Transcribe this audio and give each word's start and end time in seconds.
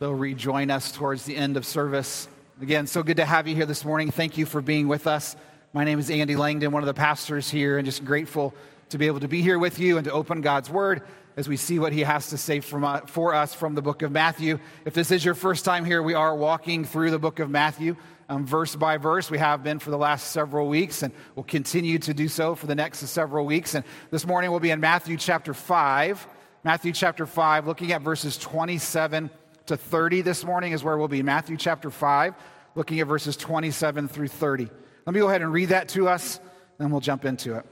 They'll 0.00 0.12
rejoin 0.12 0.72
us 0.72 0.90
towards 0.90 1.24
the 1.24 1.36
end 1.36 1.56
of 1.56 1.64
service. 1.64 2.26
Again, 2.60 2.88
so 2.88 3.04
good 3.04 3.18
to 3.18 3.24
have 3.24 3.46
you 3.46 3.54
here 3.54 3.64
this 3.64 3.84
morning. 3.84 4.10
Thank 4.10 4.36
you 4.36 4.44
for 4.44 4.60
being 4.60 4.88
with 4.88 5.06
us. 5.06 5.36
My 5.72 5.84
name 5.84 6.00
is 6.00 6.10
Andy 6.10 6.34
Langdon, 6.34 6.72
one 6.72 6.82
of 6.82 6.88
the 6.88 6.94
pastors 6.94 7.48
here, 7.48 7.78
and 7.78 7.86
just 7.86 8.04
grateful 8.04 8.54
to 8.88 8.98
be 8.98 9.06
able 9.06 9.20
to 9.20 9.28
be 9.28 9.40
here 9.40 9.56
with 9.56 9.78
you 9.78 9.96
and 9.96 10.04
to 10.06 10.12
open 10.12 10.40
God's 10.40 10.68
Word 10.68 11.02
as 11.36 11.48
we 11.48 11.56
see 11.56 11.78
what 11.78 11.92
He 11.92 12.00
has 12.00 12.30
to 12.30 12.36
say 12.36 12.58
from, 12.58 12.82
uh, 12.82 13.02
for 13.02 13.34
us 13.34 13.54
from 13.54 13.76
the 13.76 13.82
book 13.82 14.02
of 14.02 14.10
Matthew. 14.10 14.58
If 14.84 14.94
this 14.94 15.12
is 15.12 15.24
your 15.24 15.34
first 15.34 15.64
time 15.64 15.84
here, 15.84 16.02
we 16.02 16.14
are 16.14 16.34
walking 16.34 16.84
through 16.84 17.12
the 17.12 17.18
book 17.20 17.38
of 17.38 17.48
Matthew. 17.48 17.94
Um, 18.28 18.44
verse 18.44 18.74
by 18.74 18.96
verse. 18.96 19.30
We 19.30 19.38
have 19.38 19.62
been 19.62 19.78
for 19.78 19.90
the 19.90 19.98
last 19.98 20.32
several 20.32 20.66
weeks, 20.66 21.04
and 21.04 21.14
we'll 21.36 21.44
continue 21.44 22.00
to 22.00 22.12
do 22.12 22.26
so 22.26 22.56
for 22.56 22.66
the 22.66 22.74
next 22.74 22.98
several 22.98 23.46
weeks. 23.46 23.76
And 23.76 23.84
this 24.10 24.26
morning 24.26 24.50
we'll 24.50 24.58
be 24.58 24.70
in 24.72 24.80
Matthew 24.80 25.16
chapter 25.16 25.54
5. 25.54 26.26
Matthew 26.64 26.92
chapter 26.92 27.26
5, 27.26 27.68
looking 27.68 27.92
at 27.92 28.02
verses 28.02 28.36
27 28.38 29.30
to 29.66 29.76
30 29.76 30.22
this 30.22 30.44
morning 30.44 30.72
is 30.72 30.84
where 30.84 30.98
we'll 30.98 31.08
be. 31.08 31.22
Matthew 31.22 31.56
chapter 31.56 31.90
5, 31.90 32.34
looking 32.74 33.00
at 33.00 33.06
verses 33.06 33.36
27 33.36 34.08
through 34.08 34.28
30. 34.28 34.68
Let 35.06 35.14
me 35.14 35.20
go 35.20 35.28
ahead 35.28 35.42
and 35.42 35.52
read 35.52 35.70
that 35.70 35.88
to 35.90 36.08
us, 36.08 36.40
then 36.78 36.90
we'll 36.90 37.00
jump 37.00 37.24
into 37.24 37.56
it. 37.56 37.64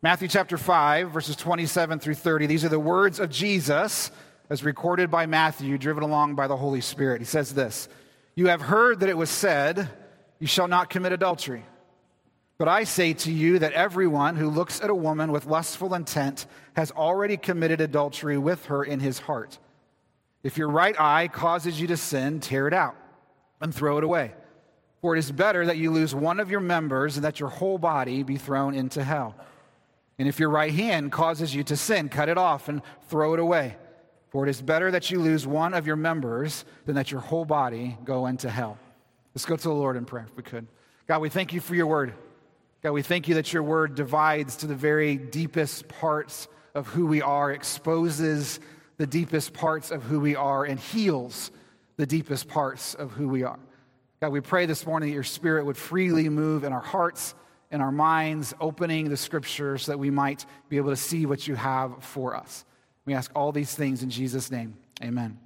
Matthew 0.00 0.28
chapter 0.28 0.56
5, 0.56 1.10
verses 1.10 1.34
27 1.34 1.98
through 1.98 2.14
30. 2.14 2.46
These 2.46 2.64
are 2.64 2.68
the 2.68 2.78
words 2.78 3.18
of 3.18 3.30
Jesus 3.30 4.12
as 4.48 4.62
recorded 4.62 5.10
by 5.10 5.26
Matthew, 5.26 5.76
driven 5.76 6.04
along 6.04 6.36
by 6.36 6.46
the 6.46 6.56
Holy 6.56 6.80
Spirit. 6.80 7.20
He 7.20 7.24
says 7.24 7.52
this 7.52 7.88
You 8.36 8.46
have 8.46 8.60
heard 8.60 9.00
that 9.00 9.08
it 9.08 9.16
was 9.16 9.30
said, 9.30 9.88
You 10.38 10.46
shall 10.46 10.68
not 10.68 10.88
commit 10.88 11.12
adultery. 11.12 11.64
But 12.58 12.68
I 12.68 12.84
say 12.84 13.12
to 13.12 13.32
you 13.32 13.60
that 13.60 13.72
everyone 13.72 14.34
who 14.34 14.50
looks 14.50 14.80
at 14.80 14.90
a 14.90 14.94
woman 14.94 15.30
with 15.30 15.46
lustful 15.46 15.94
intent 15.94 16.46
has 16.74 16.90
already 16.90 17.36
committed 17.36 17.80
adultery 17.80 18.36
with 18.36 18.66
her 18.66 18.82
in 18.82 18.98
his 18.98 19.20
heart. 19.20 19.58
If 20.42 20.56
your 20.56 20.68
right 20.68 20.98
eye 20.98 21.28
causes 21.28 21.80
you 21.80 21.86
to 21.88 21.96
sin, 21.96 22.40
tear 22.40 22.68
it 22.68 22.74
out 22.74 22.96
and 23.60 23.74
throw 23.74 23.98
it 23.98 24.04
away. 24.04 24.34
For 25.00 25.14
it 25.14 25.18
is 25.18 25.30
better 25.30 25.66
that 25.66 25.76
you 25.76 25.90
lose 25.90 26.14
one 26.14 26.40
of 26.40 26.50
your 26.50 26.60
members 26.60 27.16
and 27.16 27.24
that 27.24 27.40
your 27.40 27.48
whole 27.48 27.78
body 27.78 28.22
be 28.22 28.36
thrown 28.36 28.74
into 28.74 29.02
hell. 29.02 29.34
And 30.18 30.26
if 30.28 30.40
your 30.40 30.50
right 30.50 30.72
hand 30.72 31.12
causes 31.12 31.54
you 31.54 31.62
to 31.64 31.76
sin, 31.76 32.08
cut 32.08 32.28
it 32.28 32.38
off 32.38 32.68
and 32.68 32.82
throw 33.08 33.34
it 33.34 33.40
away. 33.40 33.76
For 34.30 34.46
it 34.46 34.50
is 34.50 34.60
better 34.60 34.90
that 34.90 35.10
you 35.10 35.20
lose 35.20 35.46
one 35.46 35.74
of 35.74 35.86
your 35.86 35.96
members 35.96 36.64
than 36.84 36.96
that 36.96 37.10
your 37.10 37.20
whole 37.20 37.44
body 37.44 37.96
go 38.04 38.26
into 38.26 38.50
hell. 38.50 38.78
Let's 39.34 39.46
go 39.46 39.56
to 39.56 39.68
the 39.68 39.74
Lord 39.74 39.96
in 39.96 40.04
prayer 40.04 40.26
if 40.28 40.36
we 40.36 40.42
could. 40.42 40.66
God, 41.06 41.20
we 41.20 41.28
thank 41.28 41.52
you 41.52 41.60
for 41.60 41.74
your 41.74 41.86
word. 41.86 42.14
God, 42.82 42.92
we 42.92 43.02
thank 43.02 43.28
you 43.28 43.36
that 43.36 43.52
your 43.52 43.62
word 43.62 43.94
divides 43.94 44.56
to 44.56 44.66
the 44.66 44.74
very 44.74 45.16
deepest 45.16 45.88
parts 45.88 46.48
of 46.74 46.86
who 46.88 47.06
we 47.06 47.22
are, 47.22 47.52
exposes 47.52 48.60
the 48.98 49.06
deepest 49.06 49.54
parts 49.54 49.90
of 49.90 50.02
who 50.02 50.20
we 50.20 50.36
are 50.36 50.64
and 50.64 50.78
heals 50.78 51.50
the 51.96 52.06
deepest 52.06 52.48
parts 52.48 52.94
of 52.94 53.12
who 53.12 53.28
we 53.28 53.42
are. 53.42 53.58
God, 54.20 54.32
we 54.32 54.40
pray 54.40 54.66
this 54.66 54.84
morning 54.84 55.08
that 55.08 55.14
your 55.14 55.24
spirit 55.24 55.64
would 55.64 55.76
freely 55.76 56.28
move 56.28 56.64
in 56.64 56.72
our 56.72 56.80
hearts, 56.80 57.34
and 57.70 57.82
our 57.82 57.92
minds, 57.92 58.54
opening 58.60 59.08
the 59.08 59.16
scriptures 59.16 59.86
that 59.86 59.98
we 59.98 60.10
might 60.10 60.46
be 60.68 60.78
able 60.78 60.90
to 60.90 60.96
see 60.96 61.26
what 61.26 61.46
you 61.46 61.54
have 61.54 62.02
for 62.02 62.34
us. 62.34 62.64
We 63.04 63.14
ask 63.14 63.30
all 63.34 63.52
these 63.52 63.74
things 63.74 64.02
in 64.02 64.10
Jesus' 64.10 64.50
name. 64.50 64.76
Amen. 65.02 65.38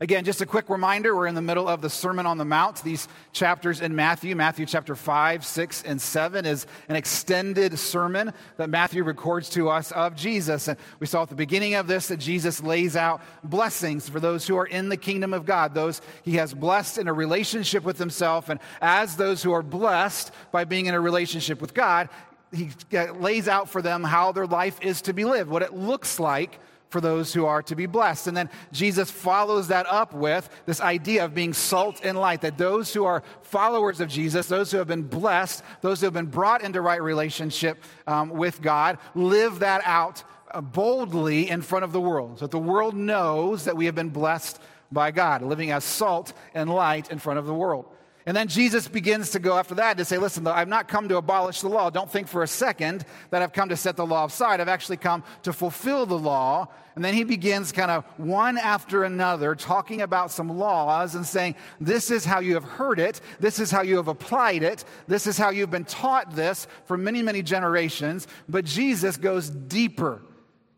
Again, 0.00 0.24
just 0.24 0.40
a 0.40 0.46
quick 0.46 0.68
reminder 0.68 1.14
we're 1.14 1.26
in 1.26 1.34
the 1.34 1.42
middle 1.42 1.68
of 1.68 1.80
the 1.80 1.90
Sermon 1.90 2.26
on 2.26 2.38
the 2.38 2.44
Mount. 2.44 2.82
These 2.82 3.08
chapters 3.32 3.80
in 3.80 3.94
Matthew, 3.94 4.34
Matthew 4.34 4.66
chapter 4.66 4.96
5, 4.96 5.44
6, 5.44 5.82
and 5.82 6.00
7, 6.00 6.46
is 6.46 6.66
an 6.88 6.96
extended 6.96 7.78
sermon 7.78 8.32
that 8.56 8.70
Matthew 8.70 9.04
records 9.04 9.50
to 9.50 9.68
us 9.68 9.92
of 9.92 10.16
Jesus. 10.16 10.68
And 10.68 10.78
we 10.98 11.06
saw 11.06 11.22
at 11.22 11.28
the 11.28 11.34
beginning 11.34 11.74
of 11.74 11.86
this 11.86 12.08
that 12.08 12.18
Jesus 12.18 12.62
lays 12.62 12.96
out 12.96 13.20
blessings 13.44 14.08
for 14.08 14.20
those 14.20 14.46
who 14.46 14.56
are 14.56 14.66
in 14.66 14.88
the 14.88 14.96
kingdom 14.96 15.32
of 15.32 15.44
God, 15.44 15.74
those 15.74 16.00
he 16.22 16.36
has 16.36 16.54
blessed 16.54 16.98
in 16.98 17.08
a 17.08 17.12
relationship 17.12 17.84
with 17.84 17.98
himself. 17.98 18.48
And 18.48 18.60
as 18.80 19.16
those 19.16 19.42
who 19.42 19.52
are 19.52 19.62
blessed 19.62 20.32
by 20.50 20.64
being 20.64 20.86
in 20.86 20.94
a 20.94 21.00
relationship 21.00 21.60
with 21.60 21.74
God, 21.74 22.08
he 22.52 22.70
uh, 22.94 23.12
lays 23.12 23.48
out 23.48 23.68
for 23.68 23.82
them 23.82 24.04
how 24.04 24.32
their 24.32 24.46
life 24.46 24.78
is 24.82 25.02
to 25.02 25.12
be 25.12 25.24
lived, 25.24 25.50
what 25.50 25.62
it 25.62 25.72
looks 25.72 26.20
like 26.20 26.58
for 26.92 27.00
those 27.00 27.32
who 27.32 27.46
are 27.46 27.62
to 27.62 27.74
be 27.74 27.86
blessed. 27.86 28.28
And 28.28 28.36
then 28.36 28.50
Jesus 28.70 29.10
follows 29.10 29.68
that 29.68 29.86
up 29.86 30.12
with 30.12 30.48
this 30.66 30.80
idea 30.80 31.24
of 31.24 31.34
being 31.34 31.54
salt 31.54 32.00
and 32.04 32.18
light, 32.18 32.42
that 32.42 32.58
those 32.58 32.92
who 32.92 33.04
are 33.04 33.22
followers 33.40 34.00
of 34.00 34.08
Jesus, 34.08 34.46
those 34.46 34.70
who 34.70 34.78
have 34.78 34.86
been 34.86 35.02
blessed, 35.02 35.64
those 35.80 36.00
who 36.00 36.06
have 36.06 36.12
been 36.12 36.26
brought 36.26 36.62
into 36.62 36.80
right 36.80 37.02
relationship 37.02 37.82
um, 38.06 38.30
with 38.30 38.60
God, 38.60 38.98
live 39.14 39.60
that 39.60 39.80
out 39.84 40.22
uh, 40.50 40.60
boldly 40.60 41.48
in 41.48 41.62
front 41.62 41.84
of 41.84 41.92
the 41.92 42.00
world 42.00 42.38
so 42.38 42.44
that 42.44 42.50
the 42.50 42.58
world 42.58 42.94
knows 42.94 43.64
that 43.64 43.76
we 43.76 43.86
have 43.86 43.94
been 43.94 44.10
blessed 44.10 44.60
by 44.92 45.10
God, 45.10 45.42
living 45.42 45.70
as 45.70 45.84
salt 45.84 46.34
and 46.54 46.68
light 46.68 47.10
in 47.10 47.18
front 47.18 47.38
of 47.38 47.46
the 47.46 47.54
world. 47.54 47.86
And 48.24 48.36
then 48.36 48.46
Jesus 48.46 48.86
begins 48.86 49.30
to 49.30 49.40
go 49.40 49.58
after 49.58 49.74
that 49.76 49.96
to 49.98 50.04
say, 50.04 50.16
listen, 50.16 50.46
I've 50.46 50.68
not 50.68 50.86
come 50.86 51.08
to 51.08 51.16
abolish 51.16 51.60
the 51.60 51.68
law. 51.68 51.90
Don't 51.90 52.10
think 52.10 52.28
for 52.28 52.44
a 52.44 52.46
second 52.46 53.04
that 53.30 53.42
I've 53.42 53.52
come 53.52 53.70
to 53.70 53.76
set 53.76 53.96
the 53.96 54.06
law 54.06 54.26
aside. 54.26 54.60
I've 54.60 54.68
actually 54.68 54.98
come 54.98 55.24
to 55.42 55.52
fulfill 55.52 56.06
the 56.06 56.18
law. 56.18 56.68
And 56.94 57.04
then 57.04 57.14
he 57.14 57.24
begins 57.24 57.72
kind 57.72 57.90
of 57.90 58.04
one 58.18 58.58
after 58.58 59.02
another 59.02 59.56
talking 59.56 60.02
about 60.02 60.30
some 60.30 60.56
laws 60.56 61.16
and 61.16 61.26
saying, 61.26 61.56
this 61.80 62.10
is 62.12 62.24
how 62.24 62.38
you 62.38 62.54
have 62.54 62.64
heard 62.64 63.00
it. 63.00 63.20
This 63.40 63.58
is 63.58 63.70
how 63.72 63.82
you 63.82 63.96
have 63.96 64.08
applied 64.08 64.62
it. 64.62 64.84
This 65.08 65.26
is 65.26 65.36
how 65.36 65.50
you've 65.50 65.70
been 65.70 65.84
taught 65.84 66.36
this 66.36 66.68
for 66.84 66.96
many, 66.96 67.22
many 67.22 67.42
generations. 67.42 68.28
But 68.48 68.64
Jesus 68.64 69.16
goes 69.16 69.50
deeper 69.50 70.22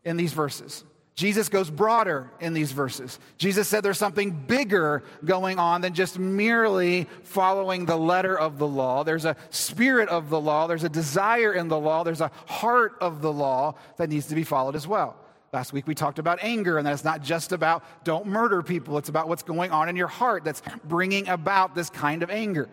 in 0.03 0.17
these 0.17 0.33
verses. 0.33 0.83
Jesus 1.15 1.47
goes 1.47 1.69
broader 1.69 2.29
in 2.41 2.53
these 2.53 2.73
verses. 2.73 3.19
Jesus 3.37 3.69
said 3.69 3.83
there's 3.83 3.97
something 3.97 4.31
bigger 4.31 5.01
going 5.23 5.59
on 5.59 5.79
than 5.79 5.93
just 5.93 6.19
merely 6.19 7.07
following 7.23 7.85
the 7.85 7.95
letter 7.95 8.37
of 8.37 8.59
the 8.59 8.67
law. 8.67 9.03
There's 9.05 9.23
a 9.23 9.37
spirit 9.49 10.09
of 10.09 10.29
the 10.29 10.39
law, 10.39 10.67
there's 10.67 10.83
a 10.83 10.89
desire 10.89 11.53
in 11.53 11.69
the 11.69 11.79
law, 11.79 12.03
there's 12.03 12.19
a 12.19 12.31
heart 12.47 12.97
of 12.99 13.21
the 13.21 13.31
law 13.31 13.75
that 13.95 14.09
needs 14.09 14.25
to 14.27 14.35
be 14.35 14.43
followed 14.43 14.75
as 14.75 14.87
well. 14.87 15.15
Last 15.53 15.71
week 15.71 15.87
we 15.87 15.95
talked 15.95 16.19
about 16.19 16.39
anger, 16.41 16.77
and 16.77 16.85
that's 16.85 17.05
not 17.05 17.23
just 17.23 17.53
about 17.53 17.85
don't 18.03 18.25
murder 18.25 18.61
people, 18.61 18.97
it's 18.97 19.07
about 19.07 19.29
what's 19.29 19.43
going 19.43 19.71
on 19.71 19.87
in 19.87 19.95
your 19.95 20.09
heart 20.09 20.43
that's 20.43 20.61
bringing 20.83 21.29
about 21.29 21.75
this 21.75 21.89
kind 21.89 22.23
of 22.23 22.29
anger. 22.29 22.67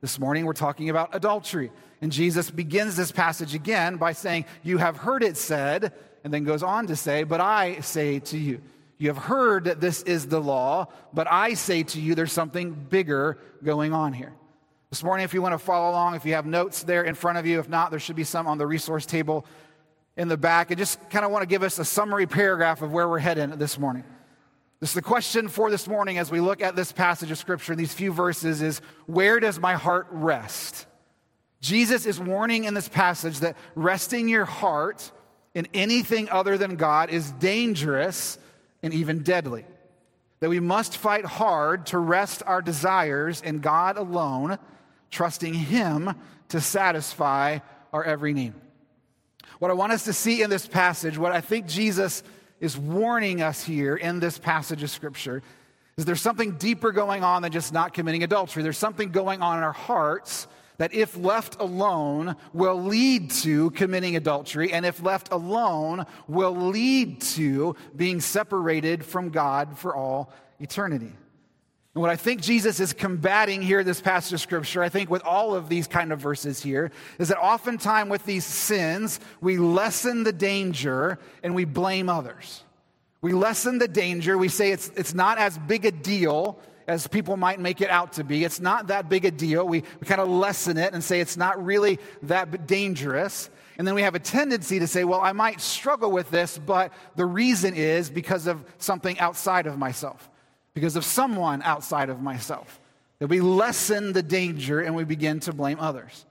This 0.00 0.18
morning 0.18 0.44
we're 0.44 0.52
talking 0.52 0.90
about 0.90 1.14
adultery. 1.14 1.70
And 2.02 2.10
Jesus 2.10 2.50
begins 2.50 2.96
this 2.96 3.12
passage 3.12 3.54
again 3.54 3.98
by 3.98 4.12
saying, 4.12 4.46
You 4.64 4.78
have 4.78 4.96
heard 4.96 5.22
it 5.22 5.36
said, 5.36 5.92
and 6.24 6.32
then 6.32 6.42
goes 6.44 6.62
on 6.62 6.86
to 6.88 6.96
say, 6.96 7.22
But 7.22 7.40
I 7.40 7.80
say 7.80 8.18
to 8.18 8.38
you, 8.38 8.60
you 8.98 9.08
have 9.08 9.18
heard 9.18 9.64
that 9.64 9.80
this 9.80 10.02
is 10.02 10.26
the 10.26 10.40
law, 10.40 10.88
but 11.12 11.30
I 11.30 11.54
say 11.54 11.82
to 11.82 12.00
you, 12.00 12.14
there's 12.14 12.32
something 12.32 12.72
bigger 12.72 13.38
going 13.62 13.92
on 13.92 14.12
here. 14.12 14.32
This 14.88 15.02
morning, 15.02 15.24
if 15.24 15.34
you 15.34 15.42
want 15.42 15.52
to 15.52 15.58
follow 15.58 15.90
along, 15.90 16.14
if 16.14 16.24
you 16.24 16.34
have 16.34 16.46
notes 16.46 16.84
there 16.84 17.02
in 17.02 17.14
front 17.14 17.36
of 17.36 17.46
you, 17.46 17.58
if 17.58 17.68
not, 17.68 17.90
there 17.90 18.00
should 18.00 18.16
be 18.16 18.24
some 18.24 18.46
on 18.46 18.58
the 18.58 18.66
resource 18.66 19.04
table 19.04 19.44
in 20.16 20.28
the 20.28 20.36
back. 20.36 20.70
I 20.70 20.76
just 20.76 21.10
kind 21.10 21.24
of 21.24 21.32
want 21.32 21.42
to 21.42 21.46
give 21.46 21.62
us 21.62 21.78
a 21.78 21.84
summary 21.84 22.26
paragraph 22.26 22.80
of 22.80 22.92
where 22.92 23.08
we're 23.08 23.18
heading 23.18 23.50
this 23.50 23.78
morning. 23.78 24.04
This 24.78 24.90
is 24.90 24.94
the 24.94 25.02
question 25.02 25.48
for 25.48 25.70
this 25.70 25.88
morning 25.88 26.18
as 26.18 26.30
we 26.30 26.40
look 26.40 26.62
at 26.62 26.76
this 26.76 26.92
passage 26.92 27.30
of 27.30 27.38
Scripture 27.38 27.72
in 27.72 27.78
these 27.78 27.92
few 27.92 28.12
verses 28.12 28.62
is 28.62 28.80
where 29.06 29.40
does 29.40 29.58
my 29.58 29.74
heart 29.74 30.06
rest? 30.10 30.86
Jesus 31.60 32.06
is 32.06 32.20
warning 32.20 32.64
in 32.64 32.74
this 32.74 32.88
passage 32.88 33.40
that 33.40 33.56
resting 33.74 34.28
your 34.28 34.44
heart 34.44 35.10
in 35.54 35.68
anything 35.72 36.28
other 36.30 36.58
than 36.58 36.76
God 36.76 37.10
is 37.10 37.30
dangerous 37.32 38.38
and 38.82 38.92
even 38.92 39.22
deadly. 39.22 39.64
That 40.40 40.50
we 40.50 40.60
must 40.60 40.96
fight 40.96 41.24
hard 41.24 41.86
to 41.86 41.98
rest 41.98 42.42
our 42.44 42.60
desires 42.60 43.40
in 43.40 43.60
God 43.60 43.96
alone, 43.96 44.58
trusting 45.10 45.54
Him 45.54 46.14
to 46.48 46.60
satisfy 46.60 47.60
our 47.92 48.04
every 48.04 48.34
need. 48.34 48.52
What 49.58 49.70
I 49.70 49.74
want 49.74 49.92
us 49.92 50.04
to 50.04 50.12
see 50.12 50.42
in 50.42 50.50
this 50.50 50.66
passage, 50.66 51.16
what 51.16 51.32
I 51.32 51.40
think 51.40 51.66
Jesus 51.66 52.22
is 52.60 52.76
warning 52.76 53.40
us 53.40 53.62
here 53.64 53.96
in 53.96 54.20
this 54.20 54.38
passage 54.38 54.82
of 54.82 54.90
Scripture, 54.90 55.42
is 55.96 56.04
there's 56.04 56.20
something 56.20 56.56
deeper 56.56 56.90
going 56.90 57.22
on 57.22 57.42
than 57.42 57.52
just 57.52 57.72
not 57.72 57.94
committing 57.94 58.24
adultery. 58.24 58.62
There's 58.62 58.76
something 58.76 59.10
going 59.10 59.42
on 59.42 59.58
in 59.58 59.64
our 59.64 59.72
hearts 59.72 60.48
that, 60.78 60.92
if 60.92 61.16
left 61.16 61.60
alone, 61.60 62.36
will 62.52 62.82
lead 62.82 63.30
to 63.30 63.70
committing 63.70 64.16
adultery, 64.16 64.72
and 64.72 64.84
if 64.84 65.02
left 65.02 65.32
alone, 65.32 66.06
will 66.26 66.54
lead 66.54 67.20
to 67.20 67.76
being 67.94 68.20
separated 68.20 69.04
from 69.04 69.30
God 69.30 69.78
for 69.78 69.94
all 69.94 70.32
eternity. 70.58 71.12
And 71.94 72.00
what 72.02 72.10
I 72.10 72.16
think 72.16 72.42
Jesus 72.42 72.80
is 72.80 72.92
combating 72.92 73.62
here 73.62 73.84
this 73.84 74.00
passage 74.00 74.32
of 74.32 74.40
scripture, 74.40 74.82
I 74.82 74.88
think 74.88 75.10
with 75.10 75.22
all 75.22 75.54
of 75.54 75.68
these 75.68 75.86
kind 75.86 76.12
of 76.12 76.18
verses 76.18 76.60
here, 76.60 76.90
is 77.20 77.28
that 77.28 77.38
oftentimes 77.38 78.10
with 78.10 78.24
these 78.26 78.44
sins, 78.44 79.20
we 79.40 79.58
lessen 79.58 80.24
the 80.24 80.32
danger 80.32 81.20
and 81.44 81.54
we 81.54 81.64
blame 81.64 82.08
others. 82.08 82.64
We 83.20 83.32
lessen 83.32 83.78
the 83.78 83.88
danger, 83.88 84.36
we 84.36 84.48
say 84.48 84.72
it's, 84.72 84.90
it's 84.96 85.14
not 85.14 85.38
as 85.38 85.56
big 85.56 85.86
a 85.86 85.92
deal 85.92 86.58
as 86.86 87.06
people 87.06 87.36
might 87.36 87.60
make 87.60 87.80
it 87.80 87.90
out 87.90 88.14
to 88.14 88.24
be. 88.24 88.44
It's 88.44 88.60
not 88.60 88.88
that 88.88 89.08
big 89.08 89.24
a 89.24 89.30
deal. 89.30 89.66
We, 89.66 89.82
we 90.00 90.06
kind 90.06 90.20
of 90.20 90.28
lessen 90.28 90.76
it 90.76 90.92
and 90.92 91.02
say 91.02 91.20
it's 91.20 91.36
not 91.36 91.64
really 91.64 91.98
that 92.24 92.66
dangerous. 92.66 93.50
And 93.78 93.86
then 93.88 93.94
we 93.94 94.02
have 94.02 94.14
a 94.14 94.20
tendency 94.20 94.78
to 94.78 94.86
say, 94.86 95.04
well, 95.04 95.20
I 95.20 95.32
might 95.32 95.60
struggle 95.60 96.10
with 96.12 96.30
this, 96.30 96.58
but 96.58 96.92
the 97.16 97.26
reason 97.26 97.74
is 97.74 98.10
because 98.10 98.46
of 98.46 98.64
something 98.78 99.18
outside 99.18 99.66
of 99.66 99.78
myself. 99.78 100.30
because 100.74 100.96
of 100.96 101.04
someone 101.04 101.62
outside 101.62 102.10
of 102.10 102.20
myself. 102.20 102.80
That 103.20 103.28
we 103.28 103.40
lessen 103.40 104.12
the 104.12 104.22
danger 104.22 104.80
and 104.80 104.94
we 104.94 105.04
begin 105.04 105.40
to 105.40 105.52
blame 105.52 105.78
others. 105.80 106.26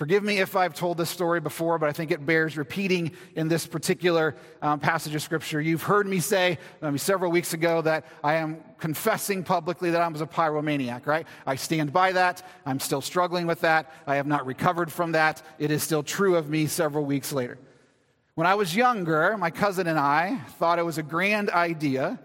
Forgive 0.00 0.24
me 0.24 0.38
if 0.38 0.56
I've 0.56 0.72
told 0.72 0.96
this 0.96 1.10
story 1.10 1.40
before, 1.40 1.78
but 1.78 1.90
I 1.90 1.92
think 1.92 2.10
it 2.10 2.24
bears 2.24 2.56
repeating 2.56 3.12
in 3.36 3.48
this 3.48 3.66
particular 3.66 4.34
um, 4.62 4.80
passage 4.80 5.14
of 5.14 5.20
Scripture. 5.20 5.60
You've 5.60 5.82
heard 5.82 6.06
me 6.06 6.20
say 6.20 6.56
um, 6.80 6.96
several 6.96 7.30
weeks 7.30 7.52
ago 7.52 7.82
that 7.82 8.06
I 8.24 8.36
am 8.36 8.64
confessing 8.78 9.44
publicly 9.44 9.90
that 9.90 10.00
I 10.00 10.08
was 10.08 10.22
a 10.22 10.26
pyromaniac, 10.26 11.06
right? 11.06 11.26
I 11.46 11.56
stand 11.56 11.92
by 11.92 12.12
that. 12.12 12.42
I'm 12.64 12.80
still 12.80 13.02
struggling 13.02 13.46
with 13.46 13.60
that. 13.60 13.92
I 14.06 14.16
have 14.16 14.26
not 14.26 14.46
recovered 14.46 14.90
from 14.90 15.12
that. 15.12 15.42
It 15.58 15.70
is 15.70 15.82
still 15.82 16.02
true 16.02 16.36
of 16.36 16.48
me 16.48 16.66
several 16.66 17.04
weeks 17.04 17.30
later. 17.30 17.58
When 18.36 18.46
I 18.46 18.54
was 18.54 18.74
younger, 18.74 19.36
my 19.36 19.50
cousin 19.50 19.86
and 19.86 19.98
I 19.98 20.38
thought 20.58 20.78
it 20.78 20.86
was 20.86 20.96
a 20.96 21.02
grand 21.02 21.50
idea 21.50 22.18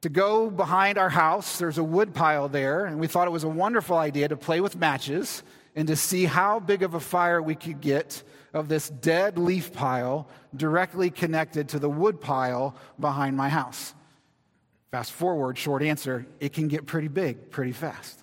to 0.00 0.08
go 0.08 0.50
behind 0.50 0.98
our 0.98 1.10
house. 1.10 1.58
There's 1.58 1.78
a 1.78 1.84
wood 1.84 2.12
pile 2.12 2.48
there, 2.48 2.86
and 2.86 2.98
we 2.98 3.06
thought 3.06 3.28
it 3.28 3.30
was 3.30 3.44
a 3.44 3.48
wonderful 3.48 3.96
idea 3.96 4.26
to 4.26 4.36
play 4.36 4.60
with 4.60 4.74
matches 4.74 5.44
and 5.74 5.88
to 5.88 5.96
see 5.96 6.24
how 6.24 6.60
big 6.60 6.82
of 6.82 6.94
a 6.94 7.00
fire 7.00 7.40
we 7.40 7.54
could 7.54 7.80
get 7.80 8.22
of 8.52 8.68
this 8.68 8.88
dead 8.88 9.38
leaf 9.38 9.72
pile 9.72 10.28
directly 10.56 11.10
connected 11.10 11.68
to 11.70 11.78
the 11.78 11.88
wood 11.88 12.20
pile 12.20 12.74
behind 12.98 13.36
my 13.36 13.48
house. 13.48 13.94
Fast 14.90 15.12
forward, 15.12 15.58
short 15.58 15.82
answer, 15.82 16.26
it 16.40 16.52
can 16.52 16.68
get 16.68 16.86
pretty 16.86 17.08
big 17.08 17.50
pretty 17.50 17.72
fast. 17.72 18.22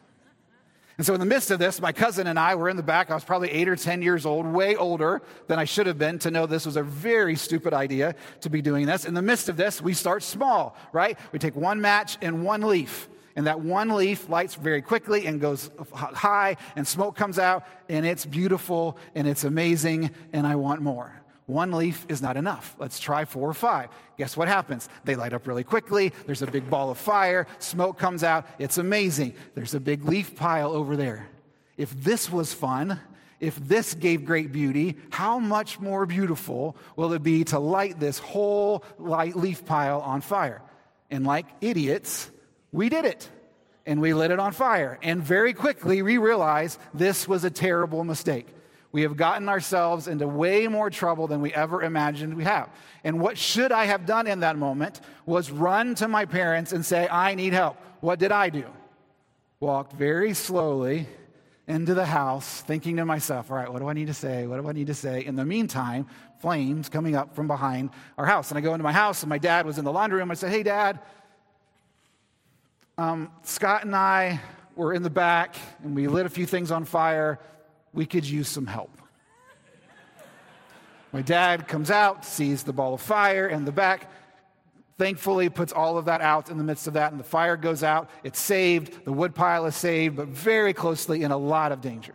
And 0.97 1.06
so, 1.06 1.13
in 1.13 1.19
the 1.19 1.25
midst 1.25 1.51
of 1.51 1.59
this, 1.59 1.81
my 1.81 1.92
cousin 1.92 2.25
and 2.25 2.39
I 2.39 2.56
were 2.56 2.69
in 2.69 2.77
the 2.77 2.83
back. 2.83 3.12
I 3.12 3.15
was 3.15 3.25
probably 3.25 3.51
eight 3.51 3.68
or 3.68 3.75
10 3.75 4.01
years 4.01 4.25
old, 4.25 4.45
way 4.45 4.77
older 4.77 5.21
than 5.48 5.59
I 5.59 5.65
should 5.65 5.88
have 5.88 5.98
been 5.98 6.19
to 6.19 6.31
know 6.31 6.45
this 6.45 6.65
was 6.65 6.77
a 6.77 6.83
very 6.83 7.36
stupid 7.36 7.74
idea 7.74 8.15
to 8.41 8.50
be 8.50 8.62
doing 8.62 8.86
this. 8.86 9.03
In 9.03 9.13
the 9.13 9.21
midst 9.21 9.50
of 9.50 9.57
this, 9.57 9.81
we 9.81 9.94
start 9.94 10.24
small, 10.24 10.77
right? 10.94 11.19
We 11.33 11.39
take 11.39 11.56
one 11.56 11.81
match 11.81 12.18
and 12.21 12.45
one 12.45 12.62
leaf 12.62 13.09
and 13.36 13.48
that 13.48 13.60
one 13.60 13.90
leaf 13.90 14.30
lights 14.30 14.56
very 14.56 14.82
quickly 14.82 15.26
and 15.26 15.42
goes 15.42 15.70
high, 15.94 16.58
and 16.76 16.88
smoke 16.88 17.16
comes 17.16 17.38
out, 17.38 17.66
and 17.90 18.06
it's 18.06 18.26
beautiful 18.26 18.98
and 19.14 19.28
it's 19.28 19.44
amazing, 19.44 20.12
and 20.34 20.48
I 20.48 20.56
want 20.56 20.82
more. 20.82 21.22
One 21.48 21.72
leaf 21.72 22.06
is 22.10 22.22
not 22.22 22.38
enough. 22.38 22.76
Let's 22.80 23.00
try 23.00 23.26
four 23.26 23.48
or 23.48 23.54
five. 23.54 23.90
Guess 24.18 24.36
what 24.36 24.48
happens? 24.48 24.90
They 25.04 25.16
light 25.16 25.34
up 25.34 25.46
really 25.46 25.64
quickly. 25.64 26.12
There's 26.26 26.42
a 26.42 26.48
big 26.48 26.70
ball 26.70 26.90
of 26.90 26.98
fire. 26.98 27.46
Smoke 27.60 28.00
comes 28.00 28.24
out. 28.24 28.48
It's 28.58 28.80
amazing. 28.80 29.36
There's 29.54 29.76
a 29.76 29.80
big 29.80 30.06
leaf 30.06 30.36
pile 30.36 30.72
over 30.72 30.96
there. 30.96 31.28
If 31.78 31.92
this 32.04 32.32
was 32.32 32.52
fun, 32.52 33.00
if 33.40 33.56
this 33.58 33.94
gave 33.94 34.26
great 34.26 34.52
beauty, 34.52 34.96
how 35.12 35.38
much 35.38 35.80
more 35.80 36.08
beautiful 36.08 36.78
will 36.96 37.14
it 37.14 37.22
be 37.22 37.44
to 37.46 37.60
light 37.60 38.00
this 38.00 38.18
whole 38.18 38.84
light 38.98 39.36
leaf 39.36 39.66
pile 39.66 40.00
on 40.00 40.22
fire? 40.22 40.64
And 41.12 41.28
like 41.28 41.46
idiots, 41.62 42.32
we 42.75 42.89
did 42.89 43.06
it. 43.06 43.30
And 43.88 44.01
we 44.01 44.13
lit 44.13 44.31
it 44.31 44.39
on 44.39 44.51
fire. 44.51 44.98
And 45.04 45.22
very 45.22 45.54
quickly, 45.54 46.01
we 46.01 46.18
realized 46.18 46.80
this 46.94 47.27
was 47.27 47.44
a 47.44 47.51
terrible 47.51 48.04
mistake. 48.04 48.48
We 48.92 49.04
have 49.04 49.16
gotten 49.16 49.48
ourselves 49.48 50.07
into 50.07 50.27
way 50.27 50.68
more 50.68 50.89
trouble 50.89 51.27
than 51.27 51.42
we 51.42 51.54
ever 51.54 51.83
imagined 51.83 52.36
we 52.36 52.45
have. 52.45 52.69
And 53.04 53.19
what 53.19 53.38
should 53.38 53.72
I 53.72 53.86
have 53.86 54.06
done 54.06 54.25
in 54.25 54.39
that 54.39 54.57
moment 54.57 55.01
was 55.25 55.51
run 55.51 55.95
to 55.95 56.07
my 56.07 56.25
parents 56.25 56.72
and 56.72 56.83
say, 56.83 57.07
I 57.07 57.36
need 57.36 57.54
help. 57.54 57.77
What 58.00 58.18
did 58.18 58.31
I 58.31 58.50
do? 58.50 58.66
Walked 59.60 59.94
very 59.94 60.33
slowly 60.33 61.07
into 61.68 61.94
the 61.94 62.06
house, 62.06 62.62
thinking 62.62 62.98
to 62.98 63.06
myself, 63.06 63.51
all 63.51 63.57
right, 63.57 63.72
what 63.72 63.80
do 63.80 63.88
I 63.88 63.94
need 63.94 64.07
to 64.07 64.13
say? 64.13 64.48
What 64.48 64.62
do 64.62 64.68
I 64.68 64.72
need 64.72 64.88
to 64.88 64.94
say? 64.94 65.25
In 65.25 65.36
the 65.36 65.45
meantime, 65.45 66.07
flames 66.39 66.89
coming 66.89 67.16
up 67.16 67.36
from 67.36 67.48
behind 67.48 67.89
our 68.18 68.25
house. 68.25 68.50
And 68.50 68.57
I 68.57 68.62
go 68.62 68.74
into 68.74 68.83
my 68.83 68.94
house, 68.94 69.22
and 69.22 69.30
my 69.30 69.38
dad 69.38 69.66
was 69.66 69.77
in 69.77 69.86
the 69.86 69.92
laundry 69.92 70.19
room. 70.19 70.31
I 70.31 70.36
said, 70.36 70.51
hey, 70.51 70.63
dad, 70.63 71.00
um, 72.97 73.31
Scott 73.44 73.83
and 73.83 73.95
I 73.95 74.39
were 74.75 74.94
in 74.94 75.03
the 75.03 75.09
back 75.09 75.56
and 75.83 75.95
we 75.95 76.07
lit 76.07 76.25
a 76.25 76.30
few 76.30 76.45
things 76.45 76.71
on 76.71 76.86
fire. 76.86 77.39
We 77.94 78.06
could 78.06 78.25
use 78.25 78.47
some 78.47 78.65
help. 78.65 78.92
My 81.12 81.21
dad 81.21 81.68
comes 81.68 81.92
out, 81.92 82.25
sees 82.25 82.63
the 82.63 82.74
ball 82.74 82.94
of 82.94 83.01
fire 83.01 83.47
in 83.47 83.63
the 83.63 83.71
back, 83.71 84.12
thankfully 84.97 85.47
puts 85.47 85.71
all 85.71 85.97
of 85.97 86.06
that 86.06 86.19
out 86.19 86.50
in 86.50 86.57
the 86.57 86.63
midst 86.63 86.88
of 86.88 86.94
that, 86.94 87.12
and 87.12 87.19
the 87.19 87.25
fire 87.25 87.56
goes 87.56 87.83
out. 87.83 88.09
It's 88.24 88.39
saved, 88.39 89.06
the 89.06 89.13
wood 89.13 89.33
pile 89.33 89.65
is 89.65 89.75
saved, 89.75 90.18
but 90.18 90.27
very 90.27 90.74
closely 90.74 91.24
in 91.24 91.31
a 91.31 91.38
lot 91.38 91.71
of 91.71 91.80
danger. 91.80 92.13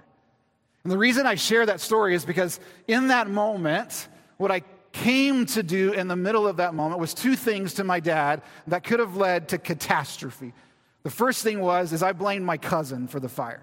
And 0.85 0.93
the 0.93 0.99
reason 0.99 1.27
I 1.27 1.35
share 1.35 1.65
that 1.65 1.81
story 1.81 2.15
is 2.15 2.25
because 2.25 2.61
in 2.89 3.09
that 3.09 3.29
moment, 3.29 4.09
what 4.37 4.51
I 4.51 4.63
came 4.93 5.47
to 5.47 5.63
do 5.63 5.93
in 5.93 6.09
the 6.09 6.17
middle 6.17 6.47
of 6.47 6.57
that 6.57 6.75
moment 6.75 7.01
was 7.01 7.15
two 7.15 7.37
things 7.37 7.75
to 7.75 7.85
my 7.85 8.01
dad 8.01 8.43
that 8.67 8.85
could 8.85 8.99
have 8.99 9.17
led 9.17 9.49
to 9.51 9.59
catastrophe. 9.59 10.53
The 11.03 11.11
first 11.11 11.43
thing 11.43 11.61
was 11.61 11.93
is 11.93 12.03
I 12.03 12.13
blamed 12.13 12.45
my 12.45 12.57
cousin 12.57 13.09
for 13.09 13.21
the 13.21 13.29
fire. 13.29 13.63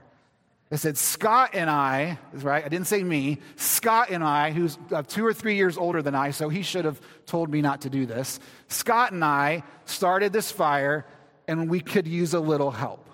I 0.69 0.75
said, 0.75 0.97
Scott 0.97 1.51
and 1.53 1.69
I, 1.69 2.19
right? 2.33 2.63
I 2.63 2.67
didn't 2.67 2.87
say 2.87 3.01
me. 3.01 3.39
Scott 3.55 4.09
and 4.09 4.21
I, 4.21 4.51
who's 4.51 4.77
uh, 4.91 5.01
two 5.01 5.25
or 5.25 5.33
three 5.33 5.55
years 5.55 5.77
older 5.77 6.01
than 6.01 6.13
I, 6.13 6.31
so 6.31 6.49
he 6.49 6.61
should 6.61 6.83
have 6.83 6.99
told 7.25 7.49
me 7.49 7.61
not 7.61 7.81
to 7.81 7.89
do 7.89 8.05
this. 8.05 8.41
Scott 8.67 9.13
and 9.13 9.23
I 9.23 9.63
started 9.85 10.33
this 10.33 10.51
fire, 10.51 11.05
and 11.47 11.69
we 11.69 11.79
could 11.79 12.05
use 12.05 12.33
a 12.33 12.39
little 12.41 12.71
help. 12.71 13.09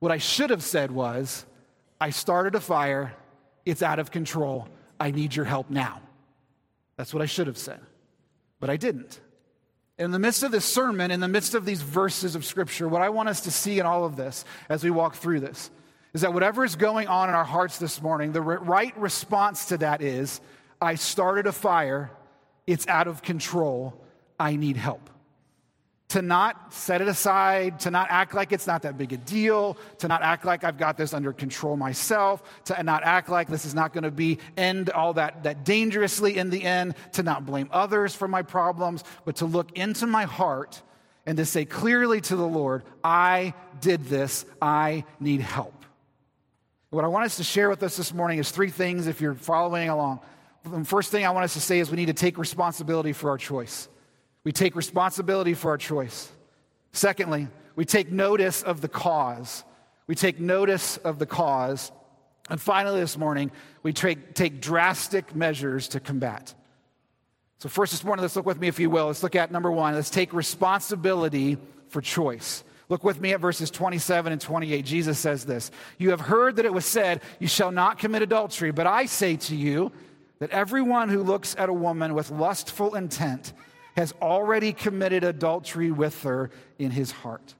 What 0.00 0.10
I 0.10 0.18
should 0.18 0.50
have 0.50 0.64
said 0.64 0.90
was, 0.90 1.46
I 2.00 2.10
started 2.10 2.56
a 2.56 2.60
fire. 2.60 3.14
It's 3.64 3.82
out 3.82 4.00
of 4.00 4.10
control. 4.10 4.66
I 4.98 5.12
need 5.12 5.36
your 5.36 5.44
help 5.44 5.70
now. 5.70 6.00
That's 6.96 7.14
what 7.14 7.22
I 7.22 7.26
should 7.26 7.46
have 7.46 7.58
said. 7.58 7.80
But 8.58 8.70
I 8.70 8.76
didn't. 8.76 9.20
In 10.00 10.12
the 10.12 10.18
midst 10.18 10.42
of 10.42 10.50
this 10.50 10.64
sermon, 10.64 11.10
in 11.10 11.20
the 11.20 11.28
midst 11.28 11.54
of 11.54 11.66
these 11.66 11.82
verses 11.82 12.34
of 12.34 12.46
Scripture, 12.46 12.88
what 12.88 13.02
I 13.02 13.10
want 13.10 13.28
us 13.28 13.42
to 13.42 13.50
see 13.50 13.78
in 13.78 13.84
all 13.84 14.06
of 14.06 14.16
this 14.16 14.46
as 14.70 14.82
we 14.82 14.90
walk 14.90 15.14
through 15.14 15.40
this 15.40 15.70
is 16.14 16.22
that 16.22 16.32
whatever 16.32 16.64
is 16.64 16.74
going 16.74 17.06
on 17.06 17.28
in 17.28 17.34
our 17.34 17.44
hearts 17.44 17.76
this 17.76 18.00
morning, 18.00 18.32
the 18.32 18.40
right 18.40 18.96
response 18.96 19.66
to 19.66 19.76
that 19.76 20.00
is 20.00 20.40
I 20.80 20.94
started 20.94 21.46
a 21.46 21.52
fire, 21.52 22.10
it's 22.66 22.88
out 22.88 23.08
of 23.08 23.20
control, 23.20 24.02
I 24.38 24.56
need 24.56 24.78
help 24.78 25.10
to 26.10 26.22
not 26.22 26.74
set 26.74 27.00
it 27.00 27.06
aside, 27.06 27.78
to 27.80 27.90
not 27.90 28.08
act 28.10 28.34
like 28.34 28.50
it's 28.50 28.66
not 28.66 28.82
that 28.82 28.98
big 28.98 29.12
a 29.12 29.16
deal, 29.16 29.76
to 29.98 30.08
not 30.08 30.22
act 30.22 30.44
like 30.44 30.64
I've 30.64 30.76
got 30.76 30.96
this 30.96 31.14
under 31.14 31.32
control 31.32 31.76
myself, 31.76 32.42
to 32.64 32.82
not 32.82 33.04
act 33.04 33.28
like 33.28 33.48
this 33.48 33.64
is 33.64 33.74
not 33.76 33.92
going 33.92 34.02
to 34.02 34.10
be 34.10 34.38
end 34.56 34.90
all 34.90 35.14
that, 35.14 35.44
that 35.44 35.64
dangerously 35.64 36.36
in 36.36 36.50
the 36.50 36.64
end, 36.64 36.96
to 37.12 37.22
not 37.22 37.46
blame 37.46 37.68
others 37.70 38.12
for 38.12 38.26
my 38.26 38.42
problems, 38.42 39.04
but 39.24 39.36
to 39.36 39.46
look 39.46 39.78
into 39.78 40.06
my 40.06 40.24
heart 40.24 40.82
and 41.26 41.36
to 41.38 41.44
say 41.44 41.64
clearly 41.64 42.20
to 42.22 42.34
the 42.34 42.46
Lord, 42.46 42.82
I 43.04 43.54
did 43.80 44.06
this, 44.06 44.44
I 44.60 45.04
need 45.20 45.40
help. 45.40 45.84
What 46.90 47.04
I 47.04 47.08
want 47.08 47.24
us 47.26 47.36
to 47.36 47.44
share 47.44 47.68
with 47.68 47.84
us 47.84 47.96
this 47.96 48.12
morning 48.12 48.40
is 48.40 48.50
three 48.50 48.70
things 48.70 49.06
if 49.06 49.20
you're 49.20 49.34
following 49.34 49.88
along. 49.88 50.20
The 50.64 50.84
first 50.84 51.12
thing 51.12 51.24
I 51.24 51.30
want 51.30 51.44
us 51.44 51.52
to 51.52 51.60
say 51.60 51.78
is 51.78 51.88
we 51.88 51.96
need 51.96 52.06
to 52.06 52.14
take 52.14 52.36
responsibility 52.36 53.12
for 53.12 53.30
our 53.30 53.38
choice. 53.38 53.88
We 54.44 54.52
take 54.52 54.74
responsibility 54.74 55.54
for 55.54 55.70
our 55.70 55.78
choice. 55.78 56.30
Secondly, 56.92 57.48
we 57.76 57.84
take 57.84 58.10
notice 58.10 58.62
of 58.62 58.80
the 58.80 58.88
cause. 58.88 59.64
We 60.06 60.14
take 60.14 60.40
notice 60.40 60.96
of 60.98 61.18
the 61.18 61.26
cause. 61.26 61.92
And 62.48 62.60
finally, 62.60 63.00
this 63.00 63.16
morning, 63.16 63.52
we 63.82 63.92
take, 63.92 64.34
take 64.34 64.60
drastic 64.60 65.36
measures 65.36 65.88
to 65.88 66.00
combat. 66.00 66.54
So, 67.58 67.68
first 67.68 67.92
this 67.92 68.02
morning, 68.02 68.22
let's 68.22 68.34
look 68.34 68.46
with 68.46 68.58
me, 68.58 68.68
if 68.68 68.80
you 68.80 68.90
will. 68.90 69.06
Let's 69.06 69.22
look 69.22 69.36
at 69.36 69.52
number 69.52 69.70
one. 69.70 69.94
Let's 69.94 70.10
take 70.10 70.32
responsibility 70.32 71.58
for 71.88 72.00
choice. 72.00 72.64
Look 72.88 73.04
with 73.04 73.20
me 73.20 73.32
at 73.34 73.40
verses 73.40 73.70
27 73.70 74.32
and 74.32 74.40
28. 74.40 74.84
Jesus 74.84 75.18
says 75.18 75.44
this 75.44 75.70
You 75.98 76.10
have 76.10 76.20
heard 76.20 76.56
that 76.56 76.64
it 76.64 76.72
was 76.72 76.86
said, 76.86 77.22
You 77.38 77.46
shall 77.46 77.70
not 77.70 77.98
commit 77.98 78.22
adultery, 78.22 78.72
but 78.72 78.86
I 78.86 79.06
say 79.06 79.36
to 79.36 79.54
you 79.54 79.92
that 80.40 80.50
everyone 80.50 81.08
who 81.08 81.22
looks 81.22 81.54
at 81.56 81.68
a 81.68 81.72
woman 81.72 82.14
with 82.14 82.30
lustful 82.30 82.94
intent 82.94 83.52
has 83.96 84.14
already 84.20 84.72
committed 84.72 85.24
adultery 85.24 85.90
with 85.90 86.22
her 86.22 86.50
in 86.78 86.90
his 86.90 87.10
heart. 87.10 87.54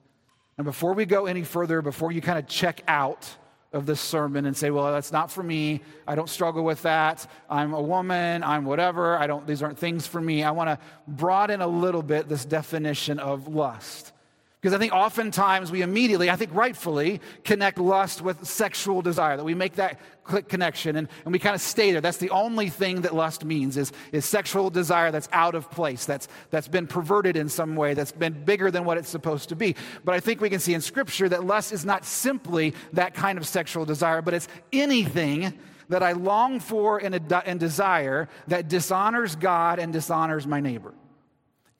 And 0.58 0.64
before 0.64 0.92
we 0.92 1.06
go 1.06 1.26
any 1.26 1.42
further, 1.42 1.82
before 1.82 2.12
you 2.12 2.20
kind 2.20 2.38
of 2.38 2.46
check 2.46 2.82
out 2.86 3.28
of 3.72 3.86
this 3.86 4.00
sermon 4.00 4.46
and 4.46 4.56
say, 4.56 4.70
well, 4.70 4.92
that's 4.92 5.12
not 5.12 5.30
for 5.30 5.42
me. 5.42 5.80
I 6.06 6.14
don't 6.14 6.28
struggle 6.28 6.64
with 6.64 6.82
that. 6.82 7.26
I'm 7.48 7.72
a 7.72 7.80
woman. 7.80 8.42
I'm 8.42 8.64
whatever. 8.64 9.16
I 9.16 9.26
don't, 9.26 9.46
these 9.46 9.62
aren't 9.62 9.78
things 9.78 10.06
for 10.06 10.20
me. 10.20 10.42
I 10.42 10.50
want 10.50 10.68
to 10.68 10.78
broaden 11.06 11.60
a 11.60 11.66
little 11.66 12.02
bit 12.02 12.28
this 12.28 12.44
definition 12.44 13.20
of 13.20 13.48
lust. 13.48 14.12
Because 14.60 14.74
I 14.74 14.78
think 14.78 14.92
oftentimes 14.92 15.72
we 15.72 15.80
immediately, 15.80 16.28
I 16.28 16.36
think 16.36 16.54
rightfully, 16.54 17.22
connect 17.44 17.78
lust 17.78 18.20
with 18.20 18.46
sexual 18.46 19.00
desire, 19.00 19.38
that 19.38 19.44
we 19.44 19.54
make 19.54 19.76
that 19.76 19.98
click 20.22 20.48
connection 20.48 20.96
and, 20.96 21.08
and 21.24 21.32
we 21.32 21.38
kind 21.38 21.54
of 21.54 21.62
stay 21.62 21.92
there. 21.92 22.02
That's 22.02 22.18
the 22.18 22.28
only 22.28 22.68
thing 22.68 23.00
that 23.00 23.14
lust 23.14 23.42
means 23.42 23.78
is, 23.78 23.90
is 24.12 24.26
sexual 24.26 24.68
desire 24.68 25.10
that's 25.10 25.30
out 25.32 25.54
of 25.54 25.70
place, 25.70 26.04
that's, 26.04 26.28
that's 26.50 26.68
been 26.68 26.86
perverted 26.86 27.36
in 27.36 27.48
some 27.48 27.74
way, 27.74 27.94
that's 27.94 28.12
been 28.12 28.44
bigger 28.44 28.70
than 28.70 28.84
what 28.84 28.98
it's 28.98 29.08
supposed 29.08 29.48
to 29.48 29.56
be. 29.56 29.76
But 30.04 30.14
I 30.14 30.20
think 30.20 30.42
we 30.42 30.50
can 30.50 30.60
see 30.60 30.74
in 30.74 30.82
Scripture 30.82 31.28
that 31.30 31.44
lust 31.44 31.72
is 31.72 31.86
not 31.86 32.04
simply 32.04 32.74
that 32.92 33.14
kind 33.14 33.38
of 33.38 33.46
sexual 33.46 33.86
desire, 33.86 34.20
but 34.20 34.34
it's 34.34 34.48
anything 34.74 35.54
that 35.88 36.02
I 36.02 36.12
long 36.12 36.60
for 36.60 36.98
and, 36.98 37.14
and 37.14 37.58
desire 37.58 38.28
that 38.48 38.68
dishonors 38.68 39.36
God 39.36 39.78
and 39.78 39.90
dishonors 39.90 40.46
my 40.46 40.60
neighbor. 40.60 40.92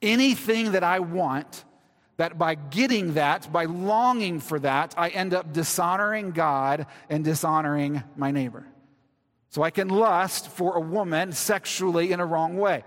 Anything 0.00 0.72
that 0.72 0.82
I 0.82 1.00
want 1.00 1.64
that 2.20 2.36
by 2.36 2.54
getting 2.54 3.14
that, 3.14 3.50
by 3.50 3.64
longing 3.64 4.40
for 4.40 4.58
that, 4.58 4.92
I 4.98 5.08
end 5.08 5.32
up 5.32 5.54
dishonoring 5.54 6.32
God 6.32 6.86
and 7.08 7.24
dishonoring 7.24 8.02
my 8.14 8.30
neighbor. 8.30 8.66
So 9.48 9.62
I 9.62 9.70
can 9.70 9.88
lust 9.88 10.48
for 10.48 10.76
a 10.76 10.80
woman 10.80 11.32
sexually 11.32 12.12
in 12.12 12.20
a 12.20 12.26
wrong 12.26 12.58
way. 12.58 12.84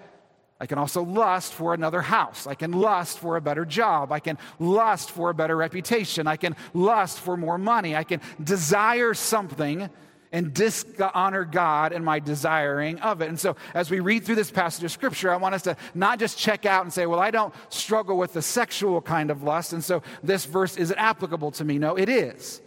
I 0.59 0.67
can 0.67 0.77
also 0.77 1.01
lust 1.01 1.51
for 1.51 1.73
another 1.73 2.03
house. 2.03 2.45
I 2.45 2.53
can 2.53 2.73
lust 2.73 3.17
for 3.17 3.35
a 3.35 3.41
better 3.41 3.65
job. 3.65 4.11
I 4.11 4.19
can 4.19 4.37
lust 4.59 5.09
for 5.09 5.31
a 5.31 5.33
better 5.33 5.57
reputation. 5.57 6.27
I 6.27 6.35
can 6.35 6.55
lust 6.75 7.17
for 7.17 7.35
more 7.35 7.57
money. 7.57 7.95
I 7.95 8.03
can 8.03 8.21
desire 8.41 9.15
something 9.15 9.89
and 10.33 10.51
dishonor 10.51 11.45
God 11.45 11.93
in 11.93 12.03
my 12.03 12.19
desiring 12.19 12.99
of 12.99 13.21
it. 13.21 13.29
And 13.29 13.39
so, 13.39 13.55
as 13.75 13.89
we 13.91 13.99
read 13.99 14.25
through 14.25 14.35
this 14.35 14.51
passage 14.51 14.83
of 14.83 14.91
scripture, 14.91 15.31
I 15.31 15.37
want 15.37 15.55
us 15.55 15.61
to 15.61 15.77
not 15.93 16.19
just 16.19 16.37
check 16.37 16.65
out 16.65 16.83
and 16.83 16.91
say, 16.91 17.05
Well, 17.05 17.19
I 17.19 17.31
don't 17.31 17.53
struggle 17.69 18.17
with 18.17 18.33
the 18.33 18.41
sexual 18.41 19.01
kind 19.01 19.29
of 19.31 19.43
lust, 19.43 19.71
and 19.71 19.83
so 19.83 20.01
this 20.23 20.45
verse 20.45 20.75
isn't 20.75 20.97
applicable 20.97 21.51
to 21.51 21.63
me. 21.63 21.77
No, 21.77 21.95
it 21.95 22.09
is. 22.09 22.61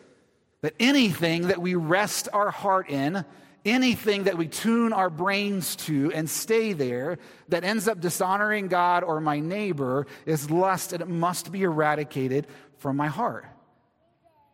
That 0.62 0.75
anything 0.80 1.49
that 1.49 1.61
we 1.61 1.75
rest 1.75 2.28
our 2.32 2.50
heart 2.50 2.88
in, 2.88 3.25
anything 3.64 4.25
that 4.25 4.38
we 4.38 4.46
tune 4.46 4.92
our 4.92 5.11
brains 5.11 5.75
to 5.75 6.12
and 6.14 6.30
stay 6.30 6.73
there 6.73 7.18
that 7.49 7.64
ends 7.64 7.88
up 7.88 8.00
dishonoring 8.00 8.68
God 8.68 9.02
or 9.02 9.20
my 9.20 9.40
neighbor 9.40 10.06
is 10.25 10.50
lust 10.50 10.92
and 10.92 11.02
it 11.02 11.08
must 11.08 11.50
be 11.50 11.62
eradicated 11.62 12.46
from 12.78 12.96
my 12.96 13.08
heart. 13.08 13.46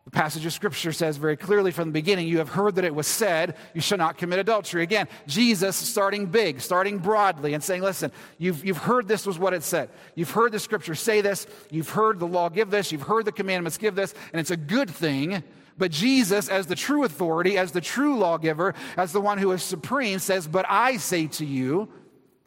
The 0.05 0.11
passage 0.11 0.45
of 0.45 0.51
scripture 0.51 0.91
says 0.91 1.15
very 1.15 1.37
clearly 1.37 1.71
from 1.71 1.87
the 1.87 1.93
beginning, 1.93 2.27
you 2.27 2.39
have 2.39 2.49
heard 2.49 2.75
that 2.75 2.83
it 2.83 2.93
was 2.93 3.07
said, 3.07 3.55
you 3.73 3.79
shall 3.79 3.97
not 3.97 4.17
commit 4.17 4.39
adultery. 4.39 4.83
Again, 4.83 5.07
Jesus 5.27 5.77
starting 5.77 6.25
big, 6.25 6.59
starting 6.59 6.97
broadly, 6.97 7.53
and 7.53 7.63
saying, 7.63 7.81
listen, 7.81 8.11
you've, 8.37 8.65
you've 8.65 8.77
heard 8.77 9.07
this 9.07 9.25
was 9.25 9.39
what 9.39 9.53
it 9.53 9.63
said. 9.63 9.89
You've 10.15 10.31
heard 10.31 10.51
the 10.51 10.59
scripture 10.59 10.95
say 10.95 11.21
this. 11.21 11.47
You've 11.71 11.89
heard 11.89 12.19
the 12.19 12.27
law 12.27 12.49
give 12.49 12.69
this. 12.69 12.91
You've 12.91 13.03
heard 13.03 13.23
the 13.23 13.31
commandments 13.31 13.77
give 13.77 13.95
this. 13.95 14.13
And 14.33 14.41
it's 14.41 14.51
a 14.51 14.57
good 14.57 14.89
thing 14.89 15.41
but 15.77 15.91
Jesus, 15.91 16.49
as 16.49 16.67
the 16.67 16.75
true 16.75 17.03
authority, 17.03 17.57
as 17.57 17.71
the 17.71 17.81
true 17.81 18.17
lawgiver, 18.17 18.75
as 18.97 19.11
the 19.11 19.21
one 19.21 19.37
who 19.37 19.51
is 19.51 19.63
supreme, 19.63 20.19
says, 20.19 20.47
But 20.47 20.65
I 20.69 20.97
say 20.97 21.27
to 21.27 21.45
you, 21.45 21.89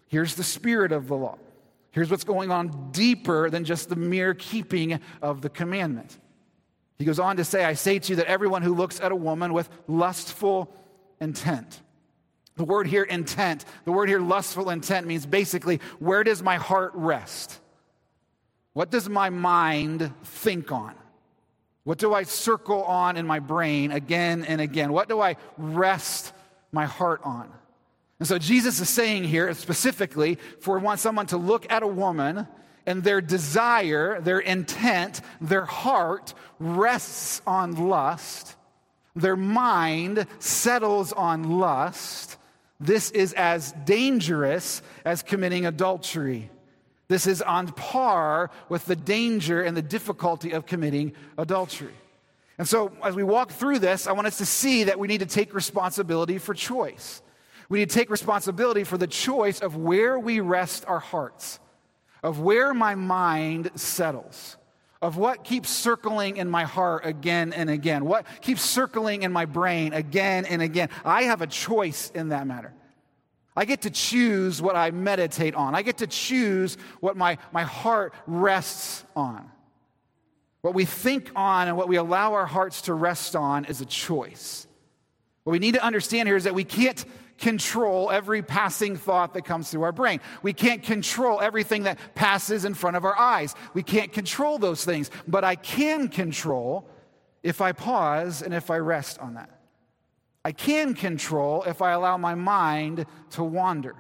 here's 0.08 0.34
the 0.36 0.44
spirit 0.44 0.92
of 0.92 1.08
the 1.08 1.16
law. 1.16 1.38
Here's 1.90 2.10
what's 2.10 2.24
going 2.24 2.50
on 2.50 2.90
deeper 2.92 3.50
than 3.50 3.64
just 3.64 3.88
the 3.88 3.96
mere 3.96 4.34
keeping 4.34 5.00
of 5.22 5.40
the 5.40 5.48
commandment. 5.48 6.18
He 6.98 7.04
goes 7.04 7.18
on 7.18 7.36
to 7.36 7.44
say, 7.44 7.64
I 7.64 7.74
say 7.74 7.98
to 7.98 8.12
you 8.12 8.16
that 8.16 8.26
everyone 8.26 8.62
who 8.62 8.74
looks 8.74 9.00
at 9.00 9.12
a 9.12 9.16
woman 9.16 9.52
with 9.52 9.68
lustful 9.86 10.74
intent, 11.20 11.82
the 12.56 12.64
word 12.64 12.86
here, 12.86 13.02
intent, 13.02 13.64
the 13.84 13.92
word 13.92 14.08
here, 14.08 14.20
lustful 14.20 14.70
intent, 14.70 15.06
means 15.06 15.26
basically, 15.26 15.80
where 15.98 16.24
does 16.24 16.42
my 16.42 16.56
heart 16.56 16.92
rest? 16.94 17.60
What 18.72 18.90
does 18.90 19.08
my 19.08 19.30
mind 19.30 20.12
think 20.24 20.72
on? 20.72 20.94
What 21.84 21.98
do 21.98 22.12
I 22.14 22.24
circle 22.24 22.82
on 22.82 23.16
in 23.16 23.26
my 23.26 23.38
brain 23.38 23.92
again 23.92 24.44
and 24.44 24.60
again? 24.60 24.92
What 24.92 25.08
do 25.08 25.20
I 25.20 25.36
rest 25.56 26.32
my 26.72 26.84
heart 26.84 27.20
on? 27.24 27.50
And 28.18 28.26
so 28.26 28.38
Jesus 28.38 28.80
is 28.80 28.88
saying 28.88 29.24
here 29.24 29.52
specifically 29.54 30.38
for 30.60 30.78
want 30.78 31.00
someone 31.00 31.26
to 31.26 31.36
look 31.36 31.70
at 31.70 31.82
a 31.82 31.86
woman 31.86 32.48
and 32.86 33.02
their 33.02 33.20
desire, 33.20 34.20
their 34.20 34.38
intent, 34.38 35.20
their 35.40 35.64
heart 35.64 36.34
rests 36.58 37.42
on 37.46 37.88
lust. 37.88 38.54
Their 39.14 39.36
mind 39.36 40.26
settles 40.38 41.12
on 41.12 41.58
lust. 41.58 42.36
This 42.78 43.10
is 43.10 43.32
as 43.32 43.72
dangerous 43.84 44.82
as 45.04 45.22
committing 45.22 45.66
adultery. 45.66 46.50
This 47.08 47.26
is 47.26 47.40
on 47.40 47.68
par 47.68 48.50
with 48.68 48.84
the 48.86 48.96
danger 48.96 49.62
and 49.62 49.76
the 49.76 49.82
difficulty 49.82 50.52
of 50.52 50.66
committing 50.66 51.12
adultery. 51.38 51.94
And 52.58 52.66
so, 52.66 52.92
as 53.02 53.14
we 53.14 53.22
walk 53.22 53.52
through 53.52 53.80
this, 53.80 54.06
I 54.06 54.12
want 54.12 54.26
us 54.26 54.38
to 54.38 54.46
see 54.46 54.84
that 54.84 54.98
we 54.98 55.08
need 55.08 55.20
to 55.20 55.26
take 55.26 55.54
responsibility 55.54 56.38
for 56.38 56.54
choice. 56.54 57.22
We 57.68 57.80
need 57.80 57.90
to 57.90 57.94
take 57.94 58.10
responsibility 58.10 58.84
for 58.84 58.96
the 58.96 59.06
choice 59.06 59.60
of 59.60 59.76
where 59.76 60.18
we 60.18 60.40
rest 60.40 60.84
our 60.86 60.98
hearts, 60.98 61.58
of 62.26 62.40
where 62.40 62.74
my 62.74 62.96
mind 62.96 63.70
settles, 63.76 64.56
of 65.00 65.16
what 65.16 65.44
keeps 65.44 65.70
circling 65.70 66.38
in 66.38 66.50
my 66.50 66.64
heart 66.64 67.06
again 67.06 67.52
and 67.52 67.70
again, 67.70 68.04
what 68.04 68.26
keeps 68.40 68.62
circling 68.62 69.22
in 69.22 69.30
my 69.30 69.44
brain 69.44 69.92
again 69.92 70.44
and 70.44 70.60
again. 70.60 70.88
I 71.04 71.22
have 71.22 71.40
a 71.40 71.46
choice 71.46 72.10
in 72.16 72.30
that 72.30 72.48
matter. 72.48 72.74
I 73.56 73.64
get 73.64 73.82
to 73.82 73.90
choose 73.90 74.60
what 74.60 74.74
I 74.74 74.90
meditate 74.90 75.54
on. 75.54 75.76
I 75.76 75.82
get 75.82 75.98
to 75.98 76.08
choose 76.08 76.76
what 76.98 77.16
my, 77.16 77.38
my 77.52 77.62
heart 77.62 78.12
rests 78.26 79.04
on. 79.14 79.48
What 80.62 80.74
we 80.74 80.84
think 80.84 81.30
on 81.36 81.68
and 81.68 81.76
what 81.76 81.86
we 81.86 81.94
allow 81.94 82.34
our 82.34 82.46
hearts 82.46 82.82
to 82.82 82.94
rest 82.94 83.36
on 83.36 83.66
is 83.66 83.80
a 83.80 83.86
choice. 83.86 84.66
What 85.44 85.52
we 85.52 85.60
need 85.60 85.74
to 85.74 85.84
understand 85.84 86.28
here 86.28 86.36
is 86.36 86.42
that 86.42 86.56
we 86.56 86.64
can't 86.64 87.04
control 87.38 88.10
every 88.10 88.42
passing 88.42 88.96
thought 88.96 89.34
that 89.34 89.44
comes 89.44 89.70
through 89.70 89.82
our 89.82 89.92
brain. 89.92 90.20
We 90.42 90.52
can't 90.52 90.82
control 90.82 91.40
everything 91.40 91.84
that 91.84 91.98
passes 92.14 92.64
in 92.64 92.74
front 92.74 92.96
of 92.96 93.04
our 93.04 93.18
eyes. 93.18 93.54
We 93.74 93.82
can't 93.82 94.12
control 94.12 94.58
those 94.58 94.84
things, 94.84 95.10
but 95.28 95.44
I 95.44 95.54
can 95.54 96.08
control 96.08 96.88
if 97.42 97.60
I 97.60 97.72
pause 97.72 98.42
and 98.42 98.52
if 98.54 98.70
I 98.70 98.78
rest 98.78 99.18
on 99.18 99.34
that. 99.34 99.50
I 100.44 100.52
can 100.52 100.94
control 100.94 101.64
if 101.64 101.82
I 101.82 101.92
allow 101.92 102.16
my 102.16 102.34
mind 102.34 103.06
to 103.30 103.42
wander, 103.42 103.96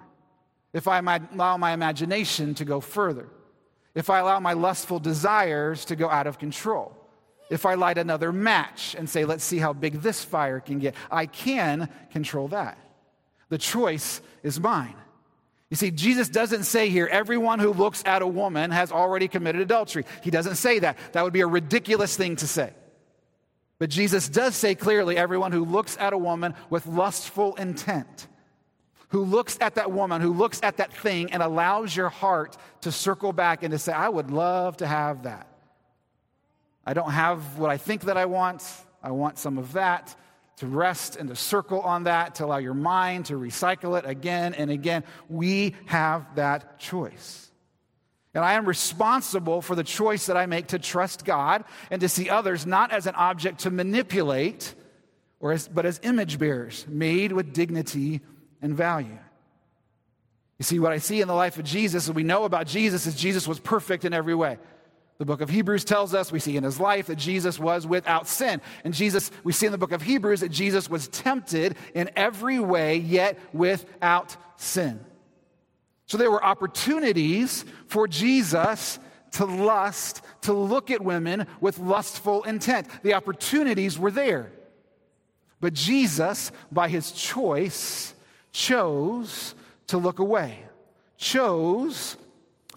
if 0.72 0.86
I 0.86 0.98
allow 0.98 1.56
my 1.56 1.72
imagination 1.72 2.54
to 2.54 2.64
go 2.64 2.80
further, 2.80 3.28
if 3.94 4.10
I 4.10 4.20
allow 4.20 4.40
my 4.40 4.52
lustful 4.52 4.98
desires 4.98 5.84
to 5.86 5.96
go 5.96 6.08
out 6.08 6.26
of 6.26 6.38
control, 6.38 6.96
if 7.50 7.64
I 7.66 7.74
light 7.74 7.98
another 7.98 8.32
match 8.32 8.94
and 8.98 9.08
say, 9.08 9.24
let's 9.24 9.44
see 9.44 9.58
how 9.58 9.72
big 9.72 10.02
this 10.02 10.24
fire 10.24 10.60
can 10.60 10.78
get. 10.78 10.94
I 11.10 11.26
can 11.26 11.88
control 12.12 12.48
that. 12.48 12.78
The 13.48 13.58
choice 13.58 14.20
is 14.42 14.58
mine. 14.60 14.94
You 15.70 15.76
see, 15.76 15.90
Jesus 15.90 16.28
doesn't 16.28 16.64
say 16.64 16.90
here, 16.90 17.08
everyone 17.10 17.58
who 17.58 17.72
looks 17.72 18.02
at 18.06 18.22
a 18.22 18.26
woman 18.26 18.70
has 18.70 18.92
already 18.92 19.26
committed 19.26 19.60
adultery. 19.60 20.04
He 20.22 20.30
doesn't 20.30 20.56
say 20.56 20.78
that. 20.78 20.96
That 21.12 21.24
would 21.24 21.32
be 21.32 21.40
a 21.40 21.46
ridiculous 21.46 22.16
thing 22.16 22.36
to 22.36 22.46
say. 22.46 22.72
But 23.78 23.90
Jesus 23.90 24.28
does 24.28 24.54
say 24.54 24.74
clearly 24.74 25.16
everyone 25.16 25.52
who 25.52 25.64
looks 25.64 25.96
at 25.98 26.12
a 26.12 26.18
woman 26.18 26.54
with 26.70 26.86
lustful 26.86 27.56
intent, 27.56 28.28
who 29.08 29.24
looks 29.24 29.58
at 29.60 29.74
that 29.74 29.90
woman, 29.90 30.20
who 30.20 30.32
looks 30.32 30.60
at 30.62 30.78
that 30.78 30.92
thing 30.92 31.32
and 31.32 31.42
allows 31.42 31.94
your 31.94 32.08
heart 32.08 32.56
to 32.82 32.92
circle 32.92 33.32
back 33.32 33.62
and 33.62 33.72
to 33.72 33.78
say, 33.78 33.92
I 33.92 34.08
would 34.08 34.30
love 34.30 34.78
to 34.78 34.86
have 34.86 35.24
that. 35.24 35.48
I 36.86 36.94
don't 36.94 37.10
have 37.10 37.58
what 37.58 37.70
I 37.70 37.76
think 37.76 38.02
that 38.02 38.16
I 38.16 38.26
want. 38.26 38.64
I 39.02 39.10
want 39.10 39.38
some 39.38 39.58
of 39.58 39.72
that. 39.72 40.14
To 40.56 40.66
rest 40.66 41.16
and 41.16 41.28
to 41.28 41.36
circle 41.36 41.80
on 41.80 42.04
that, 42.04 42.36
to 42.36 42.46
allow 42.46 42.56
your 42.56 42.74
mind 42.74 43.26
to 43.26 43.34
recycle 43.34 43.98
it 43.98 44.06
again 44.06 44.54
and 44.54 44.70
again. 44.70 45.04
We 45.28 45.74
have 45.84 46.36
that 46.36 46.78
choice. 46.78 47.50
And 48.32 48.44
I 48.44 48.54
am 48.54 48.66
responsible 48.66 49.62
for 49.62 49.74
the 49.74 49.84
choice 49.84 50.26
that 50.26 50.36
I 50.36 50.46
make 50.46 50.68
to 50.68 50.78
trust 50.78 51.24
God 51.24 51.64
and 51.90 52.00
to 52.00 52.08
see 52.08 52.30
others 52.30 52.66
not 52.66 52.90
as 52.90 53.06
an 53.06 53.14
object 53.14 53.60
to 53.60 53.70
manipulate, 53.70 54.74
or 55.40 55.52
as, 55.52 55.68
but 55.68 55.86
as 55.86 56.00
image 56.02 56.38
bearers 56.38 56.86
made 56.88 57.32
with 57.32 57.52
dignity 57.52 58.20
and 58.62 58.74
value. 58.74 59.18
You 60.58 60.62
see, 60.62 60.78
what 60.78 60.92
I 60.92 60.98
see 60.98 61.20
in 61.20 61.28
the 61.28 61.34
life 61.34 61.58
of 61.58 61.64
Jesus, 61.64 62.06
and 62.06 62.16
we 62.16 62.22
know 62.22 62.44
about 62.44 62.66
Jesus, 62.66 63.06
is 63.06 63.14
Jesus 63.14 63.46
was 63.46 63.60
perfect 63.60 64.06
in 64.06 64.14
every 64.14 64.34
way. 64.34 64.58
The 65.18 65.24
book 65.24 65.40
of 65.40 65.48
Hebrews 65.48 65.84
tells 65.84 66.14
us, 66.14 66.30
we 66.30 66.40
see 66.40 66.56
in 66.56 66.64
his 66.64 66.78
life 66.78 67.06
that 67.06 67.16
Jesus 67.16 67.58
was 67.58 67.86
without 67.86 68.28
sin. 68.28 68.60
And 68.84 68.92
Jesus, 68.92 69.30
we 69.44 69.52
see 69.52 69.66
in 69.66 69.72
the 69.72 69.78
book 69.78 69.92
of 69.92 70.02
Hebrews 70.02 70.40
that 70.40 70.50
Jesus 70.50 70.90
was 70.90 71.08
tempted 71.08 71.76
in 71.94 72.10
every 72.16 72.58
way, 72.58 72.96
yet 72.98 73.38
without 73.54 74.36
sin. 74.56 75.00
So 76.06 76.18
there 76.18 76.30
were 76.30 76.44
opportunities 76.44 77.64
for 77.88 78.06
Jesus 78.06 78.98
to 79.32 79.44
lust, 79.44 80.22
to 80.42 80.52
look 80.52 80.90
at 80.90 81.02
women 81.02 81.46
with 81.60 81.78
lustful 81.78 82.42
intent. 82.44 82.86
The 83.02 83.14
opportunities 83.14 83.98
were 83.98 84.10
there. 84.10 84.52
But 85.60 85.72
Jesus, 85.72 86.52
by 86.70 86.88
his 86.88 87.10
choice, 87.10 88.14
chose 88.52 89.54
to 89.88 89.98
look 89.98 90.18
away, 90.18 90.58
chose 91.16 92.16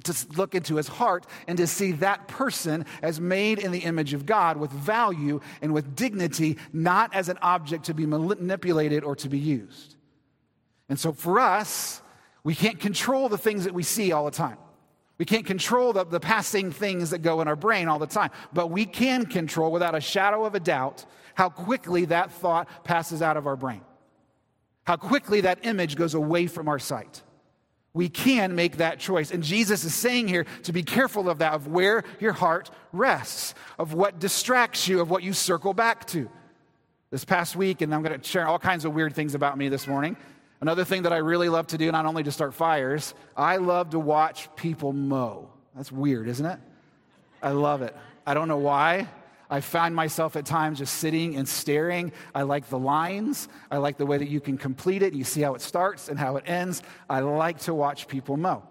to 0.04 0.16
look 0.38 0.56
into 0.56 0.76
his 0.76 0.88
heart 0.88 1.26
and 1.48 1.58
to 1.58 1.68
see 1.68 1.92
that 1.94 2.28
person 2.28 2.86
as 3.02 3.20
made 3.20 3.60
in 3.60 3.72
the 3.72 3.80
image 3.80 4.14
of 4.14 4.26
God 4.26 4.58
with 4.58 4.72
value 4.72 5.40
and 5.62 5.74
with 5.74 5.96
dignity, 5.96 6.58
not 6.72 7.14
as 7.14 7.30
an 7.30 7.38
object 7.42 7.86
to 7.86 7.94
be 7.94 8.06
manipulated 8.06 9.04
or 9.04 9.16
to 9.18 9.30
be 9.30 9.40
used. 9.40 9.96
And 10.88 11.00
so 11.00 11.12
for 11.12 11.40
us, 11.40 12.02
we 12.44 12.56
can't 12.56 12.80
control 12.80 13.30
the 13.30 13.38
things 13.38 13.66
that 13.66 13.74
we 13.74 13.84
see 13.84 14.12
all 14.12 14.26
the 14.26 14.32
time. 14.32 14.58
We 15.18 15.26
can't 15.26 15.46
control 15.46 15.92
the, 15.92 16.06
the 16.06 16.20
passing 16.20 16.72
things 16.72 17.10
that 17.10 17.20
go 17.20 17.42
in 17.42 17.48
our 17.48 17.58
brain 17.58 17.90
all 17.90 18.00
the 18.00 18.08
time, 18.08 18.32
but 18.54 18.68
we 18.72 18.86
can 18.86 19.26
control 19.26 19.72
without 19.72 19.94
a 19.94 20.00
shadow 20.00 20.46
of 20.46 20.56
a 20.56 20.60
doubt 20.60 21.06
how 21.36 21.50
quickly 21.50 22.06
that 22.06 22.32
thought 22.32 22.68
passes 22.86 23.22
out 23.22 23.36
of 23.36 23.46
our 23.46 23.58
brain, 23.58 23.82
how 24.86 24.96
quickly 24.96 25.42
that 25.42 25.66
image 25.66 25.96
goes 25.96 26.14
away 26.14 26.48
from 26.48 26.70
our 26.70 26.80
sight. 26.80 27.22
We 28.00 28.08
can 28.08 28.56
make 28.56 28.78
that 28.78 28.98
choice. 28.98 29.30
And 29.30 29.44
Jesus 29.44 29.84
is 29.84 29.94
saying 29.94 30.30
here 30.30 30.46
to 30.64 30.72
be 30.72 30.84
careful 30.84 31.30
of 31.30 31.40
that, 31.40 31.52
of 31.52 31.68
where 31.68 32.06
your 32.22 32.32
heart 32.32 32.72
rests, 32.94 33.54
of 33.78 33.94
what 33.94 34.20
distracts 34.20 34.88
you, 34.88 35.02
of 35.02 35.10
what 35.10 35.22
you 35.22 35.34
circle 35.34 35.74
back 35.74 36.08
to. 36.08 36.30
This 37.12 37.26
past 37.26 37.58
week, 37.58 37.82
and 37.82 37.94
I'm 37.94 38.02
going 38.02 38.18
to 38.18 38.26
share 38.26 38.48
all 38.48 38.58
kinds 38.58 38.86
of 38.86 38.94
weird 38.94 39.14
things 39.16 39.36
about 39.36 39.58
me 39.58 39.68
this 39.68 39.86
morning. 39.86 40.16
Another 40.62 40.86
thing 40.86 41.04
that 41.04 41.12
I 41.12 41.18
really 41.18 41.50
love 41.50 41.68
to 41.68 41.78
do, 41.78 41.92
not 41.92 42.06
only 42.06 42.24
to 42.24 42.32
start 42.32 42.54
fires, 42.54 43.14
I 43.36 43.58
love 43.58 43.90
to 43.90 44.00
watch 44.00 44.48
people 44.56 44.94
mow. 44.94 45.50
That's 45.76 45.92
weird, 45.92 46.30
isn't 46.30 46.46
it? 46.46 46.60
I 47.44 47.52
love 47.52 47.82
it. 47.82 47.94
I 48.26 48.34
don't 48.34 48.48
know 48.48 48.60
why. 48.60 49.10
I 49.50 49.62
find 49.62 49.96
myself 49.96 50.36
at 50.36 50.46
times 50.46 50.78
just 50.78 50.98
sitting 50.98 51.36
and 51.36 51.48
staring. 51.48 52.12
I 52.36 52.44
like 52.44 52.70
the 52.70 52.78
lines. 52.78 53.48
I 53.72 53.78
like 53.78 53.98
the 53.98 54.06
way 54.06 54.18
that 54.18 54.30
you 54.30 54.40
can 54.40 54.58
complete 54.58 55.02
it. 55.02 55.14
You 55.14 55.24
see 55.24 55.42
how 55.42 55.56
it 55.56 55.62
starts 55.62 56.08
and 56.08 56.20
how 56.20 56.36
it 56.38 56.44
ends. 56.48 56.84
I 57.10 57.22
like 57.22 57.60
to 57.62 57.74
watch 57.74 58.08
people 58.08 58.38
mow. 58.38 58.64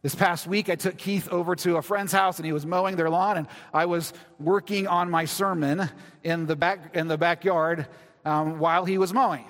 This 0.00 0.14
past 0.14 0.46
week, 0.46 0.70
I 0.70 0.76
took 0.76 0.96
Keith 0.96 1.28
over 1.28 1.54
to 1.56 1.76
a 1.76 1.82
friend's 1.82 2.12
house 2.12 2.38
and 2.38 2.46
he 2.46 2.52
was 2.52 2.66
mowing 2.66 2.96
their 2.96 3.08
lawn, 3.08 3.38
and 3.38 3.46
I 3.72 3.86
was 3.86 4.12
working 4.38 4.86
on 4.86 5.10
my 5.10 5.24
sermon 5.24 5.88
in 6.22 6.46
the, 6.46 6.56
back, 6.56 6.94
in 6.94 7.08
the 7.08 7.16
backyard 7.16 7.86
um, 8.24 8.58
while 8.58 8.84
he 8.84 8.98
was 8.98 9.14
mowing. 9.14 9.46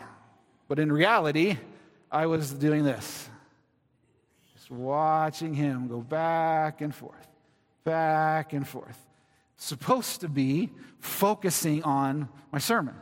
But 0.69 0.79
in 0.79 0.93
reality, 0.93 1.59
I 2.11 2.27
was 2.27 2.53
doing 2.53 2.85
this 2.85 3.29
just 4.55 4.71
watching 4.71 5.55
him 5.55 5.89
go 5.89 6.01
back 6.01 6.81
and 6.81 6.95
forth, 6.95 7.29
back 7.85 8.53
and 8.53 8.67
forth 8.67 8.99
supposed 9.57 10.21
to 10.21 10.29
be 10.29 10.71
focusing 10.99 11.83
on 11.83 12.29
my 12.53 12.59
sermon, 12.59 12.95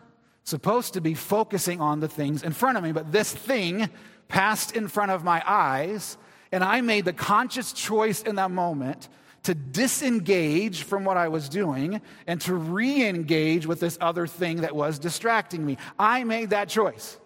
supposed 0.44 0.94
to 0.94 1.00
be 1.00 1.14
focusing 1.14 1.80
on 1.80 2.00
the 2.00 2.08
things 2.08 2.42
in 2.42 2.52
front 2.52 2.78
of 2.78 2.84
me. 2.84 2.92
But 2.92 3.12
this 3.12 3.32
thing 3.32 3.88
passed 4.28 4.76
in 4.76 4.88
front 4.88 5.10
of 5.10 5.24
my 5.24 5.42
eyes, 5.46 6.16
and 6.50 6.62
I 6.64 6.80
made 6.80 7.04
the 7.04 7.12
conscious 7.12 7.72
choice 7.72 8.22
in 8.22 8.36
that 8.36 8.50
moment 8.50 9.08
to 9.44 9.54
disengage 9.54 10.84
from 10.84 11.04
what 11.04 11.16
I 11.16 11.28
was 11.28 11.48
doing 11.48 12.00
and 12.26 12.40
to 12.42 12.54
re 12.54 13.06
engage 13.06 13.66
with 13.66 13.80
this 13.80 13.98
other 14.00 14.26
thing 14.26 14.60
that 14.60 14.74
was 14.74 14.98
distracting 14.98 15.64
me. 15.64 15.78
I 15.98 16.24
made 16.24 16.50
that 16.50 16.68
choice. 16.68 17.18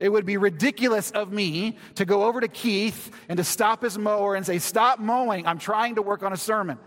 It 0.00 0.08
would 0.08 0.26
be 0.26 0.36
ridiculous 0.36 1.10
of 1.12 1.32
me 1.32 1.78
to 1.94 2.04
go 2.04 2.24
over 2.24 2.40
to 2.40 2.48
Keith 2.48 3.10
and 3.28 3.36
to 3.36 3.44
stop 3.44 3.82
his 3.82 3.96
mower 3.96 4.34
and 4.34 4.44
say, 4.44 4.58
Stop 4.58 4.98
mowing. 4.98 5.46
I'm 5.46 5.58
trying 5.58 5.96
to 5.96 6.02
work 6.02 6.22
on 6.22 6.32
a 6.32 6.36
sermon. 6.36 6.78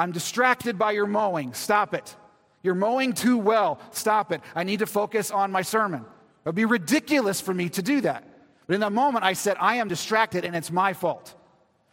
I'm 0.00 0.12
distracted 0.12 0.78
by 0.78 0.92
your 0.92 1.06
mowing. 1.06 1.52
Stop 1.52 1.92
it. 1.92 2.16
You're 2.62 2.74
mowing 2.74 3.12
too 3.12 3.36
well. 3.36 3.78
Stop 3.90 4.32
it. 4.32 4.40
I 4.54 4.64
need 4.64 4.78
to 4.78 4.86
focus 4.86 5.30
on 5.30 5.52
my 5.52 5.60
sermon. 5.60 6.00
It 6.00 6.46
would 6.46 6.54
be 6.54 6.64
ridiculous 6.64 7.40
for 7.40 7.52
me 7.52 7.68
to 7.68 7.82
do 7.82 8.00
that. 8.00 8.24
But 8.66 8.74
in 8.74 8.80
that 8.80 8.92
moment, 8.92 9.26
I 9.26 9.34
said, 9.34 9.58
I 9.60 9.76
am 9.76 9.88
distracted 9.88 10.46
and 10.46 10.56
it's 10.56 10.70
my 10.70 10.94
fault. 10.94 11.34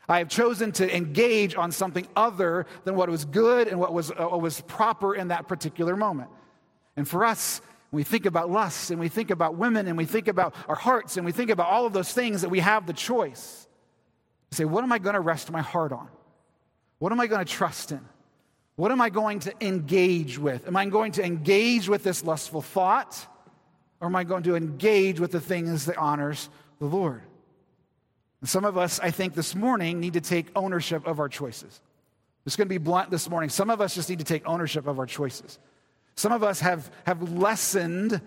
I 0.08 0.20
have 0.20 0.30
chosen 0.30 0.72
to 0.74 0.96
engage 0.96 1.56
on 1.56 1.74
something 1.74 2.08
other 2.16 2.66
than 2.86 2.96
what 2.96 3.10
was 3.10 3.26
good 3.26 3.68
and 3.68 3.78
what 3.78 3.94
was, 3.94 4.10
uh, 4.10 4.28
what 4.28 4.42
was 4.42 4.62
proper 4.62 5.14
in 5.14 5.28
that 5.28 5.50
particular 5.50 5.98
moment. 5.98 6.30
And 6.96 7.06
for 7.06 7.26
us, 7.26 7.60
we 7.92 8.04
think 8.04 8.26
about 8.26 8.50
lust 8.50 8.90
and 8.90 9.02
we 9.02 9.10
think 9.10 9.32
about 9.32 9.56
women 9.56 9.86
and 9.86 9.98
we 9.98 10.06
think 10.06 10.30
about 10.30 10.56
our 10.70 10.76
hearts 10.76 11.18
and 11.18 11.26
we 11.26 11.34
think 11.34 11.50
about 11.50 11.68
all 11.68 11.86
of 11.86 11.92
those 11.92 12.14
things 12.14 12.42
that 12.42 12.50
we 12.50 12.60
have 12.62 12.88
the 12.88 12.94
choice 12.94 13.68
to 14.52 14.56
say, 14.56 14.64
what 14.64 14.86
am 14.86 14.94
I 14.94 14.98
going 14.98 15.16
to 15.16 15.20
rest 15.20 15.52
my 15.52 15.62
heart 15.62 15.92
on? 15.92 16.08
What 17.00 17.12
am 17.12 17.20
I 17.20 17.28
going 17.28 17.46
to 17.46 17.52
trust 17.52 17.92
in? 17.92 18.02
What 18.76 18.92
am 18.92 19.02
I 19.02 19.10
going 19.10 19.40
to 19.40 19.54
engage 19.66 20.38
with? 20.38 20.68
Am 20.68 20.76
I 20.76 20.86
going 20.86 21.12
to 21.14 21.24
engage 21.24 21.90
with 21.90 22.04
this 22.04 22.24
lustful 22.24 22.62
thought? 22.62 23.28
Or 24.00 24.08
am 24.08 24.16
I 24.16 24.24
going 24.24 24.44
to 24.44 24.56
engage 24.56 25.20
with 25.20 25.32
the 25.32 25.40
things 25.40 25.86
that 25.86 25.98
honors 25.98 26.50
the 26.80 26.86
Lord? 26.86 27.22
And 28.42 28.50
some 28.50 28.66
of 28.66 28.78
us, 28.78 29.00
I 29.00 29.10
think, 29.10 29.34
this 29.34 29.56
morning 29.56 30.00
need 30.00 30.14
to 30.14 30.22
take 30.22 30.48
ownership 30.56 31.08
of 31.08 31.20
our 31.20 31.28
choices. 31.28 31.82
It's 32.46 32.56
going 32.56 32.68
to 32.68 32.74
be 32.74 32.78
blunt 32.78 33.10
this 33.10 33.30
morning. 33.30 33.50
Some 33.50 33.70
of 33.70 33.82
us 33.82 33.96
just 33.96 34.10
need 34.10 34.20
to 34.20 34.26
take 34.26 34.48
ownership 34.48 34.86
of 34.88 35.00
our 35.00 35.08
choices. 35.08 35.58
Some 36.16 36.32
of 36.32 36.44
us 36.44 36.60
have, 36.60 36.92
have 37.06 37.34
lessened 37.34 38.22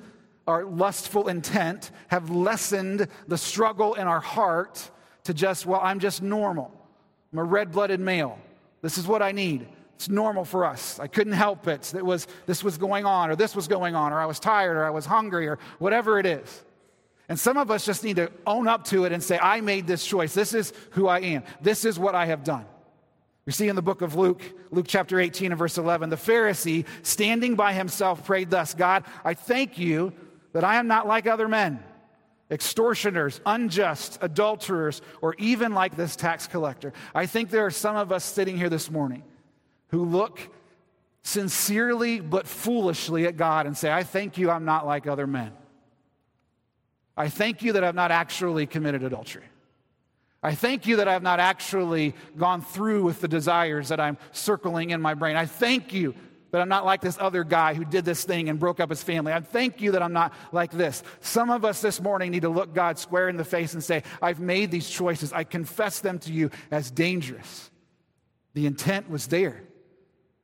our 0.46 0.64
lustful 0.64 1.28
intent, 1.28 1.92
have 2.08 2.30
lessened 2.30 3.06
the 3.28 3.38
struggle 3.38 3.94
in 3.94 4.08
our 4.08 4.20
heart 4.20 4.90
to 5.24 5.34
just, 5.34 5.64
well, 5.64 5.80
I'm 5.82 6.00
just 6.00 6.22
normal. 6.22 6.72
I'm 7.32 7.38
a 7.38 7.44
red 7.44 7.70
blooded 7.70 8.00
male. 8.00 8.38
This 8.82 8.98
is 8.98 9.06
what 9.06 9.22
I 9.22 9.32
need. 9.32 9.66
It's 9.96 10.08
normal 10.08 10.44
for 10.44 10.64
us. 10.64 10.98
I 10.98 11.06
couldn't 11.06 11.34
help 11.34 11.68
it. 11.68 11.92
It 11.94 12.04
was, 12.04 12.26
this 12.46 12.64
was 12.64 12.78
going 12.78 13.04
on, 13.04 13.30
or 13.30 13.36
this 13.36 13.54
was 13.54 13.68
going 13.68 13.94
on, 13.94 14.12
or 14.12 14.18
I 14.18 14.26
was 14.26 14.40
tired, 14.40 14.76
or 14.76 14.84
I 14.84 14.90
was 14.90 15.04
hungry, 15.04 15.46
or 15.46 15.58
whatever 15.78 16.18
it 16.18 16.26
is. 16.26 16.64
And 17.28 17.38
some 17.38 17.56
of 17.56 17.70
us 17.70 17.84
just 17.84 18.02
need 18.02 18.16
to 18.16 18.30
own 18.46 18.66
up 18.66 18.84
to 18.86 19.04
it 19.04 19.12
and 19.12 19.22
say, 19.22 19.38
I 19.38 19.60
made 19.60 19.86
this 19.86 20.04
choice. 20.04 20.32
This 20.32 20.54
is 20.54 20.72
who 20.92 21.06
I 21.06 21.20
am. 21.20 21.42
This 21.60 21.84
is 21.84 21.98
what 21.98 22.14
I 22.14 22.26
have 22.26 22.42
done. 22.42 22.64
We 23.46 23.52
see 23.52 23.68
in 23.68 23.76
the 23.76 23.82
book 23.82 24.00
of 24.02 24.14
Luke, 24.14 24.42
Luke 24.70 24.86
chapter 24.88 25.20
18 25.20 25.52
and 25.52 25.58
verse 25.58 25.76
11, 25.76 26.10
the 26.10 26.16
Pharisee 26.16 26.86
standing 27.02 27.54
by 27.54 27.72
himself 27.72 28.24
prayed 28.24 28.50
thus 28.50 28.74
God, 28.74 29.04
I 29.24 29.34
thank 29.34 29.78
you 29.78 30.12
that 30.52 30.64
I 30.64 30.76
am 30.76 30.88
not 30.88 31.06
like 31.06 31.26
other 31.26 31.48
men 31.48 31.82
extortioners, 32.50 33.40
unjust, 33.46 34.18
adulterers, 34.20 35.02
or 35.22 35.34
even 35.38 35.72
like 35.72 35.96
this 35.96 36.16
tax 36.16 36.46
collector. 36.46 36.92
I 37.14 37.26
think 37.26 37.50
there 37.50 37.64
are 37.66 37.70
some 37.70 37.96
of 37.96 38.12
us 38.12 38.24
sitting 38.24 38.56
here 38.56 38.68
this 38.68 38.90
morning 38.90 39.22
who 39.88 40.04
look 40.04 40.40
sincerely 41.22 42.20
but 42.20 42.46
foolishly 42.46 43.26
at 43.26 43.36
God 43.36 43.66
and 43.66 43.76
say, 43.76 43.92
I 43.92 44.02
thank 44.02 44.38
you 44.38 44.50
I'm 44.50 44.64
not 44.64 44.86
like 44.86 45.06
other 45.06 45.26
men. 45.26 45.52
I 47.16 47.28
thank 47.28 47.62
you 47.62 47.74
that 47.74 47.84
I've 47.84 47.94
not 47.94 48.10
actually 48.10 48.66
committed 48.66 49.02
adultery. 49.02 49.44
I 50.42 50.54
thank 50.54 50.86
you 50.86 50.96
that 50.96 51.08
I've 51.08 51.22
not 51.22 51.38
actually 51.38 52.14
gone 52.36 52.62
through 52.62 53.02
with 53.02 53.20
the 53.20 53.28
desires 53.28 53.88
that 53.88 54.00
I'm 54.00 54.16
circling 54.32 54.90
in 54.90 55.02
my 55.02 55.12
brain. 55.12 55.36
I 55.36 55.44
thank 55.44 55.92
you 55.92 56.14
that 56.50 56.60
I'm 56.60 56.68
not 56.68 56.84
like 56.84 57.00
this 57.00 57.16
other 57.20 57.44
guy 57.44 57.74
who 57.74 57.84
did 57.84 58.04
this 58.04 58.24
thing 58.24 58.48
and 58.48 58.58
broke 58.58 58.80
up 58.80 58.90
his 58.90 59.02
family. 59.02 59.32
I 59.32 59.40
thank 59.40 59.80
you 59.80 59.92
that 59.92 60.02
I'm 60.02 60.12
not 60.12 60.32
like 60.52 60.72
this. 60.72 61.02
Some 61.20 61.50
of 61.50 61.64
us 61.64 61.80
this 61.80 62.00
morning 62.00 62.30
need 62.30 62.42
to 62.42 62.48
look 62.48 62.74
God 62.74 62.98
square 62.98 63.28
in 63.28 63.36
the 63.36 63.44
face 63.44 63.74
and 63.74 63.82
say, 63.82 64.02
I've 64.20 64.40
made 64.40 64.70
these 64.70 64.88
choices. 64.88 65.32
I 65.32 65.44
confess 65.44 66.00
them 66.00 66.18
to 66.20 66.32
you 66.32 66.50
as 66.70 66.90
dangerous. 66.90 67.70
The 68.54 68.66
intent 68.66 69.08
was 69.08 69.28
there. 69.28 69.62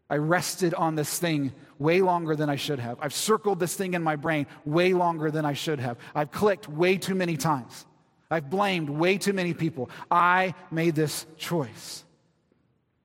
I 0.08 0.16
rested 0.18 0.74
on 0.74 0.94
this 0.94 1.18
thing 1.18 1.52
way 1.78 2.00
longer 2.00 2.36
than 2.36 2.48
I 2.48 2.56
should 2.56 2.78
have. 2.78 2.98
I've 3.00 3.14
circled 3.14 3.58
this 3.58 3.74
thing 3.74 3.94
in 3.94 4.02
my 4.02 4.16
brain 4.16 4.46
way 4.64 4.92
longer 4.92 5.30
than 5.30 5.44
I 5.44 5.54
should 5.54 5.80
have. 5.80 5.98
I've 6.14 6.30
clicked 6.30 6.68
way 6.68 6.96
too 6.96 7.16
many 7.16 7.36
times. 7.36 7.84
I've 8.30 8.48
blamed 8.48 8.88
way 8.88 9.18
too 9.18 9.32
many 9.32 9.54
people. 9.54 9.90
I 10.10 10.54
made 10.70 10.94
this 10.94 11.26
choice. 11.36 12.04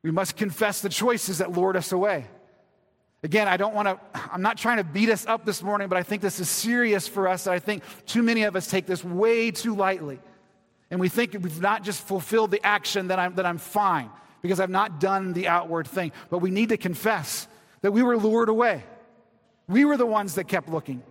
We 0.03 0.11
must 0.11 0.35
confess 0.35 0.81
the 0.81 0.89
choices 0.89 1.39
that 1.39 1.51
lured 1.51 1.75
us 1.75 1.91
away. 1.91 2.27
Again, 3.23 3.47
I 3.47 3.57
don't 3.57 3.75
want 3.75 3.87
to, 3.87 3.99
I'm 4.31 4.41
not 4.41 4.57
trying 4.57 4.77
to 4.77 4.83
beat 4.83 5.09
us 5.09 5.27
up 5.27 5.45
this 5.45 5.61
morning, 5.61 5.87
but 5.89 5.97
I 5.97 6.03
think 6.03 6.21
this 6.21 6.39
is 6.39 6.49
serious 6.49 7.07
for 7.07 7.27
us. 7.27 7.45
I 7.45 7.59
think 7.59 7.83
too 8.05 8.23
many 8.23 8.43
of 8.43 8.55
us 8.55 8.67
take 8.67 8.87
this 8.87 9.03
way 9.03 9.51
too 9.51 9.75
lightly. 9.75 10.19
And 10.89 10.99
we 10.99 11.07
think 11.07 11.33
we've 11.33 11.61
not 11.61 11.83
just 11.83 12.05
fulfilled 12.05 12.51
the 12.51 12.65
action 12.65 13.09
that 13.09 13.19
I'm, 13.19 13.35
that 13.35 13.45
I'm 13.45 13.59
fine 13.59 14.09
because 14.41 14.59
I've 14.59 14.71
not 14.71 14.99
done 14.99 15.33
the 15.33 15.47
outward 15.47 15.87
thing. 15.87 16.11
But 16.29 16.39
we 16.39 16.49
need 16.49 16.69
to 16.69 16.77
confess 16.77 17.47
that 17.81 17.91
we 17.91 18.01
were 18.01 18.17
lured 18.17 18.49
away. 18.49 18.83
We 19.67 19.85
were 19.85 19.97
the 19.97 20.05
ones 20.05 20.35
that 20.35 20.47
kept 20.47 20.67
looking. 20.67 21.03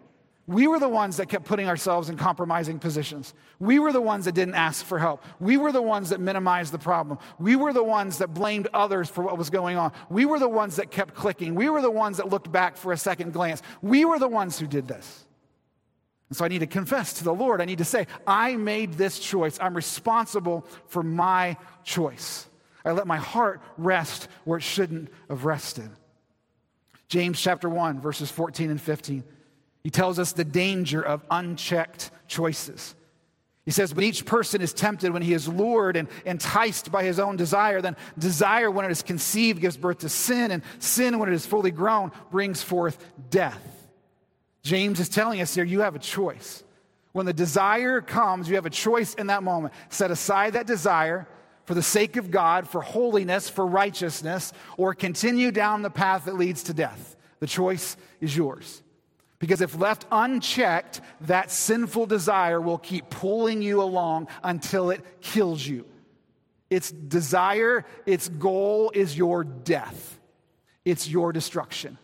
We 0.47 0.67
were 0.67 0.81
the 0.81 0.89
ones 0.89 1.19
that 1.19 1.29
kept 1.29 1.45
putting 1.45 1.69
ourselves 1.69 2.09
in 2.09 2.17
compromising 2.17 2.79
positions. 2.79 3.35
We 3.61 3.79
were 3.79 3.93
the 3.93 4.01
ones 4.01 4.25
that 4.25 4.35
didn't 4.35 4.55
ask 4.55 4.85
for 4.85 4.99
help. 4.99 5.23
We 5.39 5.57
were 5.57 5.71
the 5.71 5.83
ones 5.83 6.11
that 6.11 6.19
minimized 6.19 6.73
the 6.73 6.79
problem. 6.79 7.19
We 7.39 7.55
were 7.55 7.73
the 7.73 7.85
ones 7.85 8.19
that 8.19 8.35
blamed 8.35 8.67
others 8.75 9.09
for 9.09 9.23
what 9.23 9.39
was 9.39 9.49
going 9.51 9.77
on. 9.77 9.93
We 10.09 10.27
were 10.27 10.39
the 10.39 10.49
ones 10.49 10.77
that 10.77 10.91
kept 10.91 11.15
clicking. 11.15 11.55
We 11.55 11.71
were 11.71 11.83
the 11.83 11.91
ones 11.91 12.17
that 12.17 12.29
looked 12.29 12.51
back 12.51 12.77
for 12.77 12.93
a 12.93 12.97
second 12.97 13.33
glance. 13.33 13.63
We 13.81 14.05
were 14.05 14.19
the 14.19 14.29
ones 14.29 14.59
who 14.59 14.67
did 14.67 14.89
this. 14.89 15.27
And 16.31 16.37
so 16.37 16.45
I 16.45 16.49
need 16.49 16.61
to 16.61 16.67
confess 16.67 17.15
to 17.15 17.25
the 17.25 17.35
Lord. 17.35 17.61
I 17.61 17.65
need 17.65 17.79
to 17.79 17.85
say, 17.85 18.07
I 18.27 18.57
made 18.57 18.95
this 18.95 19.19
choice. 19.19 19.59
I'm 19.61 19.75
responsible 19.75 20.67
for 20.87 21.03
my 21.03 21.57
choice. 21.85 22.47
I 22.85 22.93
let 22.93 23.07
my 23.07 23.19
heart 23.19 23.61
rest 23.77 24.29
where 24.45 24.59
it 24.59 24.63
shouldn't 24.63 25.11
have 25.29 25.45
rested. 25.45 25.91
James 27.09 27.41
chapter 27.41 27.69
1, 27.69 28.01
verses 28.01 28.31
14 28.31 28.71
and 28.71 28.81
15. 28.81 29.25
He 29.83 29.91
tells 29.91 30.19
us 30.19 30.33
the 30.33 30.45
danger 30.45 31.03
of 31.03 31.25
unchecked 31.31 32.11
choices. 32.27 32.95
He 33.65 33.71
says, 33.71 33.95
When 33.95 34.05
each 34.05 34.25
person 34.25 34.61
is 34.61 34.73
tempted, 34.73 35.13
when 35.13 35.23
he 35.23 35.33
is 35.33 35.49
lured 35.49 35.97
and 35.97 36.09
enticed 36.25 36.91
by 36.91 37.05
his 37.05 37.19
own 37.19 37.37
desire, 37.37 37.81
then 37.81 37.97
desire, 38.19 38.71
when 38.71 38.85
it 38.85 38.91
is 38.91 39.03
conceived, 39.03 39.61
gives 39.61 39.77
birth 39.77 39.99
to 39.99 40.09
sin, 40.09 40.51
and 40.51 40.63
sin, 40.79 41.19
when 41.19 41.29
it 41.29 41.35
is 41.35 41.47
fully 41.47 41.71
grown, 41.71 42.13
brings 42.31 42.63
forth 42.63 42.99
death. 43.31 43.89
James 44.63 45.01
is 45.01 45.09
telling 45.09 45.41
us 45.41 45.55
here 45.55 45.65
you 45.65 45.81
have 45.81 45.95
a 45.95 46.01
choice. 46.01 46.65
When 47.13 47.27
the 47.27 47.33
desire 47.33 48.01
comes, 48.01 48.49
you 48.49 48.55
have 48.57 48.67
a 48.67 48.71
choice 48.71 49.15
in 49.15 49.29
that 49.29 49.43
moment. 49.43 49.75
Set 49.89 50.11
aside 50.11 50.53
that 50.53 50.67
desire 50.67 51.27
for 51.65 51.75
the 51.75 51.83
sake 51.83 52.17
of 52.17 52.31
God, 52.31 52.69
for 52.69 52.81
holiness, 52.81 53.49
for 53.49 53.67
righteousness, 53.67 54.53
or 54.77 54.95
continue 54.95 55.51
down 55.51 55.83
the 55.83 55.91
path 55.91 56.25
that 56.25 56.37
leads 56.37 56.65
to 56.65 56.75
death. 56.75 57.17
The 57.41 57.47
choice 57.47 57.97
is 58.21 58.37
yours. 58.37 58.83
Because 59.41 59.63
if 59.63 59.77
left 59.77 60.07
unchecked, 60.13 61.01
that 61.23 61.51
sinful 61.51 62.07
desire 62.07 62.61
will 62.61 62.79
keep 62.79 63.09
pulling 63.11 63.63
you 63.63 63.83
along 63.83 64.29
until 64.45 64.91
it 64.91 65.03
kills 65.23 65.67
you. 65.67 65.87
Its 66.69 66.93
desire, 66.93 67.85
its 68.07 68.29
goal 68.29 68.93
is 68.95 69.17
your 69.17 69.43
death. 69.43 70.21
It's 70.85 71.09
your 71.09 71.33
destruction. 71.33 71.99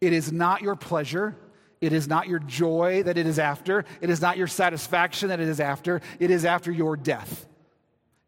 It 0.00 0.12
is 0.12 0.32
not 0.32 0.62
your 0.62 0.74
pleasure. 0.76 1.36
It 1.80 1.92
is 1.92 2.08
not 2.08 2.26
your 2.26 2.40
joy 2.40 3.02
that 3.04 3.18
it 3.18 3.26
is 3.26 3.38
after. 3.38 3.84
It 4.00 4.10
is 4.10 4.20
not 4.20 4.38
your 4.38 4.48
satisfaction 4.48 5.28
that 5.28 5.40
it 5.40 5.48
is 5.48 5.60
after. 5.60 6.00
It 6.18 6.30
is 6.30 6.44
after 6.44 6.72
your 6.72 6.96
death. 6.96 7.46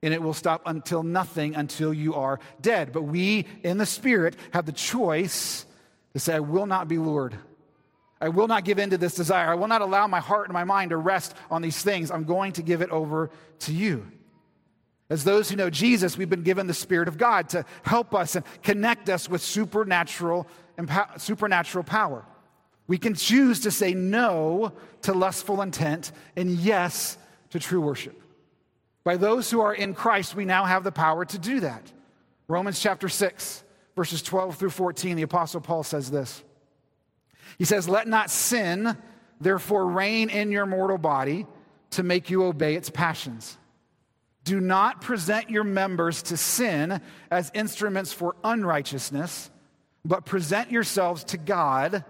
And 0.02 0.14
it 0.14 0.22
will 0.22 0.34
stop 0.34 0.62
until 0.66 1.02
nothing 1.02 1.54
until 1.54 1.92
you 1.92 2.14
are 2.14 2.38
dead. 2.60 2.92
But 2.92 3.02
we 3.02 3.46
in 3.64 3.78
the 3.78 3.86
Spirit 3.86 4.36
have 4.52 4.66
the 4.66 4.72
choice 4.72 5.64
to 6.12 6.20
say, 6.20 6.34
I 6.34 6.40
will 6.40 6.66
not 6.66 6.88
be 6.88 6.98
lured. 6.98 7.36
I 8.20 8.28
will 8.28 8.48
not 8.48 8.64
give 8.64 8.78
in 8.78 8.90
to 8.90 8.98
this 8.98 9.14
desire. 9.14 9.48
I 9.48 9.54
will 9.54 9.68
not 9.68 9.80
allow 9.80 10.06
my 10.06 10.20
heart 10.20 10.46
and 10.46 10.52
my 10.52 10.64
mind 10.64 10.90
to 10.90 10.96
rest 10.96 11.34
on 11.50 11.62
these 11.62 11.82
things. 11.82 12.10
I'm 12.10 12.24
going 12.24 12.52
to 12.52 12.62
give 12.62 12.82
it 12.82 12.90
over 12.90 13.30
to 13.60 13.72
you. 13.72 14.06
As 15.08 15.24
those 15.24 15.48
who 15.48 15.56
know 15.56 15.70
Jesus, 15.70 16.16
we've 16.16 16.30
been 16.30 16.42
given 16.42 16.66
the 16.66 16.74
Spirit 16.74 17.08
of 17.08 17.18
God 17.18 17.48
to 17.50 17.64
help 17.82 18.14
us 18.14 18.36
and 18.36 18.44
connect 18.62 19.08
us 19.08 19.28
with 19.28 19.42
supernatural, 19.42 20.46
supernatural 21.16 21.82
power. 21.82 22.24
We 22.86 22.98
can 22.98 23.14
choose 23.14 23.60
to 23.60 23.70
say 23.70 23.94
no 23.94 24.72
to 25.02 25.12
lustful 25.12 25.62
intent 25.62 26.12
and 26.36 26.50
yes 26.50 27.16
to 27.50 27.58
true 27.58 27.80
worship. 27.80 28.20
By 29.02 29.16
those 29.16 29.50
who 29.50 29.60
are 29.60 29.74
in 29.74 29.94
Christ, 29.94 30.36
we 30.36 30.44
now 30.44 30.64
have 30.64 30.84
the 30.84 30.92
power 30.92 31.24
to 31.24 31.38
do 31.38 31.60
that. 31.60 31.90
Romans 32.48 32.78
chapter 32.80 33.08
6, 33.08 33.64
verses 33.96 34.22
12 34.22 34.56
through 34.56 34.70
14, 34.70 35.16
the 35.16 35.22
Apostle 35.22 35.60
Paul 35.60 35.82
says 35.82 36.10
this. 36.10 36.44
He 37.60 37.66
says, 37.66 37.90
Let 37.90 38.08
not 38.08 38.30
sin, 38.30 38.96
therefore, 39.38 39.86
reign 39.86 40.30
in 40.30 40.50
your 40.50 40.64
mortal 40.64 40.96
body 40.96 41.46
to 41.90 42.02
make 42.02 42.30
you 42.30 42.44
obey 42.44 42.74
its 42.74 42.88
passions. 42.88 43.58
Do 44.44 44.62
not 44.62 45.02
present 45.02 45.50
your 45.50 45.62
members 45.62 46.22
to 46.22 46.38
sin 46.38 47.02
as 47.30 47.50
instruments 47.52 48.14
for 48.14 48.34
unrighteousness, 48.42 49.50
but 50.06 50.24
present 50.24 50.70
yourselves 50.70 51.22
to 51.24 51.36
God 51.36 52.02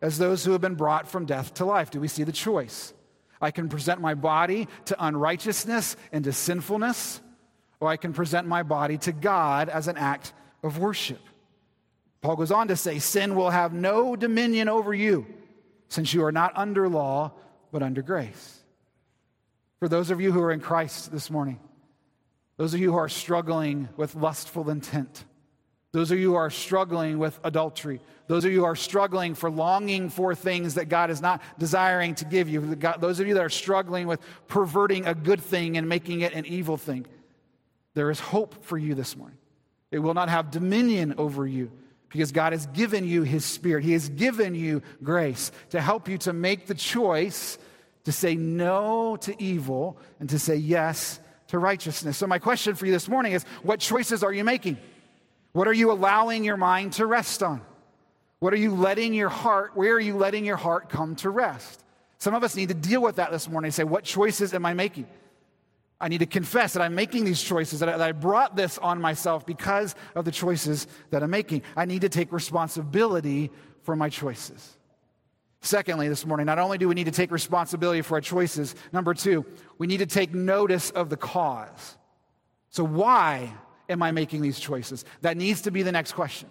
as 0.00 0.16
those 0.16 0.42
who 0.42 0.52
have 0.52 0.62
been 0.62 0.74
brought 0.74 1.06
from 1.06 1.26
death 1.26 1.52
to 1.54 1.66
life. 1.66 1.90
Do 1.90 2.00
we 2.00 2.08
see 2.08 2.24
the 2.24 2.32
choice? 2.32 2.94
I 3.42 3.50
can 3.50 3.68
present 3.68 4.00
my 4.00 4.14
body 4.14 4.68
to 4.86 5.06
unrighteousness 5.06 5.96
and 6.12 6.24
to 6.24 6.32
sinfulness, 6.32 7.20
or 7.78 7.88
I 7.88 7.98
can 7.98 8.14
present 8.14 8.46
my 8.46 8.62
body 8.62 8.96
to 8.96 9.12
God 9.12 9.68
as 9.68 9.86
an 9.86 9.98
act 9.98 10.32
of 10.62 10.78
worship. 10.78 11.20
Paul 12.24 12.36
goes 12.36 12.50
on 12.50 12.68
to 12.68 12.76
say, 12.76 13.00
Sin 13.00 13.34
will 13.34 13.50
have 13.50 13.74
no 13.74 14.16
dominion 14.16 14.66
over 14.66 14.94
you, 14.94 15.26
since 15.88 16.14
you 16.14 16.24
are 16.24 16.32
not 16.32 16.56
under 16.56 16.88
law, 16.88 17.32
but 17.70 17.82
under 17.82 18.00
grace. 18.00 18.62
For 19.78 19.90
those 19.90 20.10
of 20.10 20.22
you 20.22 20.32
who 20.32 20.40
are 20.40 20.50
in 20.50 20.60
Christ 20.60 21.12
this 21.12 21.30
morning, 21.30 21.60
those 22.56 22.72
of 22.72 22.80
you 22.80 22.92
who 22.92 22.96
are 22.96 23.10
struggling 23.10 23.90
with 23.98 24.14
lustful 24.14 24.70
intent, 24.70 25.22
those 25.92 26.10
of 26.10 26.18
you 26.18 26.30
who 26.30 26.34
are 26.36 26.48
struggling 26.48 27.18
with 27.18 27.38
adultery, 27.44 28.00
those 28.26 28.46
of 28.46 28.52
you 28.52 28.60
who 28.60 28.64
are 28.64 28.74
struggling 28.74 29.34
for 29.34 29.50
longing 29.50 30.08
for 30.08 30.34
things 30.34 30.76
that 30.76 30.86
God 30.86 31.10
is 31.10 31.20
not 31.20 31.42
desiring 31.58 32.14
to 32.14 32.24
give 32.24 32.48
you, 32.48 32.74
those 33.00 33.20
of 33.20 33.28
you 33.28 33.34
that 33.34 33.44
are 33.44 33.50
struggling 33.50 34.06
with 34.06 34.20
perverting 34.48 35.06
a 35.06 35.14
good 35.14 35.42
thing 35.42 35.76
and 35.76 35.90
making 35.90 36.22
it 36.22 36.32
an 36.32 36.46
evil 36.46 36.78
thing, 36.78 37.04
there 37.92 38.10
is 38.10 38.18
hope 38.18 38.64
for 38.64 38.78
you 38.78 38.94
this 38.94 39.14
morning. 39.14 39.36
It 39.90 39.98
will 39.98 40.14
not 40.14 40.30
have 40.30 40.50
dominion 40.50 41.16
over 41.18 41.46
you 41.46 41.70
because 42.14 42.30
God 42.30 42.52
has 42.52 42.66
given 42.66 43.04
you 43.08 43.24
His 43.24 43.44
Spirit. 43.44 43.82
He 43.82 43.90
has 43.90 44.08
given 44.08 44.54
you 44.54 44.82
grace 45.02 45.50
to 45.70 45.80
help 45.80 46.08
you 46.08 46.16
to 46.18 46.32
make 46.32 46.68
the 46.68 46.74
choice 46.74 47.58
to 48.04 48.12
say 48.12 48.36
no 48.36 49.16
to 49.16 49.42
evil 49.42 49.98
and 50.20 50.30
to 50.30 50.38
say 50.38 50.54
yes 50.54 51.18
to 51.48 51.58
righteousness. 51.58 52.16
So, 52.16 52.28
my 52.28 52.38
question 52.38 52.76
for 52.76 52.86
you 52.86 52.92
this 52.92 53.08
morning 53.08 53.32
is 53.32 53.42
what 53.64 53.80
choices 53.80 54.22
are 54.22 54.32
you 54.32 54.44
making? 54.44 54.78
What 55.54 55.66
are 55.66 55.72
you 55.72 55.90
allowing 55.90 56.44
your 56.44 56.56
mind 56.56 56.92
to 56.94 57.06
rest 57.06 57.42
on? 57.42 57.60
What 58.38 58.52
are 58.52 58.58
you 58.58 58.76
letting 58.76 59.12
your 59.12 59.28
heart, 59.28 59.72
where 59.74 59.94
are 59.94 60.00
you 60.00 60.16
letting 60.16 60.44
your 60.44 60.56
heart 60.56 60.90
come 60.90 61.16
to 61.16 61.30
rest? 61.30 61.82
Some 62.18 62.36
of 62.36 62.44
us 62.44 62.54
need 62.54 62.68
to 62.68 62.74
deal 62.74 63.02
with 63.02 63.16
that 63.16 63.32
this 63.32 63.48
morning 63.48 63.66
and 63.66 63.74
say, 63.74 63.82
what 63.82 64.04
choices 64.04 64.54
am 64.54 64.64
I 64.64 64.72
making? 64.72 65.08
I 66.04 66.08
need 66.08 66.18
to 66.18 66.26
confess 66.26 66.74
that 66.74 66.82
I'm 66.82 66.94
making 66.94 67.24
these 67.24 67.42
choices, 67.42 67.80
that 67.80 67.88
I, 67.88 67.96
that 67.96 68.08
I 68.10 68.12
brought 68.12 68.56
this 68.56 68.76
on 68.76 69.00
myself 69.00 69.46
because 69.46 69.94
of 70.14 70.26
the 70.26 70.30
choices 70.30 70.86
that 71.08 71.22
I'm 71.22 71.30
making. 71.30 71.62
I 71.78 71.86
need 71.86 72.02
to 72.02 72.10
take 72.10 72.30
responsibility 72.30 73.50
for 73.84 73.96
my 73.96 74.10
choices. 74.10 74.76
Secondly, 75.62 76.10
this 76.10 76.26
morning, 76.26 76.44
not 76.44 76.58
only 76.58 76.76
do 76.76 76.88
we 76.88 76.94
need 76.94 77.06
to 77.06 77.10
take 77.10 77.30
responsibility 77.30 78.02
for 78.02 78.16
our 78.16 78.20
choices, 78.20 78.74
number 78.92 79.14
two, 79.14 79.46
we 79.78 79.86
need 79.86 79.96
to 79.96 80.06
take 80.06 80.34
notice 80.34 80.90
of 80.90 81.08
the 81.08 81.16
cause. 81.16 81.96
So, 82.68 82.84
why 82.84 83.54
am 83.88 84.02
I 84.02 84.10
making 84.10 84.42
these 84.42 84.60
choices? 84.60 85.06
That 85.22 85.38
needs 85.38 85.62
to 85.62 85.70
be 85.70 85.82
the 85.82 85.92
next 85.92 86.12
question. 86.12 86.50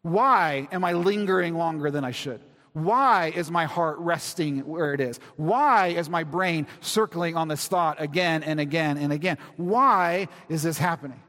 Why 0.00 0.66
am 0.72 0.82
I 0.82 0.94
lingering 0.94 1.58
longer 1.58 1.90
than 1.90 2.04
I 2.04 2.12
should? 2.12 2.40
Why 2.84 3.32
is 3.34 3.50
my 3.50 3.64
heart 3.64 3.98
resting 3.98 4.66
where 4.66 4.94
it 4.94 5.00
is? 5.00 5.18
Why 5.36 5.88
is 5.88 6.08
my 6.08 6.24
brain 6.24 6.66
circling 6.80 7.36
on 7.36 7.48
this 7.48 7.66
thought 7.66 8.00
again 8.00 8.42
and 8.42 8.60
again 8.60 8.98
and 8.98 9.12
again? 9.12 9.38
Why 9.56 10.28
is 10.48 10.62
this 10.62 10.78
happening? 10.78 11.20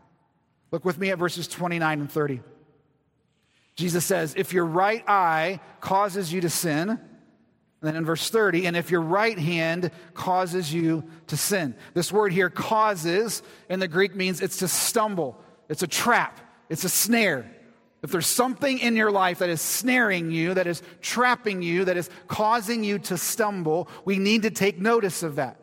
Look 0.72 0.86
with 0.86 0.98
me 0.98 1.10
at 1.10 1.18
verses 1.18 1.48
29 1.48 2.02
and 2.02 2.12
30. 2.12 2.42
Jesus 3.76 4.06
says, 4.06 4.34
If 4.38 4.54
your 4.54 4.66
right 4.66 5.04
eye 5.08 5.62
causes 5.80 6.32
you 6.32 6.42
to 6.42 6.50
sin, 6.50 7.00
then 7.82 7.96
in 7.96 8.06
verse 8.06 8.30
30, 8.30 8.68
and 8.68 8.76
if 8.76 8.92
your 8.92 9.02
right 9.02 9.40
hand 9.40 9.92
causes 10.14 10.74
you 10.74 11.06
to 11.28 11.38
sin. 11.38 11.76
This 11.94 12.12
word 12.12 12.34
here, 12.34 12.50
causes, 12.50 13.42
in 13.70 13.80
the 13.80 13.88
Greek 13.88 14.16
means 14.16 14.42
it's 14.42 14.58
to 14.58 14.68
stumble, 14.68 15.42
it's 15.70 15.82
a 15.82 15.88
trap, 15.88 16.40
it's 16.68 16.84
a 16.84 16.90
snare. 16.90 17.50
If 18.02 18.12
there's 18.12 18.28
something 18.28 18.80
in 18.80 18.96
your 18.96 19.12
life 19.12 19.40
that 19.40 19.50
is 19.50 19.62
snaring 19.62 20.32
you, 20.32 20.54
that 20.54 20.68
is 20.68 20.82
trapping 21.02 21.62
you, 21.62 21.86
that 21.86 21.98
is 21.98 22.10
causing 22.28 22.84
you 22.84 23.00
to 23.00 23.18
stumble, 23.18 23.90
we 24.06 24.18
need 24.18 24.44
to 24.44 24.52
take 24.52 24.80
notice 24.80 25.22
of 25.22 25.36
that. 25.36 25.58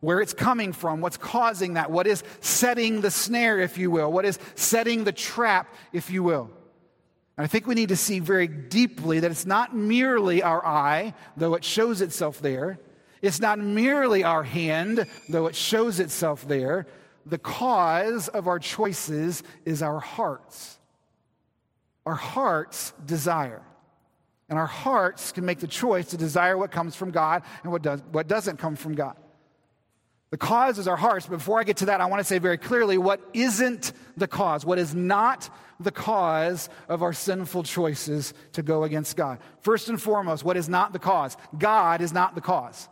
Where 0.00 0.20
it's 0.20 0.34
coming 0.34 0.72
from, 0.72 1.00
what's 1.00 1.16
causing 1.16 1.74
that, 1.74 1.90
what 1.90 2.06
is 2.06 2.22
setting 2.40 3.00
the 3.00 3.10
snare, 3.10 3.58
if 3.58 3.78
you 3.78 3.90
will, 3.90 4.12
what 4.12 4.24
is 4.24 4.38
setting 4.54 5.04
the 5.04 5.12
trap, 5.12 5.74
if 5.92 6.10
you 6.10 6.22
will. 6.22 6.50
And 7.36 7.44
I 7.44 7.46
think 7.46 7.66
we 7.66 7.74
need 7.74 7.88
to 7.88 7.96
see 7.96 8.18
very 8.20 8.46
deeply 8.46 9.20
that 9.20 9.30
it's 9.30 9.46
not 9.46 9.74
merely 9.74 10.42
our 10.42 10.64
eye, 10.64 11.14
though 11.36 11.54
it 11.54 11.64
shows 11.64 12.00
itself 12.00 12.40
there. 12.40 12.78
It's 13.22 13.40
not 13.40 13.58
merely 13.58 14.22
our 14.22 14.44
hand, 14.44 15.06
though 15.28 15.46
it 15.46 15.56
shows 15.56 15.98
itself 15.98 16.46
there. 16.46 16.86
The 17.26 17.38
cause 17.38 18.28
of 18.28 18.46
our 18.46 18.58
choices 18.58 19.42
is 19.64 19.82
our 19.82 19.98
hearts. 19.98 20.77
Our 22.08 22.14
hearts 22.14 22.94
desire. 23.04 23.60
And 24.48 24.58
our 24.58 24.66
hearts 24.66 25.30
can 25.30 25.44
make 25.44 25.58
the 25.58 25.66
choice 25.66 26.06
to 26.06 26.16
desire 26.16 26.56
what 26.56 26.70
comes 26.70 26.96
from 26.96 27.10
God 27.10 27.42
and 27.62 27.70
what, 27.70 27.82
does, 27.82 28.02
what 28.12 28.26
doesn't 28.26 28.56
come 28.56 28.76
from 28.76 28.94
God. 28.94 29.14
The 30.30 30.38
cause 30.38 30.78
is 30.78 30.88
our 30.88 30.96
hearts. 30.96 31.26
But 31.26 31.36
before 31.36 31.60
I 31.60 31.64
get 31.64 31.76
to 31.78 31.86
that, 31.86 32.00
I 32.00 32.06
want 32.06 32.20
to 32.20 32.24
say 32.24 32.38
very 32.38 32.56
clearly 32.56 32.96
what 32.96 33.20
isn't 33.34 33.92
the 34.16 34.26
cause, 34.26 34.64
what 34.64 34.78
is 34.78 34.94
not 34.94 35.50
the 35.80 35.90
cause 35.90 36.70
of 36.88 37.02
our 37.02 37.12
sinful 37.12 37.64
choices 37.64 38.32
to 38.54 38.62
go 38.62 38.84
against 38.84 39.14
God. 39.14 39.38
First 39.60 39.90
and 39.90 40.00
foremost, 40.00 40.44
what 40.44 40.56
is 40.56 40.66
not 40.66 40.94
the 40.94 40.98
cause? 40.98 41.36
God 41.58 42.00
is 42.00 42.14
not 42.14 42.34
the 42.34 42.40
cause. 42.40 42.88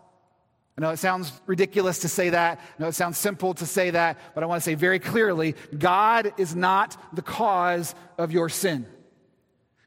I 0.76 0.82
know 0.82 0.90
it 0.90 0.98
sounds 0.98 1.32
ridiculous 1.46 2.00
to 2.00 2.08
say 2.08 2.28
that. 2.28 2.60
I 2.60 2.82
know 2.82 2.88
it 2.88 2.94
sounds 2.94 3.16
simple 3.16 3.54
to 3.54 3.64
say 3.64 3.88
that, 3.92 4.18
but 4.34 4.44
I 4.44 4.46
want 4.46 4.62
to 4.62 4.64
say 4.64 4.74
very 4.74 4.98
clearly 4.98 5.54
God 5.78 6.34
is 6.36 6.54
not 6.54 6.98
the 7.14 7.22
cause 7.22 7.94
of 8.18 8.30
your 8.30 8.50
sin. 8.50 8.84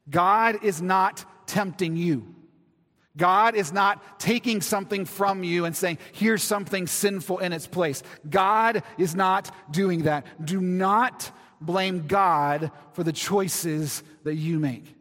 God 0.09 0.63
is 0.63 0.81
not 0.81 1.25
tempting 1.47 1.95
you. 1.95 2.35
God 3.17 3.55
is 3.55 3.73
not 3.73 4.19
taking 4.19 4.61
something 4.61 5.05
from 5.05 5.43
you 5.43 5.65
and 5.65 5.75
saying, 5.75 5.97
here's 6.13 6.43
something 6.43 6.87
sinful 6.87 7.39
in 7.39 7.53
its 7.53 7.67
place. 7.67 8.01
God 8.29 8.83
is 8.97 9.15
not 9.15 9.53
doing 9.71 10.03
that. 10.03 10.25
Do 10.43 10.61
not 10.61 11.31
blame 11.59 12.07
God 12.07 12.71
for 12.93 13.03
the 13.03 13.11
choices 13.11 14.03
that 14.23 14.35
you 14.35 14.59
make. 14.59 14.95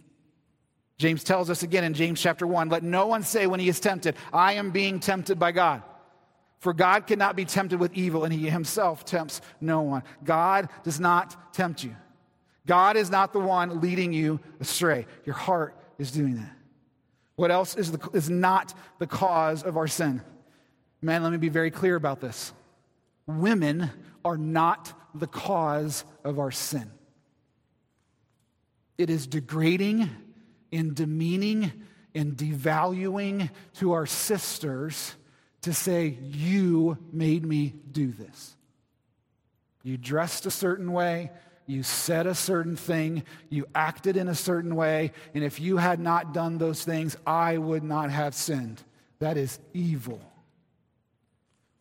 James 0.99 1.23
tells 1.23 1.49
us 1.49 1.63
again 1.63 1.85
in 1.85 1.95
James 1.95 2.21
chapter 2.21 2.45
1 2.45 2.69
let 2.71 2.83
no 2.83 3.07
one 3.07 3.23
say 3.23 3.47
when 3.47 3.61
he 3.61 3.69
is 3.69 3.79
tempted, 3.79 4.17
I 4.33 4.55
am 4.55 4.73
being 4.73 4.99
tempted 4.99 5.39
by 5.39 5.53
God. 5.53 5.83
For 6.59 6.73
God 6.73 7.07
cannot 7.07 7.37
be 7.37 7.45
tempted 7.45 7.79
with 7.79 7.95
evil, 7.95 8.25
and 8.25 8.33
he 8.33 8.51
himself 8.51 9.05
tempts 9.05 9.41
no 9.61 9.83
one. 9.83 10.03
God 10.25 10.69
does 10.83 10.99
not 10.99 11.55
tempt 11.55 11.85
you. 11.85 11.95
God 12.69 12.99
is 12.99 13.11
not 13.11 13.33
the 13.33 13.41
one 13.41 13.81
leading 13.81 14.13
you 14.13 14.41
astray. 14.61 15.07
Your 15.25 15.35
heart 15.35 15.75
is 15.99 16.13
doing 16.13 16.37
that. 16.37 16.55
What 17.35 17.51
else 17.51 17.75
is, 17.75 17.93
the, 17.93 18.11
is 18.13 18.29
not 18.29 18.75
the 18.99 19.07
cause 19.07 19.63
of 19.63 19.79
our 19.79 19.89
sin? 19.89 20.21
Man, 21.01 21.23
let 21.23 21.33
me 21.33 21.39
be 21.39 21.49
very 21.49 21.71
clear 21.71 21.97
about 21.97 22.21
this. 22.21 22.53
Women 23.27 23.91
are 24.23 24.37
not 24.37 24.93
the 25.15 25.27
cause 25.27 26.05
of 26.25 26.39
our 26.39 26.51
sin. 26.51 26.91
It 28.99 29.09
is 29.09 29.27
degrading 29.27 30.11
and 30.71 30.95
demeaning 30.95 31.73
and 32.15 32.37
devaluing 32.37 33.49
to 33.75 33.93
our 33.93 34.05
sisters 34.05 35.15
to 35.63 35.73
say, 35.73 36.19
You 36.21 36.99
made 37.13 37.47
me 37.47 37.75
do 37.91 38.13
this. 38.13 38.57
You 39.83 39.97
dressed 39.97 40.45
a 40.45 40.51
certain 40.51 40.93
way, 40.93 41.31
you 41.69 41.83
said 41.83 42.27
a 42.27 42.35
certain 42.35 42.77
thing, 42.77 43.25
you 43.51 43.67
acted 43.75 44.17
in 44.17 44.27
a 44.27 44.35
certain 44.35 44.75
way, 44.75 45.13
and 45.35 45.45
if 45.45 45.61
you 45.61 45.77
had 45.77 46.01
not 46.01 46.33
done 46.33 46.57
those 46.57 46.83
things, 46.83 47.17
I 47.27 47.59
would 47.59 47.85
not 47.85 48.11
have 48.11 48.35
sinned. 48.35 48.83
That 49.19 49.37
is 49.37 49.59
evil. 49.75 50.21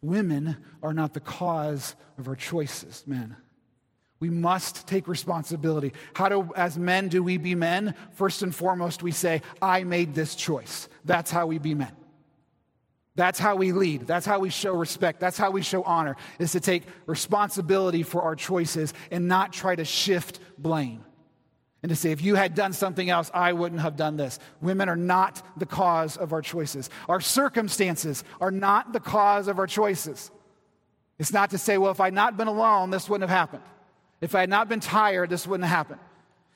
Women 0.01 0.57
are 0.83 0.93
not 0.93 1.13
the 1.13 1.21
cause 1.21 1.95
of 2.17 2.27
our 2.27 2.35
choices, 2.35 3.03
men. 3.07 3.37
We 4.19 4.29
must 4.29 4.87
take 4.87 5.07
responsibility. 5.07 5.93
How 6.13 6.27
do, 6.27 6.51
as 6.55 6.77
men, 6.77 7.07
do 7.07 7.23
we 7.23 7.37
be 7.37 7.55
men? 7.55 7.95
First 8.11 8.41
and 8.41 8.53
foremost, 8.53 9.03
we 9.03 9.11
say, 9.11 9.41
I 9.61 9.83
made 9.83 10.13
this 10.13 10.35
choice. 10.35 10.89
That's 11.05 11.31
how 11.31 11.47
we 11.47 11.59
be 11.59 11.75
men. 11.75 11.95
That's 13.17 13.39
how 13.39 13.55
we 13.55 13.71
lead. 13.71 14.01
That's 14.05 14.27
how 14.27 14.39
we 14.39 14.51
show 14.51 14.73
respect. 14.73 15.19
That's 15.19 15.39
how 15.39 15.49
we 15.49 15.63
show 15.63 15.81
honor, 15.81 16.15
is 16.37 16.51
to 16.51 16.59
take 16.59 16.83
responsibility 17.07 18.03
for 18.03 18.21
our 18.21 18.35
choices 18.35 18.93
and 19.11 19.27
not 19.27 19.51
try 19.51 19.75
to 19.75 19.83
shift 19.83 20.39
blame. 20.57 21.03
And 21.81 21.89
to 21.89 21.95
say, 21.95 22.11
if 22.11 22.21
you 22.21 22.35
had 22.35 22.53
done 22.53 22.73
something 22.73 23.09
else, 23.09 23.31
I 23.33 23.53
wouldn't 23.53 23.81
have 23.81 23.95
done 23.95 24.17
this. 24.17 24.37
Women 24.61 24.87
are 24.87 24.95
not 24.95 25.41
the 25.57 25.65
cause 25.65 26.15
of 26.15 26.31
our 26.31 26.43
choices. 26.43 26.91
Our 27.09 27.19
circumstances 27.19 28.23
are 28.39 28.51
not 28.51 28.93
the 28.93 28.99
cause 28.99 29.47
of 29.47 29.57
our 29.57 29.67
choices. 29.67 30.29
It's 31.17 31.33
not 31.33 31.49
to 31.49 31.57
say, 31.57 31.79
well, 31.79 31.91
if 31.91 31.99
I'd 31.99 32.13
not 32.13 32.37
been 32.37 32.47
alone, 32.47 32.91
this 32.91 33.09
wouldn't 33.09 33.27
have 33.27 33.35
happened. 33.35 33.63
If 34.21 34.35
I 34.35 34.41
had 34.41 34.49
not 34.49 34.69
been 34.69 34.79
tired, 34.79 35.31
this 35.31 35.47
wouldn't 35.47 35.67
have 35.67 35.75
happened. 35.75 36.01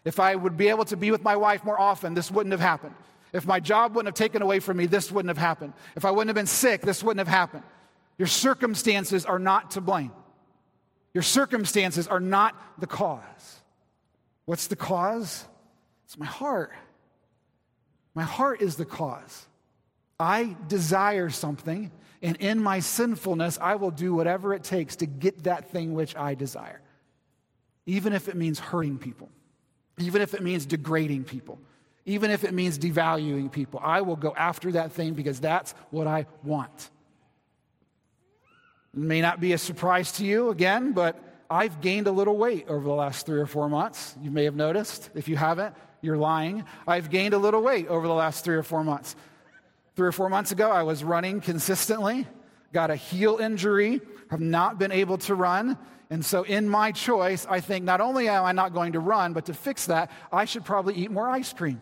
If 0.05 0.19
I 0.19 0.35
would 0.35 0.57
be 0.57 0.69
able 0.69 0.85
to 0.85 0.97
be 0.97 1.09
with 1.09 1.23
my 1.23 1.35
wife 1.35 1.63
more 1.63 1.79
often, 1.79 2.13
this 2.13 2.29
wouldn't 2.29 2.51
have 2.51 2.61
happened. 2.61 2.93
If 3.33 3.45
my 3.45 3.59
job 3.59 3.95
wouldn't 3.95 4.07
have 4.07 4.27
taken 4.27 4.41
away 4.41 4.59
from 4.59 4.77
me, 4.77 4.85
this 4.85 5.11
wouldn't 5.11 5.29
have 5.29 5.37
happened. 5.37 5.73
If 5.95 6.05
I 6.05 6.11
wouldn't 6.11 6.29
have 6.29 6.35
been 6.35 6.47
sick, 6.47 6.81
this 6.81 7.03
wouldn't 7.03 7.25
have 7.25 7.33
happened. 7.33 7.63
Your 8.17 8.27
circumstances 8.27 9.25
are 9.25 9.39
not 9.39 9.71
to 9.71 9.81
blame. 9.81 10.11
Your 11.13 11.23
circumstances 11.23 12.07
are 12.07 12.19
not 12.19 12.55
the 12.79 12.87
cause. 12.87 13.61
What's 14.45 14.67
the 14.67 14.75
cause? 14.75 15.45
It's 16.05 16.17
my 16.17 16.25
heart. 16.25 16.71
My 18.13 18.23
heart 18.23 18.61
is 18.61 18.75
the 18.75 18.85
cause. 18.85 19.47
I 20.19 20.55
desire 20.67 21.29
something, 21.29 21.91
and 22.21 22.37
in 22.37 22.61
my 22.61 22.79
sinfulness, 22.79 23.57
I 23.61 23.75
will 23.75 23.91
do 23.91 24.13
whatever 24.13 24.53
it 24.53 24.63
takes 24.63 24.97
to 24.97 25.05
get 25.05 25.43
that 25.43 25.71
thing 25.71 25.93
which 25.93 26.15
I 26.15 26.35
desire 26.35 26.81
even 27.85 28.13
if 28.13 28.27
it 28.27 28.35
means 28.35 28.59
hurting 28.59 28.97
people, 28.97 29.29
even 29.97 30.21
if 30.21 30.33
it 30.33 30.41
means 30.41 30.65
degrading 30.65 31.23
people, 31.23 31.59
even 32.05 32.31
if 32.31 32.43
it 32.43 32.53
means 32.53 32.79
devaluing 32.79 33.51
people. 33.51 33.79
I 33.83 34.01
will 34.01 34.15
go 34.15 34.33
after 34.35 34.71
that 34.73 34.91
thing 34.91 35.13
because 35.13 35.39
that's 35.39 35.73
what 35.91 36.07
I 36.07 36.25
want. 36.43 36.89
It 38.93 38.99
may 38.99 39.21
not 39.21 39.39
be 39.39 39.53
a 39.53 39.57
surprise 39.57 40.11
to 40.13 40.25
you 40.25 40.49
again, 40.49 40.91
but 40.91 41.19
I've 41.49 41.81
gained 41.81 42.07
a 42.07 42.11
little 42.11 42.37
weight 42.37 42.67
over 42.67 42.83
the 42.83 42.93
last 42.93 43.25
three 43.25 43.39
or 43.39 43.45
four 43.45 43.69
months. 43.69 44.15
You 44.21 44.31
may 44.31 44.45
have 44.45 44.55
noticed. 44.55 45.09
If 45.13 45.27
you 45.27 45.35
haven't, 45.35 45.75
you're 46.01 46.17
lying. 46.17 46.65
I've 46.87 47.09
gained 47.09 47.33
a 47.33 47.37
little 47.37 47.61
weight 47.61 47.87
over 47.87 48.07
the 48.07 48.13
last 48.13 48.43
three 48.43 48.55
or 48.55 48.63
four 48.63 48.83
months. 48.83 49.15
Three 49.95 50.07
or 50.07 50.11
four 50.11 50.29
months 50.29 50.51
ago, 50.51 50.71
I 50.71 50.83
was 50.83 51.03
running 51.03 51.41
consistently, 51.41 52.25
got 52.73 52.89
a 52.89 52.95
heel 52.95 53.37
injury, 53.37 54.01
have 54.29 54.39
not 54.39 54.79
been 54.79 54.91
able 54.91 55.17
to 55.19 55.35
run. 55.35 55.77
And 56.09 56.25
so, 56.25 56.43
in 56.43 56.67
my 56.67 56.91
choice, 56.91 57.45
I 57.49 57.59
think 57.59 57.85
not 57.85 58.01
only 58.01 58.27
am 58.27 58.43
I 58.43 58.51
not 58.51 58.73
going 58.73 58.93
to 58.93 58.99
run, 58.99 59.33
but 59.33 59.45
to 59.45 59.53
fix 59.53 59.85
that, 59.85 60.11
I 60.31 60.45
should 60.45 60.65
probably 60.65 60.95
eat 60.95 61.11
more 61.11 61.29
ice 61.29 61.53
cream. 61.53 61.81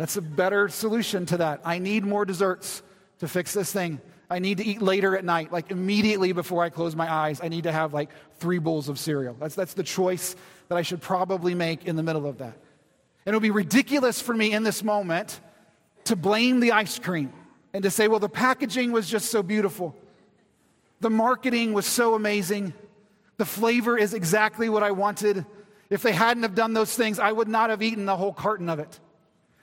That's 0.00 0.16
a 0.16 0.22
better 0.22 0.70
solution 0.70 1.26
to 1.26 1.36
that. 1.36 1.60
I 1.62 1.78
need 1.78 2.06
more 2.06 2.24
desserts 2.24 2.82
to 3.18 3.28
fix 3.28 3.52
this 3.52 3.70
thing. 3.70 4.00
I 4.30 4.38
need 4.38 4.56
to 4.56 4.64
eat 4.64 4.80
later 4.80 5.14
at 5.14 5.26
night, 5.26 5.52
like 5.52 5.70
immediately 5.70 6.32
before 6.32 6.64
I 6.64 6.70
close 6.70 6.96
my 6.96 7.12
eyes. 7.12 7.42
I 7.42 7.48
need 7.48 7.64
to 7.64 7.72
have 7.72 7.92
like 7.92 8.08
three 8.38 8.58
bowls 8.60 8.88
of 8.88 8.98
cereal. 8.98 9.36
That's, 9.38 9.54
that's 9.54 9.74
the 9.74 9.82
choice 9.82 10.36
that 10.68 10.78
I 10.78 10.80
should 10.80 11.02
probably 11.02 11.54
make 11.54 11.84
in 11.84 11.96
the 11.96 12.02
middle 12.02 12.26
of 12.26 12.38
that. 12.38 12.56
And 13.26 13.34
it 13.34 13.36
would 13.36 13.42
be 13.42 13.50
ridiculous 13.50 14.22
for 14.22 14.32
me 14.32 14.54
in 14.54 14.62
this 14.62 14.82
moment 14.82 15.38
to 16.04 16.16
blame 16.16 16.60
the 16.60 16.72
ice 16.72 16.98
cream 16.98 17.30
and 17.74 17.82
to 17.82 17.90
say, 17.90 18.08
well, 18.08 18.20
the 18.20 18.30
packaging 18.30 18.92
was 18.92 19.06
just 19.06 19.30
so 19.30 19.42
beautiful. 19.42 19.94
The 21.00 21.10
marketing 21.10 21.74
was 21.74 21.84
so 21.84 22.14
amazing. 22.14 22.72
The 23.36 23.44
flavor 23.44 23.98
is 23.98 24.14
exactly 24.14 24.70
what 24.70 24.82
I 24.82 24.92
wanted. 24.92 25.44
If 25.90 26.00
they 26.00 26.12
hadn't 26.12 26.44
have 26.44 26.54
done 26.54 26.72
those 26.72 26.96
things, 26.96 27.18
I 27.18 27.30
would 27.30 27.48
not 27.48 27.68
have 27.68 27.82
eaten 27.82 28.06
the 28.06 28.16
whole 28.16 28.32
carton 28.32 28.70
of 28.70 28.78
it. 28.78 28.98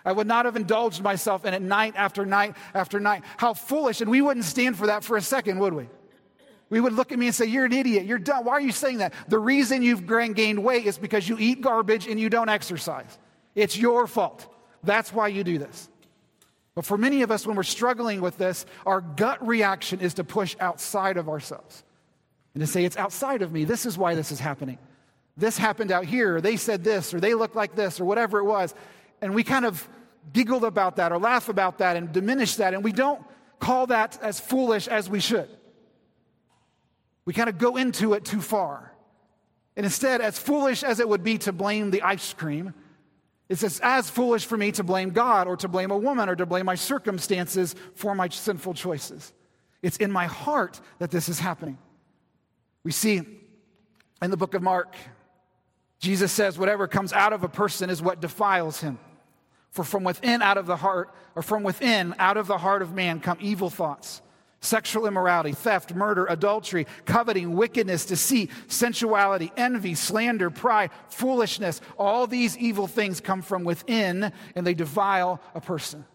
I 0.07 0.13
would 0.13 0.25
not 0.25 0.45
have 0.45 0.55
indulged 0.55 1.03
myself 1.03 1.43
in 1.43 1.53
it 1.53 1.61
night 1.61 1.93
after 1.97 2.25
night 2.25 2.55
after 2.73 2.97
night. 2.97 3.23
How 3.35 3.53
foolish. 3.53 3.99
And 3.99 4.09
we 4.09 4.21
wouldn't 4.21 4.45
stand 4.45 4.77
for 4.77 4.87
that 4.87 5.03
for 5.03 5.17
a 5.17 5.21
second, 5.21 5.59
would 5.59 5.73
we? 5.73 5.89
We 6.69 6.79
would 6.79 6.93
look 6.93 7.11
at 7.11 7.19
me 7.19 7.25
and 7.25 7.35
say, 7.35 7.45
You're 7.45 7.65
an 7.65 7.73
idiot. 7.73 8.05
You're 8.05 8.17
dumb. 8.17 8.45
Why 8.45 8.53
are 8.53 8.61
you 8.61 8.71
saying 8.71 8.99
that? 8.99 9.13
The 9.27 9.37
reason 9.37 9.81
you've 9.81 10.07
gained 10.07 10.63
weight 10.63 10.85
is 10.85 10.97
because 10.97 11.27
you 11.27 11.35
eat 11.37 11.59
garbage 11.59 12.07
and 12.07 12.17
you 12.17 12.29
don't 12.29 12.47
exercise. 12.47 13.19
It's 13.53 13.77
your 13.77 14.07
fault. 14.07 14.47
That's 14.81 15.11
why 15.11 15.27
you 15.27 15.43
do 15.43 15.57
this. 15.57 15.89
But 16.73 16.85
for 16.85 16.97
many 16.97 17.21
of 17.23 17.29
us, 17.29 17.45
when 17.45 17.57
we're 17.57 17.63
struggling 17.63 18.21
with 18.21 18.37
this, 18.37 18.65
our 18.85 19.01
gut 19.01 19.45
reaction 19.45 19.99
is 19.99 20.13
to 20.13 20.23
push 20.23 20.55
outside 20.61 21.17
of 21.17 21.27
ourselves 21.27 21.83
and 22.53 22.61
to 22.61 22.67
say, 22.67 22.85
it's 22.85 22.95
outside 22.95 23.41
of 23.41 23.51
me. 23.51 23.65
This 23.65 23.85
is 23.85 23.97
why 23.97 24.15
this 24.15 24.31
is 24.31 24.39
happening. 24.39 24.77
This 25.35 25.57
happened 25.57 25.91
out 25.91 26.05
here, 26.05 26.37
or 26.37 26.41
they 26.41 26.55
said 26.55 26.83
this, 26.83 27.13
or 27.13 27.19
they 27.19 27.35
looked 27.35 27.55
like 27.55 27.75
this, 27.75 27.99
or 27.99 28.05
whatever 28.05 28.39
it 28.39 28.45
was. 28.45 28.73
And 29.21 29.33
we 29.33 29.43
kind 29.43 29.65
of 29.65 29.87
giggle 30.33 30.65
about 30.65 30.97
that 30.97 31.11
or 31.11 31.17
laugh 31.17 31.49
about 31.49 31.79
that 31.79 31.95
and 31.95 32.11
diminish 32.11 32.55
that, 32.55 32.73
and 32.73 32.83
we 32.83 32.91
don't 32.91 33.21
call 33.59 33.87
that 33.87 34.19
as 34.21 34.39
foolish 34.39 34.87
as 34.87 35.09
we 35.09 35.19
should. 35.19 35.49
We 37.25 37.33
kind 37.33 37.49
of 37.49 37.57
go 37.57 37.75
into 37.75 38.13
it 38.13 38.23
too 38.23 38.41
far. 38.41 38.93
And 39.75 39.85
instead, 39.85 40.21
as 40.21 40.39
foolish 40.39 40.83
as 40.83 40.99
it 40.99 41.07
would 41.07 41.23
be 41.23 41.37
to 41.39 41.51
blame 41.51 41.91
the 41.91 42.01
ice 42.01 42.33
cream, 42.33 42.73
it's 43.49 43.63
as, 43.63 43.79
as 43.81 44.09
foolish 44.09 44.45
for 44.45 44.57
me 44.57 44.71
to 44.73 44.83
blame 44.83 45.11
God 45.11 45.47
or 45.47 45.55
to 45.57 45.67
blame 45.67 45.91
a 45.91 45.97
woman 45.97 46.29
or 46.29 46.35
to 46.35 46.45
blame 46.45 46.65
my 46.65 46.75
circumstances 46.75 47.75
for 47.95 48.13
my 48.15 48.27
sinful 48.29 48.73
choices. 48.73 49.33
It's 49.81 49.97
in 49.97 50.11
my 50.11 50.25
heart 50.25 50.81
that 50.99 51.11
this 51.11 51.29
is 51.29 51.39
happening. 51.39 51.77
We 52.83 52.91
see 52.91 53.21
in 54.21 54.31
the 54.31 54.37
book 54.37 54.53
of 54.53 54.63
Mark, 54.63 54.95
Jesus 55.99 56.31
says, 56.31 56.57
whatever 56.57 56.87
comes 56.87 57.13
out 57.13 57.33
of 57.33 57.43
a 57.43 57.49
person 57.49 57.89
is 57.89 58.01
what 58.01 58.19
defiles 58.19 58.81
him. 58.81 58.99
For 59.77 59.83
from 59.83 60.03
within, 60.03 60.41
out 60.41 60.57
of 60.57 60.65
the 60.65 60.75
heart, 60.75 61.13
or 61.35 61.43
from 61.43 61.61
within, 61.61 62.15
out 62.17 62.35
of 62.35 62.47
the 62.47 62.57
heart 62.57 62.81
of 62.81 62.95
man 62.95 63.19
come 63.19 63.37
evil 63.39 63.69
thoughts, 63.69 64.23
sexual 64.59 65.05
immorality, 65.05 65.51
theft, 65.51 65.93
murder, 65.93 66.25
adultery, 66.25 66.87
coveting, 67.05 67.55
wickedness, 67.55 68.03
deceit, 68.03 68.49
sensuality, 68.65 69.51
envy, 69.55 69.93
slander, 69.93 70.49
pride, 70.49 70.89
foolishness. 71.09 71.79
All 71.95 72.25
these 72.25 72.57
evil 72.57 72.87
things 72.87 73.21
come 73.21 73.43
from 73.43 73.65
within 73.65 74.31
and 74.55 74.65
they 74.65 74.73
defile 74.73 75.39
a 75.53 75.61
person. 75.61 76.05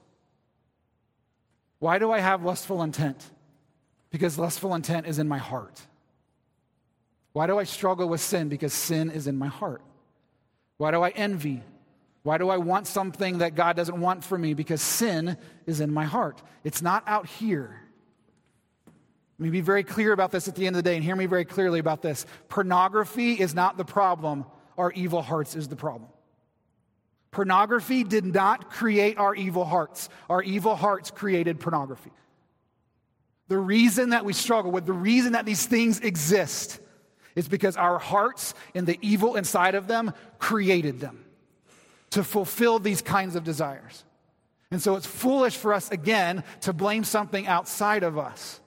Why 1.79 2.01
do 2.01 2.11
I 2.11 2.19
have 2.19 2.43
lustful 2.43 2.83
intent? 2.83 3.25
Because 4.11 4.41
lustful 4.41 4.75
intent 4.75 5.07
is 5.07 5.21
in 5.21 5.29
my 5.29 5.39
heart. 5.39 5.81
Why 7.33 7.47
do 7.47 7.61
I 7.61 7.65
struggle 7.65 8.09
with 8.09 8.21
sin? 8.21 8.49
Because 8.49 8.73
sin 8.73 9.09
is 9.09 9.29
in 9.29 9.39
my 9.39 9.47
heart. 9.47 9.83
Why 10.79 10.91
do 10.91 11.01
I 11.01 11.11
envy? 11.11 11.63
Why 12.23 12.39
do 12.39 12.49
I 12.49 12.57
want 12.57 12.87
something 12.87 13.39
that 13.39 13.55
God 13.55 13.77
doesn't 13.77 14.01
want 14.01 14.23
for 14.23 14.39
me? 14.39 14.55
Because 14.55 14.81
sin 14.81 15.37
is 15.67 15.81
in 15.81 15.93
my 15.93 16.05
heart. 16.05 16.41
It's 16.63 16.81
not 16.81 17.03
out 17.07 17.27
here. 17.27 17.81
Let 19.39 19.45
me 19.45 19.51
be 19.51 19.61
very 19.61 19.83
clear 19.83 20.13
about 20.13 20.31
this 20.31 20.47
at 20.47 20.55
the 20.55 20.67
end 20.67 20.77
of 20.77 20.85
the 20.85 20.89
day 20.89 20.95
and 20.95 21.05
hear 21.05 21.17
me 21.17 21.27
very 21.27 21.45
clearly 21.45 21.81
about 21.81 22.01
this. 22.01 22.27
Pornography 22.49 23.33
is 23.33 23.55
not 23.55 23.77
the 23.77 23.85
problem, 23.85 24.45
our 24.79 24.93
evil 24.93 25.21
hearts 25.21 25.57
is 25.57 25.67
the 25.67 25.75
problem. 25.75 26.09
Pornography 27.33 28.05
did 28.05 28.25
not 28.25 28.71
create 28.71 29.19
our 29.19 29.35
evil 29.35 29.65
hearts, 29.65 30.09
our 30.31 30.43
evil 30.43 30.77
hearts 30.77 31.11
created 31.11 31.59
pornography. 31.59 32.13
The 33.49 33.59
reason 33.59 34.11
that 34.11 34.25
we 34.25 34.33
struggle 34.33 34.71
with, 34.71 34.87
the 34.87 34.93
reason 34.93 35.33
that 35.33 35.45
these 35.45 35.67
things 35.67 35.99
exist, 35.99 36.79
is 37.35 37.49
because 37.49 37.77
our 37.77 37.99
hearts 37.99 38.55
and 38.75 38.87
the 38.87 38.99
evil 39.03 39.35
inside 39.35 39.75
of 39.75 39.89
them 39.89 40.13
created 40.39 41.01
them 41.01 41.25
to 42.13 42.25
fulfill 42.25 42.79
these 42.79 43.03
kinds 43.03 43.37
of 43.37 43.45
desires. 43.45 44.05
And 44.71 44.81
so 44.81 44.97
it's 44.97 45.07
foolish 45.07 45.57
for 45.57 45.75
us, 45.75 45.91
again, 45.91 46.45
to 46.63 46.73
blame 46.73 47.05
something 47.05 47.47
outside 47.47 48.03
of 48.03 48.17
us. 48.17 48.61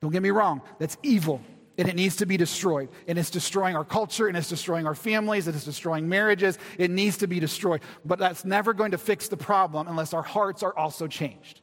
Don't 0.00 0.12
get 0.12 0.22
me 0.22 0.30
wrong, 0.30 0.62
that's 0.78 0.96
evil 1.02 1.42
and 1.78 1.88
it 1.88 1.96
needs 1.96 2.16
to 2.16 2.26
be 2.26 2.36
destroyed. 2.36 2.88
And 3.08 3.18
it's 3.18 3.30
destroying 3.30 3.76
our 3.76 3.84
culture 3.84 4.28
and 4.28 4.36
it's 4.36 4.48
destroying 4.48 4.86
our 4.86 4.94
families 4.94 5.46
and 5.46 5.56
it's 5.56 5.64
destroying 5.64 6.08
marriages. 6.08 6.58
It 6.78 6.90
needs 6.90 7.18
to 7.18 7.26
be 7.26 7.40
destroyed. 7.40 7.80
But 8.04 8.18
that's 8.18 8.44
never 8.44 8.74
going 8.74 8.90
to 8.92 8.98
fix 8.98 9.28
the 9.28 9.36
problem 9.36 9.88
unless 9.88 10.12
our 10.12 10.22
hearts 10.22 10.62
are 10.62 10.76
also 10.76 11.06
changed, 11.06 11.60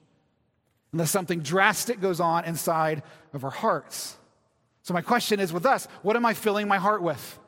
unless 0.93 1.11
something 1.11 1.39
drastic 1.41 2.01
goes 2.01 2.19
on 2.19 2.45
inside 2.45 3.03
of 3.33 3.43
our 3.43 3.51
hearts. 3.51 4.17
So, 4.81 4.93
my 4.93 5.01
question 5.01 5.39
is 5.39 5.53
with 5.53 5.65
us 5.65 5.87
what 6.01 6.15
am 6.15 6.25
I 6.25 6.33
filling 6.33 6.67
my 6.67 6.77
heart 6.77 7.03
with? 7.03 7.39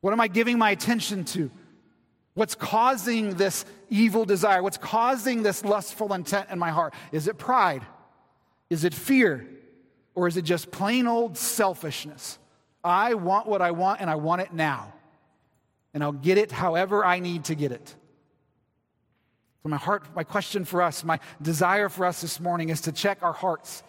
What 0.00 0.12
am 0.12 0.20
I 0.20 0.28
giving 0.28 0.58
my 0.58 0.70
attention 0.70 1.24
to? 1.26 1.50
What's 2.34 2.56
causing 2.56 3.34
this 3.34 3.64
evil 3.88 4.24
desire? 4.24 4.62
What's 4.62 4.76
causing 4.76 5.42
this 5.42 5.64
lustful 5.64 6.12
intent 6.12 6.50
in 6.50 6.58
my 6.58 6.70
heart? 6.70 6.94
Is 7.12 7.28
it 7.28 7.38
pride? 7.38 7.86
Is 8.70 8.84
it 8.84 8.92
fear? 8.92 9.48
Or 10.14 10.26
is 10.26 10.36
it 10.36 10.42
just 10.42 10.70
plain 10.70 11.06
old 11.06 11.36
selfishness? 11.36 12.38
I 12.82 13.14
want 13.14 13.46
what 13.46 13.62
I 13.62 13.70
want 13.70 14.00
and 14.00 14.10
I 14.10 14.16
want 14.16 14.42
it 14.42 14.52
now. 14.52 14.92
And 15.92 16.02
I'll 16.02 16.12
get 16.12 16.38
it 16.38 16.50
however 16.50 17.04
I 17.04 17.20
need 17.20 17.44
to 17.44 17.54
get 17.54 17.70
it. 17.70 17.94
So, 19.62 19.68
my 19.68 19.76
heart, 19.76 20.04
my 20.14 20.24
question 20.24 20.64
for 20.64 20.82
us, 20.82 21.04
my 21.04 21.20
desire 21.40 21.88
for 21.88 22.04
us 22.04 22.20
this 22.20 22.38
morning 22.38 22.68
is 22.68 22.82
to 22.82 22.92
check 22.92 23.22
our 23.22 23.32
hearts, 23.32 23.82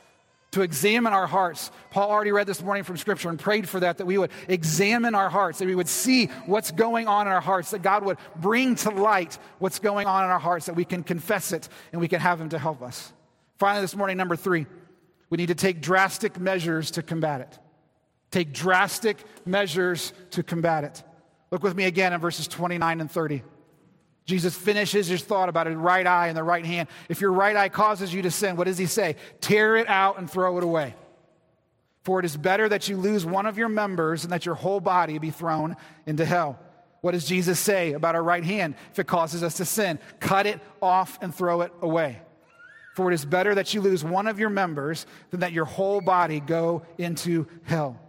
to 0.56 0.62
examine 0.62 1.12
our 1.12 1.28
hearts. 1.28 1.70
Paul 1.92 2.10
already 2.10 2.32
read 2.32 2.48
this 2.48 2.62
morning 2.62 2.86
from 2.86 2.96
Scripture 2.96 3.28
and 3.28 3.38
prayed 3.38 3.68
for 3.68 3.82
that, 3.82 3.98
that 3.98 4.06
we 4.06 4.18
would 4.18 4.32
examine 4.48 5.14
our 5.14 5.30
hearts, 5.30 5.60
that 5.60 5.68
we 5.68 5.76
would 5.76 5.90
see 5.90 6.28
what's 6.46 6.72
going 6.72 7.10
on 7.10 7.28
in 7.28 7.34
our 7.34 7.42
hearts, 7.42 7.72
that 7.72 7.82
God 7.82 8.06
would 8.06 8.18
bring 8.38 8.76
to 8.76 8.90
light 8.90 9.38
what's 9.60 9.80
going 9.80 10.08
on 10.08 10.24
in 10.24 10.30
our 10.30 10.40
hearts, 10.40 10.68
that 10.68 10.76
we 10.78 10.86
can 10.86 11.04
confess 11.04 11.52
it 11.52 11.68
and 11.92 12.00
we 12.00 12.08
can 12.08 12.22
have 12.22 12.40
Him 12.40 12.48
to 12.50 12.58
help 12.58 12.82
us. 12.82 13.12
Finally, 13.58 13.82
this 13.82 13.98
morning, 13.98 14.16
number 14.16 14.38
three, 14.38 14.66
we 15.30 15.36
need 15.36 15.48
to 15.48 15.56
take 15.56 15.82
drastic 15.82 16.40
measures 16.40 16.90
to 16.92 17.04
combat 17.04 17.42
it. 17.42 17.60
Take 18.32 18.54
drastic 18.54 19.18
measures 19.46 20.14
to 20.32 20.42
combat 20.42 20.86
it. 20.86 21.04
Look 21.52 21.64
with 21.64 21.76
me 21.76 21.84
again 21.84 22.14
in 22.14 22.22
verses 22.22 22.48
29 22.48 23.02
and 23.02 23.12
30. 23.12 23.44
Jesus 24.26 24.56
finishes 24.56 25.08
his 25.08 25.24
thought 25.24 25.50
about 25.50 25.68
his 25.68 25.76
right 25.76 26.06
eye 26.06 26.28
and 26.28 26.38
the 26.38 26.44
right 26.44 26.66
hand. 26.66 26.90
If 27.10 27.22
your 27.22 27.32
right 27.32 27.56
eye 27.56 27.70
causes 27.70 28.14
you 28.14 28.24
to 28.24 28.32
sin, 28.32 28.56
what 28.56 28.66
does 28.66 28.78
he 28.78 28.88
say? 28.88 29.18
Tear 29.40 29.76
it 29.76 29.88
out 29.88 30.18
and 30.18 30.30
throw 30.30 30.58
it 30.58 30.64
away. 30.64 30.96
For 32.04 32.20
it 32.20 32.26
is 32.26 32.36
better 32.36 32.68
that 32.70 32.88
you 32.88 32.98
lose 32.98 33.26
one 33.26 33.46
of 33.46 33.58
your 33.58 33.70
members 33.70 34.24
and 34.24 34.34
that 34.34 34.46
your 34.46 34.56
whole 34.56 34.80
body 34.80 35.20
be 35.20 35.32
thrown 35.32 35.76
into 36.06 36.26
hell. 36.26 36.60
What 37.02 37.12
does 37.12 37.26
Jesus 37.26 37.60
say 37.60 37.94
about 37.94 38.16
our 38.16 38.24
right 38.24 38.44
hand 38.44 38.76
if 38.92 39.00
it 39.00 39.06
causes 39.08 39.44
us 39.44 39.58
to 39.58 39.66
sin? 39.66 40.00
Cut 40.20 40.48
it 40.48 40.60
off 40.82 41.20
and 41.22 41.34
throw 41.34 41.62
it 41.62 41.72
away. 41.82 42.20
For 42.96 43.12
it 43.12 43.14
is 43.14 43.26
better 43.26 43.54
that 43.54 43.74
you 43.74 43.82
lose 43.82 44.04
one 44.04 44.26
of 44.26 44.40
your 44.40 44.50
members 44.50 45.06
than 45.30 45.42
that 45.42 45.52
your 45.52 45.66
whole 45.66 46.02
body 46.02 46.40
go 46.40 46.84
into 46.98 47.48
hell. 47.64 48.00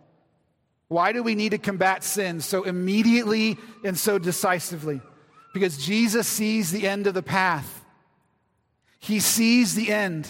Why 0.88 1.12
do 1.12 1.22
we 1.22 1.34
need 1.34 1.50
to 1.50 1.58
combat 1.58 2.04
sin 2.04 2.40
so 2.40 2.62
immediately 2.62 3.58
and 3.84 3.98
so 3.98 4.18
decisively? 4.18 5.00
Because 5.56 5.78
Jesus 5.78 6.28
sees 6.28 6.70
the 6.70 6.86
end 6.86 7.06
of 7.06 7.14
the 7.14 7.22
path. 7.22 7.82
He 8.98 9.20
sees 9.20 9.74
the 9.74 9.90
end. 9.90 10.28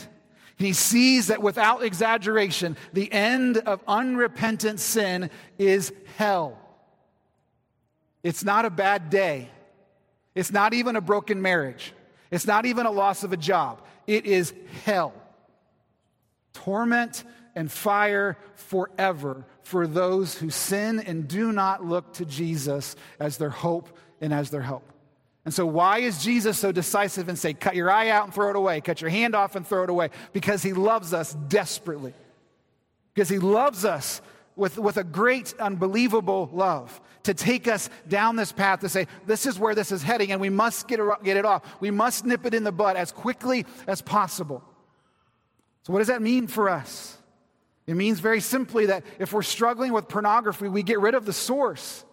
He 0.55 0.73
sees 0.73 1.27
that 1.27 1.43
without 1.43 1.83
exaggeration, 1.83 2.77
the 2.93 3.13
end 3.13 3.57
of 3.57 3.83
unrepentant 3.89 4.79
sin 4.79 5.31
is 5.59 5.93
hell. 6.17 6.57
It's 8.23 8.45
not 8.45 8.67
a 8.67 8.71
bad 8.71 9.11
day. 9.11 9.51
It's 10.37 10.53
not 10.53 10.75
even 10.75 10.95
a 10.95 11.01
broken 11.01 11.43
marriage. 11.43 11.93
It's 12.31 12.47
not 12.47 12.65
even 12.65 12.87
a 12.87 12.93
loss 12.93 13.25
of 13.25 13.33
a 13.33 13.37
job. 13.37 13.85
It 14.07 14.27
is 14.27 14.55
hell. 14.85 15.13
Torment 16.53 17.25
and 17.57 17.69
fire 17.69 18.39
forever 18.55 19.45
for 19.65 19.89
those 19.89 20.39
who 20.39 20.51
sin 20.51 21.01
and 21.01 21.27
do 21.27 21.51
not 21.51 21.85
look 21.85 22.13
to 22.13 22.25
Jesus 22.25 22.95
as 23.19 23.39
their 23.39 23.51
hope 23.51 23.89
and 24.21 24.33
as 24.33 24.51
their 24.51 24.63
help. 24.63 24.93
And 25.47 25.55
so, 25.55 25.65
why 25.65 26.01
is 26.01 26.25
Jesus 26.25 26.59
so 26.59 26.73
decisive 26.73 27.29
and 27.29 27.39
say, 27.39 27.55
cut 27.55 27.77
your 27.77 27.89
eye 27.89 28.11
out 28.11 28.25
and 28.25 28.35
throw 28.35 28.51
it 28.51 28.57
away, 28.57 28.81
cut 28.81 29.01
your 29.01 29.11
hand 29.11 29.37
off 29.37 29.55
and 29.55 29.65
throw 29.65 29.85
it 29.85 29.91
away? 29.91 30.11
Because 30.33 30.61
he 30.61 30.73
loves 30.73 31.15
us 31.15 31.35
desperately. 31.47 32.15
Because 33.15 33.29
he 33.29 33.39
loves 33.39 33.85
us 33.85 34.21
with, 34.57 34.77
with 34.77 34.97
a 34.97 35.05
great, 35.05 35.55
unbelievable 35.61 36.51
love 36.53 37.01
to 37.23 37.33
take 37.33 37.69
us 37.69 37.89
down 38.09 38.35
this 38.35 38.51
path 38.51 38.81
to 38.81 38.89
say, 38.89 39.07
this 39.27 39.47
is 39.47 39.57
where 39.57 39.77
this 39.77 39.93
is 39.93 40.03
heading, 40.03 40.33
and 40.33 40.41
we 40.41 40.51
must 40.51 40.89
get 40.89 40.99
it, 40.99 41.09
get 41.23 41.37
it 41.37 41.45
off. 41.45 41.63
We 41.79 41.93
must 41.93 42.27
nip 42.27 42.45
it 42.45 42.53
in 42.53 42.65
the 42.65 42.73
bud 42.73 42.97
as 42.97 43.13
quickly 43.13 43.67
as 43.87 44.03
possible. 44.03 44.65
So, 45.85 45.93
what 45.93 46.01
does 46.01 46.09
that 46.09 46.23
mean 46.23 46.49
for 46.49 46.69
us? 46.69 47.19
It 47.87 47.95
means 47.95 48.19
very 48.19 48.41
simply 48.41 48.87
that 48.87 49.05
if 49.21 49.33
we're 49.33 49.43
struggling 49.43 49.93
with 49.93 50.09
pornography, 50.09 50.67
we 50.67 50.83
get 50.83 50.99
rid 50.99 51.15
of 51.15 51.25
the 51.25 51.33
source. 51.33 52.05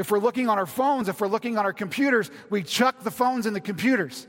If 0.00 0.10
we're 0.10 0.18
looking 0.18 0.48
on 0.48 0.58
our 0.58 0.64
phones, 0.64 1.10
if 1.10 1.20
we're 1.20 1.28
looking 1.28 1.58
on 1.58 1.66
our 1.66 1.74
computers, 1.74 2.30
we 2.48 2.62
chuck 2.62 3.02
the 3.02 3.10
phones 3.10 3.44
and 3.44 3.54
the 3.54 3.60
computers. 3.60 4.26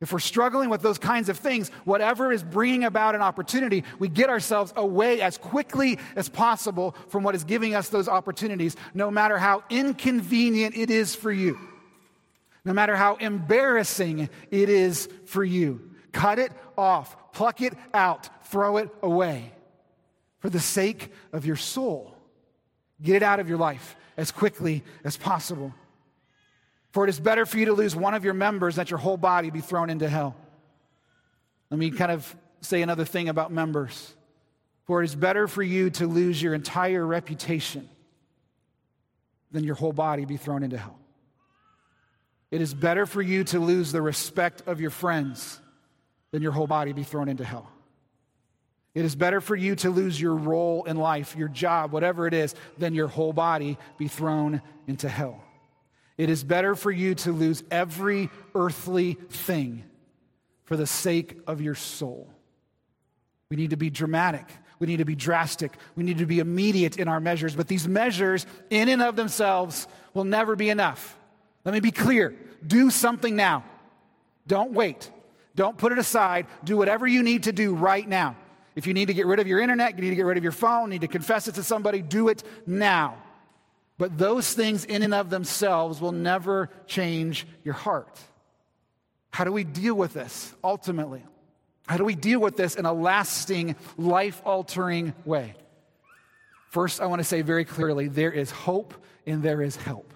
If 0.00 0.12
we're 0.12 0.18
struggling 0.18 0.68
with 0.68 0.82
those 0.82 0.98
kinds 0.98 1.28
of 1.28 1.38
things, 1.38 1.68
whatever 1.84 2.32
is 2.32 2.42
bringing 2.42 2.82
about 2.82 3.14
an 3.14 3.22
opportunity, 3.22 3.84
we 4.00 4.08
get 4.08 4.28
ourselves 4.28 4.72
away 4.74 5.20
as 5.20 5.38
quickly 5.38 6.00
as 6.16 6.28
possible 6.28 6.96
from 7.06 7.22
what 7.22 7.36
is 7.36 7.44
giving 7.44 7.76
us 7.76 7.88
those 7.88 8.08
opportunities, 8.08 8.74
no 8.94 9.12
matter 9.12 9.38
how 9.38 9.62
inconvenient 9.70 10.76
it 10.76 10.90
is 10.90 11.14
for 11.14 11.30
you, 11.30 11.56
no 12.64 12.72
matter 12.72 12.96
how 12.96 13.14
embarrassing 13.14 14.28
it 14.50 14.68
is 14.68 15.08
for 15.26 15.44
you. 15.44 15.88
Cut 16.10 16.40
it 16.40 16.50
off, 16.76 17.32
pluck 17.32 17.60
it 17.60 17.74
out, 17.94 18.28
throw 18.46 18.78
it 18.78 18.90
away 19.04 19.52
for 20.40 20.50
the 20.50 20.58
sake 20.58 21.12
of 21.32 21.46
your 21.46 21.54
soul. 21.54 22.16
Get 23.00 23.14
it 23.14 23.22
out 23.22 23.38
of 23.38 23.48
your 23.48 23.58
life 23.58 23.94
as 24.18 24.32
quickly 24.32 24.82
as 25.04 25.16
possible. 25.16 25.72
For 26.90 27.04
it 27.04 27.08
is 27.08 27.20
better 27.20 27.46
for 27.46 27.56
you 27.56 27.66
to 27.66 27.72
lose 27.72 27.94
one 27.94 28.14
of 28.14 28.24
your 28.24 28.34
members 28.34 28.74
than 28.74 28.82
that 28.82 28.90
your 28.90 28.98
whole 28.98 29.16
body 29.16 29.50
be 29.50 29.60
thrown 29.60 29.88
into 29.88 30.08
hell. 30.08 30.34
Let 31.70 31.78
me 31.78 31.90
kind 31.90 32.10
of 32.10 32.36
say 32.60 32.82
another 32.82 33.04
thing 33.04 33.28
about 33.28 33.52
members. 33.52 34.14
For 34.84 35.02
it 35.02 35.04
is 35.04 35.14
better 35.14 35.46
for 35.46 35.62
you 35.62 35.90
to 35.90 36.06
lose 36.06 36.42
your 36.42 36.54
entire 36.54 37.06
reputation 37.06 37.88
than 39.52 39.64
your 39.64 39.76
whole 39.76 39.92
body 39.92 40.24
be 40.24 40.36
thrown 40.36 40.62
into 40.62 40.76
hell. 40.76 40.98
It 42.50 42.60
is 42.60 42.74
better 42.74 43.06
for 43.06 43.22
you 43.22 43.44
to 43.44 43.60
lose 43.60 43.92
the 43.92 44.02
respect 44.02 44.62
of 44.66 44.80
your 44.80 44.90
friends 44.90 45.60
than 46.32 46.42
your 46.42 46.52
whole 46.52 46.66
body 46.66 46.92
be 46.92 47.04
thrown 47.04 47.28
into 47.28 47.44
hell. 47.44 47.70
It 48.94 49.04
is 49.04 49.14
better 49.14 49.40
for 49.40 49.54
you 49.54 49.76
to 49.76 49.90
lose 49.90 50.20
your 50.20 50.34
role 50.34 50.84
in 50.84 50.96
life, 50.96 51.36
your 51.36 51.48
job, 51.48 51.92
whatever 51.92 52.26
it 52.26 52.34
is, 52.34 52.54
than 52.78 52.94
your 52.94 53.08
whole 53.08 53.32
body 53.32 53.78
be 53.96 54.08
thrown 54.08 54.62
into 54.86 55.08
hell. 55.08 55.42
It 56.16 56.30
is 56.30 56.42
better 56.42 56.74
for 56.74 56.90
you 56.90 57.14
to 57.16 57.32
lose 57.32 57.62
every 57.70 58.28
earthly 58.54 59.14
thing 59.30 59.84
for 60.64 60.76
the 60.76 60.86
sake 60.86 61.38
of 61.46 61.60
your 61.60 61.76
soul. 61.76 62.28
We 63.50 63.56
need 63.56 63.70
to 63.70 63.76
be 63.76 63.88
dramatic. 63.88 64.46
We 64.78 64.86
need 64.86 64.98
to 64.98 65.04
be 65.04 65.14
drastic. 65.14 65.72
We 65.96 66.04
need 66.04 66.18
to 66.18 66.26
be 66.26 66.40
immediate 66.40 66.98
in 66.98 67.08
our 67.08 67.20
measures. 67.20 67.54
But 67.54 67.68
these 67.68 67.88
measures, 67.88 68.46
in 68.70 68.88
and 68.88 69.00
of 69.02 69.16
themselves, 69.16 69.88
will 70.12 70.24
never 70.24 70.56
be 70.56 70.70
enough. 70.70 71.16
Let 71.64 71.72
me 71.72 71.80
be 71.80 71.90
clear 71.90 72.34
do 72.66 72.90
something 72.90 73.36
now. 73.36 73.64
Don't 74.46 74.72
wait. 74.72 75.10
Don't 75.54 75.78
put 75.78 75.92
it 75.92 75.98
aside. 75.98 76.46
Do 76.64 76.76
whatever 76.76 77.06
you 77.06 77.22
need 77.22 77.44
to 77.44 77.52
do 77.52 77.74
right 77.74 78.06
now. 78.06 78.36
If 78.78 78.86
you 78.86 78.94
need 78.94 79.06
to 79.06 79.12
get 79.14 79.26
rid 79.26 79.40
of 79.40 79.48
your 79.48 79.58
internet, 79.58 79.96
you 79.96 80.02
need 80.02 80.10
to 80.10 80.14
get 80.14 80.24
rid 80.24 80.36
of 80.36 80.44
your 80.44 80.52
phone, 80.52 80.90
need 80.90 81.00
to 81.00 81.08
confess 81.08 81.48
it 81.48 81.56
to 81.56 81.64
somebody, 81.64 82.00
do 82.00 82.28
it 82.28 82.44
now. 82.64 83.16
But 83.98 84.16
those 84.16 84.54
things 84.54 84.84
in 84.84 85.02
and 85.02 85.12
of 85.12 85.30
themselves 85.30 86.00
will 86.00 86.12
never 86.12 86.70
change 86.86 87.44
your 87.64 87.74
heart. 87.74 88.20
How 89.30 89.42
do 89.42 89.50
we 89.50 89.64
deal 89.64 89.96
with 89.96 90.12
this 90.12 90.54
ultimately? 90.62 91.24
How 91.88 91.96
do 91.96 92.04
we 92.04 92.14
deal 92.14 92.38
with 92.38 92.56
this 92.56 92.76
in 92.76 92.86
a 92.86 92.92
lasting, 92.92 93.74
life 93.96 94.40
altering 94.44 95.12
way? 95.24 95.56
First, 96.68 97.00
I 97.00 97.06
want 97.06 97.18
to 97.18 97.24
say 97.24 97.42
very 97.42 97.64
clearly 97.64 98.06
there 98.06 98.30
is 98.30 98.52
hope 98.52 98.94
and 99.26 99.42
there 99.42 99.60
is 99.60 99.74
help. 99.74 100.14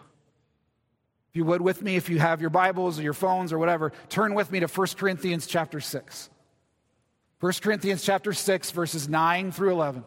If 1.30 1.36
you 1.36 1.44
would 1.46 1.62
with 1.62 1.82
me, 1.82 1.96
if 1.96 2.08
you 2.08 2.20
have 2.20 2.40
your 2.40 2.50
Bibles 2.50 2.96
or 2.96 3.02
your 3.02 3.12
phones 3.12 3.52
or 3.52 3.58
whatever, 3.58 3.90
turn 4.08 4.34
with 4.34 4.52
me 4.52 4.60
to 4.60 4.68
1 4.68 4.86
Corinthians 4.96 5.48
chapter 5.48 5.80
6. 5.80 6.30
1 7.42 7.54
Corinthians 7.60 8.04
chapter 8.04 8.32
6 8.32 8.70
verses 8.70 9.08
9 9.08 9.50
through 9.50 9.72
11. 9.72 10.04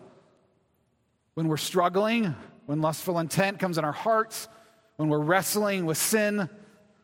When 1.34 1.50
we're 1.50 1.58
struggling, 1.58 2.34
when 2.66 2.80
lustful 2.80 3.20
intent 3.20 3.60
comes 3.60 3.78
in 3.78 3.84
our 3.84 3.92
hearts, 3.92 4.48
when 4.96 5.10
we're 5.10 5.20
wrestling 5.20 5.86
with 5.86 5.98
sin, 5.98 6.50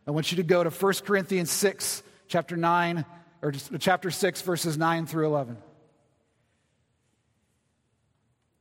I 0.08 0.12
want 0.12 0.32
you 0.32 0.38
to 0.38 0.44
go 0.44 0.64
to 0.64 0.70
1 0.70 0.94
Corinthians 1.06 1.52
6 1.52 2.02
chapter 2.30 2.56
9 2.56 3.04
or 3.42 3.52
chapter 3.78 4.10
6 4.10 4.42
verses 4.44 4.78
9 4.78 5.06
through 5.06 5.26
11. 5.26 5.58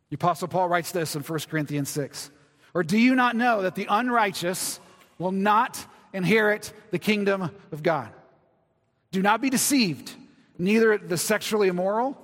The 0.09 0.17
apostle 0.17 0.49
Paul 0.49 0.69
writes 0.69 0.91
this 0.91 1.15
in 1.15 1.23
1 1.23 1.39
Corinthians 1.49 1.89
6. 1.91 2.33
Or 2.75 2.83
do 2.83 2.99
you 2.99 3.15
not 3.15 3.37
know 3.37 3.63
that 3.63 3.77
the 3.77 3.87
unrighteous 3.89 4.81
will 5.21 5.31
not 5.31 5.87
inherit 6.13 6.73
the 6.91 6.99
kingdom 6.99 7.49
of 7.71 7.85
God? 7.85 8.09
Do 9.13 9.23
not 9.23 9.41
be 9.41 9.51
deceived 9.51 10.17
neither 10.61 10.99
the 10.99 11.17
sexually 11.17 11.69
immoral, 11.69 12.17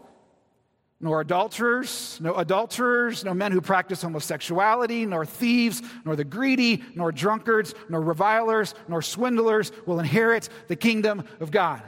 nor 1.01 1.21
adulterers, 1.21 2.19
no 2.23 2.35
adulterers, 2.35 3.25
no 3.25 3.35
men 3.35 3.53
who 3.53 3.61
practice 3.61 4.03
homosexuality, 4.03 5.05
nor 5.05 5.27
thieves, 5.27 5.83
nor 6.05 6.17
the 6.17 6.25
greedy, 6.25 6.83
nor 6.95 7.13
drunkards, 7.13 7.75
nor 7.89 8.01
revilers, 8.01 8.75
nor 8.89 9.03
swindlers 9.03 9.73
will 9.85 9.99
inherit 9.99 10.49
the 10.69 10.77
kingdom 10.77 11.25
of 11.41 11.51
God. 11.51 11.83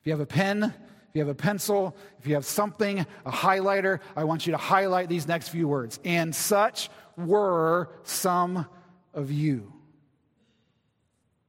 If 0.00 0.06
you 0.06 0.12
have 0.12 0.20
a 0.20 0.26
pen, 0.26 0.62
if 0.62 1.14
you 1.14 1.20
have 1.20 1.28
a 1.28 1.34
pencil, 1.34 1.96
if 2.18 2.26
you 2.26 2.34
have 2.34 2.46
something, 2.46 3.00
a 3.26 3.30
highlighter, 3.30 4.00
I 4.16 4.24
want 4.24 4.46
you 4.46 4.52
to 4.52 4.58
highlight 4.58 5.08
these 5.08 5.28
next 5.28 5.48
few 5.48 5.68
words. 5.68 6.00
And 6.04 6.34
such 6.34 6.88
were 7.16 7.90
some 8.04 8.66
of 9.12 9.30
you. 9.30 9.72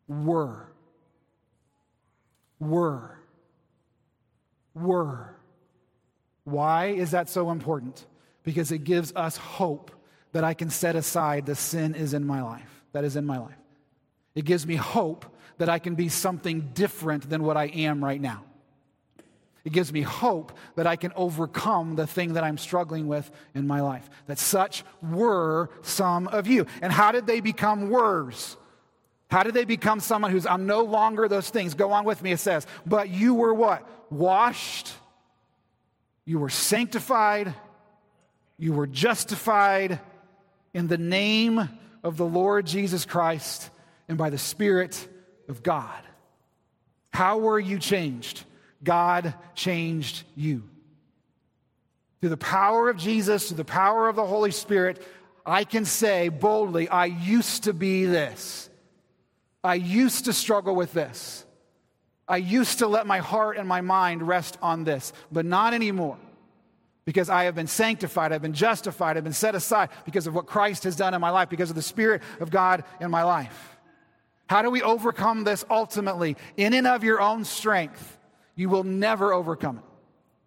Were 0.08 0.74
were. 2.60 3.18
Were. 4.74 5.36
Why 6.44 6.88
is 6.88 7.12
that 7.12 7.30
so 7.30 7.52
important? 7.52 8.06
because 8.44 8.72
it 8.72 8.84
gives 8.84 9.14
us 9.16 9.38
hope 9.38 9.92
that 10.32 10.44
I 10.44 10.56
can 10.56 10.72
set 10.72 10.96
aside 10.96 11.46
the 11.46 11.56
sin 11.56 11.94
is 11.94 12.16
in 12.16 12.26
my 12.26 12.42
life, 12.42 12.84
that 12.94 13.04
is 13.04 13.16
in 13.16 13.26
my 13.26 13.38
life. 13.38 13.58
It 14.34 14.44
gives 14.46 14.66
me 14.66 14.76
hope 14.76 15.26
that 15.58 15.70
I 15.70 15.78
can 15.78 15.94
be 15.94 16.10
something 16.10 16.72
different 16.74 17.30
than 17.30 17.44
what 17.44 17.58
I 17.58 17.66
am 17.66 18.04
right 18.04 18.20
now. 18.20 18.46
It 19.66 19.74
gives 19.74 19.94
me 19.94 20.02
hope 20.02 20.58
that 20.78 20.88
I 20.88 20.96
can 20.96 21.12
overcome 21.16 21.96
the 21.96 22.08
thing 22.08 22.34
that 22.34 22.44
I'm 22.44 22.58
struggling 22.58 23.08
with 23.08 23.30
in 23.54 23.68
my 23.68 23.82
life. 23.82 24.10
That 24.26 24.40
such 24.40 24.84
were 25.02 25.70
some 25.84 26.28
of 26.28 26.48
you. 26.48 26.66
And 26.82 26.94
how 26.94 27.12
did 27.12 27.28
they 27.28 27.42
become 27.42 27.90
wers? 27.90 28.56
How 29.30 29.44
did 29.44 29.54
they 29.54 29.66
become 29.66 30.00
someone 30.00 30.32
who's, 30.32 30.46
I'm 30.46 30.66
no 30.66 30.82
longer 30.82 31.28
those 31.28 31.50
things? 31.50 31.76
Go 31.76 31.92
on 31.92 32.04
with 32.04 32.22
me, 32.22 32.32
it 32.32 32.40
says. 32.40 32.66
But 32.86 33.10
you 33.10 33.36
were 33.36 33.54
what? 33.54 33.88
Washed, 34.12 34.92
you 36.26 36.40
were 36.40 36.50
sanctified, 36.50 37.54
you 38.58 38.74
were 38.74 38.88
justified 38.88 40.00
in 40.74 40.88
the 40.88 40.98
name 40.98 41.70
of 42.04 42.18
the 42.18 42.26
Lord 42.26 42.66
Jesus 42.66 43.06
Christ 43.06 43.70
and 44.08 44.18
by 44.18 44.32
the 44.32 44.38
Spirit 44.38 45.08
of 45.48 45.62
God. 45.62 46.02
How 47.14 47.38
were 47.38 47.60
you 47.60 47.78
changed? 47.78 48.44
God 48.84 49.34
changed 49.54 50.24
you. 50.36 50.64
Through 52.20 52.30
the 52.30 52.38
power 52.38 52.90
of 52.90 52.98
Jesus, 52.98 53.48
through 53.48 53.58
the 53.58 53.66
power 53.66 54.10
of 54.10 54.16
the 54.16 54.26
Holy 54.26 54.52
Spirit, 54.52 55.06
I 55.46 55.64
can 55.64 55.86
say 55.86 56.30
boldly, 56.30 56.90
I 56.90 57.06
used 57.06 57.64
to 57.64 57.74
be 57.74 58.06
this. 58.06 58.69
I 59.64 59.76
used 59.76 60.26
to 60.26 60.34
struggle 60.34 60.76
with 60.76 60.94
this. 60.94 61.46
I 62.28 62.38
used 62.38 62.80
to 62.80 62.88
let 62.88 63.08
my 63.08 63.20
heart 63.20 63.58
and 63.58 63.68
my 63.68 63.82
mind 63.82 64.28
rest 64.28 64.58
on 64.62 64.84
this, 64.84 65.12
but 65.32 65.46
not 65.46 65.74
anymore. 65.74 66.18
Because 67.06 67.28
I 67.30 67.46
have 67.46 67.56
been 67.56 67.68
sanctified, 67.68 68.32
I've 68.32 68.42
been 68.42 68.54
justified, 68.54 69.18
I've 69.18 69.24
been 69.24 69.34
set 69.34 69.56
aside 69.56 69.90
because 70.06 70.28
of 70.28 70.36
what 70.36 70.46
Christ 70.46 70.84
has 70.84 70.96
done 70.96 71.16
in 71.16 71.22
my 71.22 71.32
life, 71.32 71.50
because 71.50 71.72
of 71.72 71.76
the 71.76 71.82
Spirit 71.82 72.22
of 72.40 72.52
God 72.52 72.84
in 73.02 73.10
my 73.10 73.24
life. 73.24 73.78
How 74.48 74.62
do 74.62 74.70
we 74.70 74.84
overcome 74.84 75.44
this 75.44 75.66
ultimately? 75.70 76.38
In 76.56 76.74
and 76.74 76.86
of 76.86 77.04
your 77.04 77.20
own 77.20 77.46
strength, 77.46 78.18
you 78.56 78.70
will 78.70 78.84
never 78.84 79.34
overcome 79.34 79.80
it. 79.80 79.84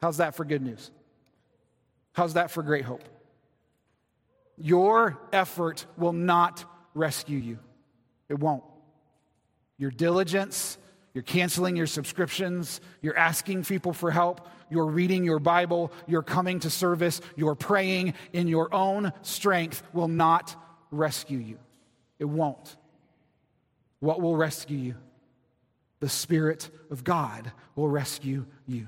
How's 0.00 0.18
that 0.18 0.36
for 0.36 0.44
good 0.44 0.62
news? 0.62 0.90
How's 2.12 2.34
that 2.34 2.50
for 2.50 2.62
great 2.62 2.84
hope? 2.84 3.02
Your 4.56 5.18
effort 5.32 5.86
will 5.96 6.12
not 6.12 6.64
rescue 6.94 7.38
you. 7.38 7.58
It 8.28 8.38
won't. 8.38 8.62
Your 9.82 9.90
diligence, 9.90 10.78
you're 11.12 11.24
canceling 11.24 11.74
your 11.74 11.88
subscriptions, 11.88 12.80
you're 13.00 13.18
asking 13.18 13.64
people 13.64 13.92
for 13.92 14.12
help, 14.12 14.48
you're 14.70 14.86
reading 14.86 15.24
your 15.24 15.40
Bible, 15.40 15.90
you're 16.06 16.22
coming 16.22 16.60
to 16.60 16.70
service, 16.70 17.20
you're 17.34 17.56
praying 17.56 18.14
in 18.32 18.46
your 18.46 18.72
own 18.72 19.12
strength 19.22 19.82
will 19.92 20.06
not 20.06 20.54
rescue 20.92 21.40
you. 21.40 21.58
It 22.20 22.26
won't. 22.26 22.76
What 23.98 24.20
will 24.20 24.36
rescue 24.36 24.78
you? 24.78 24.94
The 25.98 26.08
Spirit 26.08 26.70
of 26.92 27.02
God 27.02 27.50
will 27.74 27.88
rescue 27.88 28.46
you. 28.68 28.86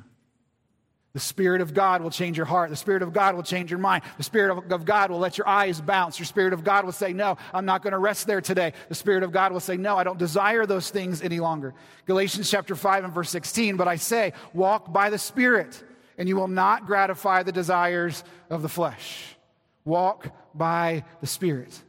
The 1.15 1.21
Spirit 1.21 1.61
of 1.61 1.73
God 1.73 2.03
will 2.03 2.11
change 2.11 2.37
your 2.37 2.45
heart. 2.45 2.71
The 2.71 2.77
Spirit 2.77 3.03
of 3.03 3.13
God 3.13 3.37
will 3.37 3.45
change 3.45 3.71
your 3.71 3.79
mind. 3.79 4.03
The 4.17 4.25
Spirit 4.25 4.59
of 4.73 4.85
God 4.85 5.13
will 5.13 5.21
let 5.21 5.39
your 5.39 5.47
eyes 5.47 5.81
bounce. 5.81 6.19
Your 6.19 6.27
Spirit 6.27 6.53
of 6.53 6.65
God 6.65 6.85
will 6.85 6.93
say, 6.93 7.13
No, 7.13 7.39
I'm 7.53 7.65
not 7.65 7.83
going 7.83 7.93
to 7.93 7.99
rest 7.99 8.27
there 8.27 8.41
today. 8.41 8.73
The 8.89 8.97
Spirit 8.97 9.23
of 9.23 9.31
God 9.31 9.53
will 9.53 9.61
say, 9.61 9.77
No, 9.77 9.97
I 9.97 10.03
don't 10.03 10.19
desire 10.19 10.67
those 10.67 10.91
things 10.91 11.23
any 11.23 11.39
longer. 11.39 11.73
Galatians 12.07 12.51
chapter 12.51 12.75
5 12.75 13.05
and 13.05 13.13
verse 13.15 13.31
16, 13.31 13.77
but 13.77 13.87
I 13.87 13.95
say, 13.95 14.33
Walk 14.53 14.93
by 14.93 15.09
the 15.09 15.19
Spirit, 15.19 15.85
and 16.19 16.29
you 16.29 16.35
will 16.35 16.49
not 16.49 16.85
gratify 16.85 17.45
the 17.45 17.53
desires 17.53 18.25
of 18.51 18.63
the 18.63 18.69
flesh. 18.69 19.37
Walk 19.85 20.35
by 20.53 21.05
the 21.21 21.29
Spirit. 21.29 21.81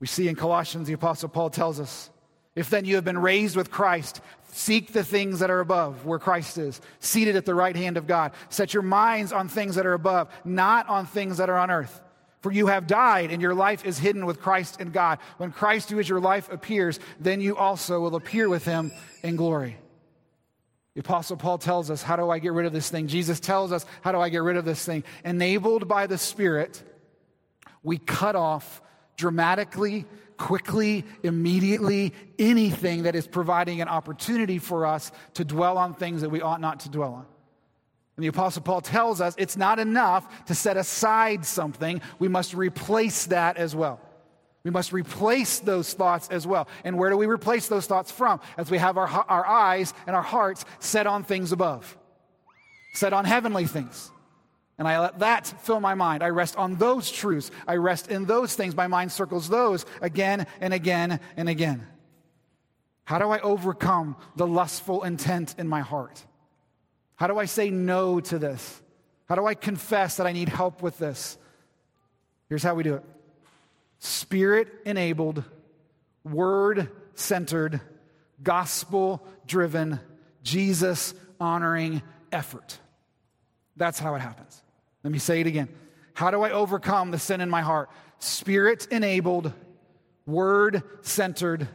We 0.00 0.08
see 0.08 0.26
in 0.26 0.34
Colossians, 0.34 0.88
the 0.88 0.94
Apostle 0.94 1.28
Paul 1.28 1.50
tells 1.50 1.78
us, 1.78 2.10
If 2.54 2.70
then 2.70 2.84
you 2.84 2.96
have 2.96 3.04
been 3.04 3.18
raised 3.18 3.56
with 3.56 3.70
Christ, 3.70 4.20
Seek 4.52 4.92
the 4.92 5.04
things 5.04 5.38
that 5.38 5.50
are 5.50 5.60
above, 5.60 6.04
where 6.04 6.18
Christ 6.18 6.58
is, 6.58 6.80
seated 6.98 7.36
at 7.36 7.46
the 7.46 7.54
right 7.54 7.76
hand 7.76 7.96
of 7.96 8.06
God. 8.06 8.32
Set 8.48 8.74
your 8.74 8.82
minds 8.82 9.32
on 9.32 9.48
things 9.48 9.76
that 9.76 9.86
are 9.86 9.92
above, 9.92 10.28
not 10.44 10.88
on 10.88 11.06
things 11.06 11.36
that 11.36 11.48
are 11.48 11.58
on 11.58 11.70
earth. 11.70 12.00
For 12.40 12.50
you 12.50 12.66
have 12.66 12.86
died, 12.86 13.30
and 13.30 13.40
your 13.40 13.54
life 13.54 13.84
is 13.84 13.98
hidden 13.98 14.26
with 14.26 14.40
Christ 14.40 14.80
in 14.80 14.90
God. 14.90 15.18
When 15.36 15.52
Christ, 15.52 15.90
who 15.90 15.98
is 15.98 16.08
your 16.08 16.20
life, 16.20 16.50
appears, 16.50 16.98
then 17.20 17.40
you 17.40 17.56
also 17.56 18.00
will 18.00 18.16
appear 18.16 18.48
with 18.48 18.64
him 18.64 18.90
in 19.22 19.36
glory. 19.36 19.76
The 20.94 21.00
Apostle 21.00 21.36
Paul 21.36 21.58
tells 21.58 21.90
us, 21.90 22.02
How 22.02 22.16
do 22.16 22.30
I 22.30 22.38
get 22.38 22.52
rid 22.52 22.66
of 22.66 22.72
this 22.72 22.90
thing? 22.90 23.06
Jesus 23.06 23.38
tells 23.38 23.72
us, 23.72 23.86
How 24.00 24.10
do 24.10 24.18
I 24.18 24.30
get 24.30 24.42
rid 24.42 24.56
of 24.56 24.64
this 24.64 24.84
thing? 24.84 25.04
Enabled 25.24 25.86
by 25.86 26.06
the 26.06 26.18
Spirit, 26.18 26.82
we 27.82 27.98
cut 27.98 28.34
off 28.34 28.82
dramatically 29.16 30.06
quickly, 30.40 31.04
immediately, 31.22 32.14
anything 32.38 33.04
that 33.04 33.14
is 33.14 33.26
providing 33.26 33.82
an 33.82 33.88
opportunity 33.88 34.58
for 34.58 34.86
us 34.86 35.12
to 35.34 35.44
dwell 35.44 35.76
on 35.76 35.94
things 35.94 36.22
that 36.22 36.30
we 36.30 36.40
ought 36.40 36.60
not 36.60 36.80
to 36.80 36.88
dwell 36.88 37.12
on. 37.12 37.26
And 38.16 38.24
the 38.24 38.28
Apostle 38.28 38.62
Paul 38.62 38.80
tells 38.80 39.20
us 39.20 39.34
it's 39.38 39.58
not 39.58 39.78
enough 39.78 40.46
to 40.46 40.54
set 40.54 40.76
aside 40.76 41.44
something, 41.44 42.00
we 42.18 42.26
must 42.26 42.54
replace 42.54 43.26
that 43.26 43.58
as 43.58 43.76
well. 43.76 44.00
We 44.64 44.70
must 44.70 44.92
replace 44.92 45.60
those 45.60 45.92
thoughts 45.92 46.28
as 46.30 46.46
well. 46.46 46.68
And 46.84 46.98
where 46.98 47.10
do 47.10 47.16
we 47.16 47.26
replace 47.26 47.68
those 47.68 47.86
thoughts 47.86 48.10
from? 48.10 48.40
As 48.56 48.70
we 48.70 48.78
have 48.78 48.98
our, 48.98 49.06
our 49.06 49.46
eyes 49.46 49.94
and 50.06 50.16
our 50.16 50.22
hearts 50.22 50.64
set 50.80 51.06
on 51.06 51.22
things 51.22 51.52
above, 51.52 51.96
set 52.94 53.12
on 53.12 53.24
heavenly 53.26 53.66
things. 53.66 54.10
And 54.80 54.88
I 54.88 54.98
let 54.98 55.18
that 55.18 55.46
fill 55.46 55.78
my 55.78 55.94
mind. 55.94 56.22
I 56.22 56.30
rest 56.30 56.56
on 56.56 56.76
those 56.76 57.10
truths. 57.10 57.50
I 57.68 57.76
rest 57.76 58.10
in 58.10 58.24
those 58.24 58.56
things. 58.56 58.74
My 58.74 58.86
mind 58.86 59.12
circles 59.12 59.46
those 59.46 59.84
again 60.00 60.46
and 60.58 60.72
again 60.72 61.20
and 61.36 61.50
again. 61.50 61.86
How 63.04 63.18
do 63.18 63.28
I 63.28 63.40
overcome 63.40 64.16
the 64.36 64.46
lustful 64.46 65.02
intent 65.02 65.54
in 65.58 65.68
my 65.68 65.80
heart? 65.80 66.24
How 67.16 67.26
do 67.26 67.38
I 67.38 67.44
say 67.44 67.68
no 67.68 68.20
to 68.20 68.38
this? 68.38 68.80
How 69.28 69.34
do 69.34 69.44
I 69.44 69.52
confess 69.52 70.16
that 70.16 70.26
I 70.26 70.32
need 70.32 70.48
help 70.48 70.80
with 70.80 70.96
this? 70.96 71.36
Here's 72.48 72.62
how 72.62 72.74
we 72.74 72.82
do 72.82 72.94
it 72.94 73.04
Spirit 73.98 74.68
enabled, 74.86 75.44
word 76.24 76.88
centered, 77.14 77.82
gospel 78.42 79.22
driven, 79.46 80.00
Jesus 80.42 81.12
honoring 81.38 82.00
effort. 82.32 82.78
That's 83.76 83.98
how 83.98 84.14
it 84.14 84.20
happens. 84.20 84.62
Let 85.02 85.12
me 85.12 85.18
say 85.18 85.40
it 85.40 85.46
again. 85.46 85.68
How 86.14 86.30
do 86.30 86.42
I 86.42 86.50
overcome 86.50 87.10
the 87.10 87.18
sin 87.18 87.40
in 87.40 87.48
my 87.48 87.62
heart? 87.62 87.90
Spirit 88.18 88.86
enabled, 88.90 89.52
word 90.26 90.82
centered, 91.02 91.68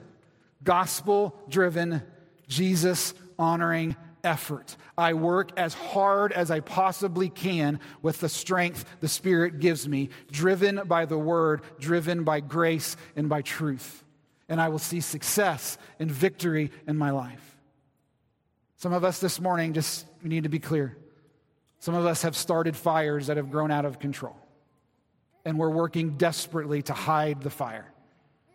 gospel 0.63 1.35
driven, 1.49 2.03
Jesus 2.47 3.13
honoring 3.39 3.95
effort. 4.23 4.75
I 4.97 5.13
work 5.13 5.51
as 5.57 5.73
hard 5.73 6.31
as 6.31 6.51
I 6.51 6.59
possibly 6.59 7.29
can 7.29 7.79
with 8.01 8.19
the 8.19 8.29
strength 8.29 8.85
the 8.99 9.07
Spirit 9.07 9.59
gives 9.59 9.87
me, 9.87 10.09
driven 10.31 10.81
by 10.85 11.05
the 11.05 11.17
word, 11.17 11.61
driven 11.79 12.23
by 12.23 12.39
grace 12.39 12.97
and 13.15 13.29
by 13.29 13.41
truth. 13.41 14.03
And 14.49 14.61
I 14.61 14.69
will 14.69 14.79
see 14.79 15.01
success 15.01 15.77
and 15.99 16.09
victory 16.09 16.71
in 16.87 16.97
my 16.97 17.11
life. 17.11 17.57
Some 18.77 18.93
of 18.93 19.03
us 19.03 19.19
this 19.19 19.39
morning 19.39 19.73
just 19.73 20.05
we 20.21 20.29
need 20.29 20.43
to 20.43 20.49
be 20.49 20.59
clear. 20.59 20.97
Some 21.85 21.93
of 21.93 22.07
us 22.07 22.23
have 22.23 22.35
started 22.35 22.75
fires 22.75 23.27
that 23.27 23.37
have 23.37 23.51
grown 23.51 23.69
out 23.69 23.85
of 23.85 23.99
control. 23.99 24.35
And 25.45 25.59
we're 25.59 25.69
working 25.69 26.17
desperately 26.17 26.81
to 26.81 26.93
hide 26.93 27.43
the 27.43 27.51
fire. 27.51 27.85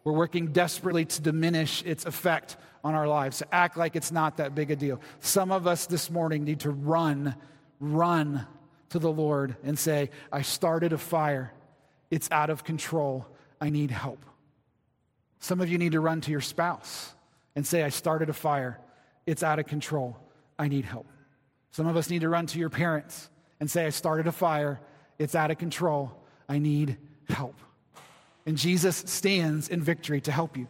We're 0.02 0.14
working 0.14 0.48
desperately 0.48 1.04
to 1.04 1.22
diminish 1.22 1.84
its 1.86 2.06
effect 2.06 2.56
on 2.82 2.96
our 2.96 3.06
lives, 3.06 3.38
to 3.38 3.54
act 3.54 3.76
like 3.76 3.94
it's 3.94 4.10
not 4.10 4.38
that 4.38 4.56
big 4.56 4.72
a 4.72 4.74
deal. 4.74 5.00
Some 5.20 5.52
of 5.52 5.68
us 5.68 5.86
this 5.86 6.10
morning 6.10 6.42
need 6.42 6.58
to 6.60 6.72
run, 6.72 7.36
run 7.78 8.48
to 8.88 8.98
the 8.98 9.12
Lord 9.12 9.54
and 9.62 9.78
say, 9.78 10.10
I 10.32 10.42
started 10.42 10.92
a 10.92 10.98
fire. 10.98 11.52
It's 12.10 12.28
out 12.32 12.50
of 12.50 12.64
control. 12.64 13.28
I 13.60 13.70
need 13.70 13.92
help. 13.92 14.26
Some 15.38 15.60
of 15.60 15.68
you 15.68 15.78
need 15.78 15.92
to 15.92 16.00
run 16.00 16.20
to 16.22 16.32
your 16.32 16.40
spouse 16.40 17.14
and 17.54 17.64
say, 17.64 17.84
I 17.84 17.90
started 17.90 18.28
a 18.28 18.32
fire. 18.32 18.80
It's 19.24 19.44
out 19.44 19.60
of 19.60 19.66
control. 19.66 20.16
I 20.58 20.66
need 20.66 20.84
help. 20.84 21.06
Some 21.70 21.86
of 21.86 21.96
us 21.96 22.10
need 22.10 22.22
to 22.22 22.28
run 22.28 22.46
to 22.46 22.58
your 22.58 22.70
parents 22.70 23.30
and 23.60 23.70
say, 23.70 23.86
I 23.86 23.90
started 23.90 24.26
a 24.26 24.32
fire. 24.32 24.80
It's 25.18 25.34
out 25.34 25.50
of 25.50 25.58
control. 25.58 26.12
I 26.48 26.58
need 26.58 26.96
help. 27.28 27.56
And 28.46 28.56
Jesus 28.56 28.96
stands 28.96 29.68
in 29.68 29.82
victory 29.82 30.20
to 30.22 30.32
help 30.32 30.56
you. 30.56 30.66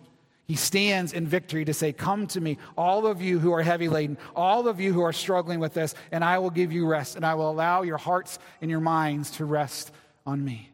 He 0.46 0.56
stands 0.56 1.12
in 1.12 1.28
victory 1.28 1.64
to 1.64 1.72
say, 1.72 1.92
Come 1.92 2.26
to 2.28 2.40
me, 2.40 2.58
all 2.76 3.06
of 3.06 3.22
you 3.22 3.38
who 3.38 3.52
are 3.52 3.62
heavy 3.62 3.88
laden, 3.88 4.18
all 4.34 4.66
of 4.66 4.80
you 4.80 4.92
who 4.92 5.00
are 5.02 5.12
struggling 5.12 5.60
with 5.60 5.74
this, 5.74 5.94
and 6.10 6.24
I 6.24 6.38
will 6.38 6.50
give 6.50 6.72
you 6.72 6.88
rest, 6.88 7.14
and 7.14 7.24
I 7.24 7.34
will 7.34 7.48
allow 7.48 7.82
your 7.82 7.98
hearts 7.98 8.40
and 8.60 8.68
your 8.68 8.80
minds 8.80 9.30
to 9.32 9.44
rest 9.44 9.92
on 10.26 10.44
me. 10.44 10.68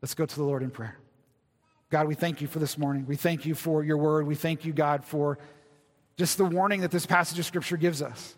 Let's 0.00 0.14
go 0.14 0.24
to 0.24 0.34
the 0.34 0.44
Lord 0.44 0.62
in 0.62 0.70
prayer. 0.70 0.96
God, 1.90 2.08
we 2.08 2.14
thank 2.14 2.40
you 2.40 2.46
for 2.46 2.58
this 2.58 2.78
morning. 2.78 3.04
We 3.06 3.16
thank 3.16 3.44
you 3.44 3.54
for 3.54 3.84
your 3.84 3.98
word. 3.98 4.26
We 4.26 4.34
thank 4.34 4.64
you, 4.64 4.72
God, 4.72 5.04
for 5.04 5.38
just 6.16 6.38
the 6.38 6.46
warning 6.46 6.80
that 6.80 6.90
this 6.90 7.04
passage 7.04 7.38
of 7.38 7.44
Scripture 7.44 7.76
gives 7.76 8.00
us 8.00 8.34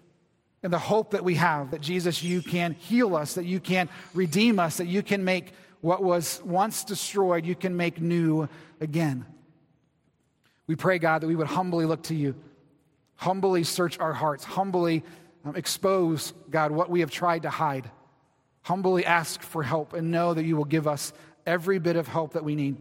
and 0.63 0.73
the 0.73 0.79
hope 0.79 1.13
that 1.13 1.25
we 1.25 1.37
have 1.37 1.71
that 1.71 1.81
Jesus, 1.81 2.23
you 2.23 2.43
can 2.43 2.75
heal 2.75 3.17
us, 3.17 3.35
that 3.35 3.47
you 3.47 3.61
can 3.61 3.89
redeem 4.15 4.59
us, 4.59 4.77
that 4.77 4.87
you 4.87 5.03
can 5.03 5.25
make 5.25 5.53
what 5.81 6.03
was 6.03 6.41
once 6.45 6.85
destroyed, 6.85 7.47
you 7.47 7.55
can 7.55 7.77
make 7.77 8.01
new 8.01 8.49
again. 8.81 9.25
We 10.67 10.77
pray, 10.77 10.99
God, 10.99 11.23
that 11.23 11.27
we 11.27 11.37
would 11.37 11.47
humbly 11.47 11.87
look 11.87 12.03
to 12.05 12.15
you, 12.15 12.35
humbly 13.17 13.65
search 13.65 13.99
our 13.99 14.13
hearts, 14.13 14.45
humbly 14.45 15.03
um, 15.45 15.57
expose, 15.57 16.35
God, 16.51 16.71
what 16.71 16.91
we 16.91 17.01
have 17.01 17.11
tried 17.11 17.43
to 17.43 17.51
hide, 17.51 17.91
humbly 18.63 19.07
ask 19.07 19.41
for 19.41 19.63
help, 19.63 19.95
and 19.95 20.11
know 20.11 20.35
that 20.35 20.45
you 20.45 20.57
will 20.57 20.67
give 20.67 20.87
us 20.87 21.15
every 21.47 21.79
bit 21.79 21.97
of 21.97 22.07
help 22.07 22.35
that 22.35 22.45
we 22.45 22.55
need 22.55 22.77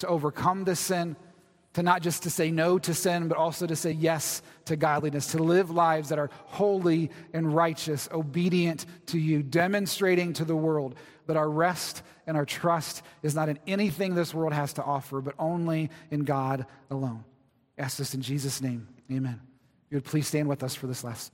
to 0.00 0.06
overcome 0.06 0.64
this 0.64 0.80
sin 0.80 1.16
to 1.74 1.82
not 1.82 2.02
just 2.02 2.22
to 2.22 2.30
say 2.30 2.50
no 2.50 2.78
to 2.78 2.94
sin 2.94 3.28
but 3.28 3.36
also 3.36 3.66
to 3.66 3.76
say 3.76 3.90
yes 3.92 4.42
to 4.64 4.76
godliness 4.76 5.28
to 5.28 5.42
live 5.42 5.70
lives 5.70 6.08
that 6.08 6.18
are 6.18 6.30
holy 6.46 7.10
and 7.32 7.54
righteous 7.54 8.08
obedient 8.12 8.86
to 9.06 9.18
you 9.18 9.42
demonstrating 9.42 10.32
to 10.32 10.44
the 10.44 10.56
world 10.56 10.94
that 11.26 11.36
our 11.36 11.48
rest 11.48 12.02
and 12.26 12.36
our 12.36 12.44
trust 12.44 13.02
is 13.22 13.34
not 13.34 13.48
in 13.48 13.58
anything 13.66 14.14
this 14.14 14.32
world 14.32 14.52
has 14.52 14.72
to 14.72 14.82
offer 14.82 15.20
but 15.20 15.34
only 15.38 15.90
in 16.10 16.24
god 16.24 16.66
alone. 16.90 17.24
I 17.78 17.82
ask 17.82 17.98
this 17.98 18.14
in 18.14 18.22
jesus 18.22 18.60
name. 18.60 18.88
Amen. 19.12 19.40
You 19.90 19.96
would 19.98 20.04
please 20.04 20.26
stand 20.26 20.48
with 20.48 20.62
us 20.62 20.74
for 20.74 20.86
this 20.86 21.04
last 21.04 21.32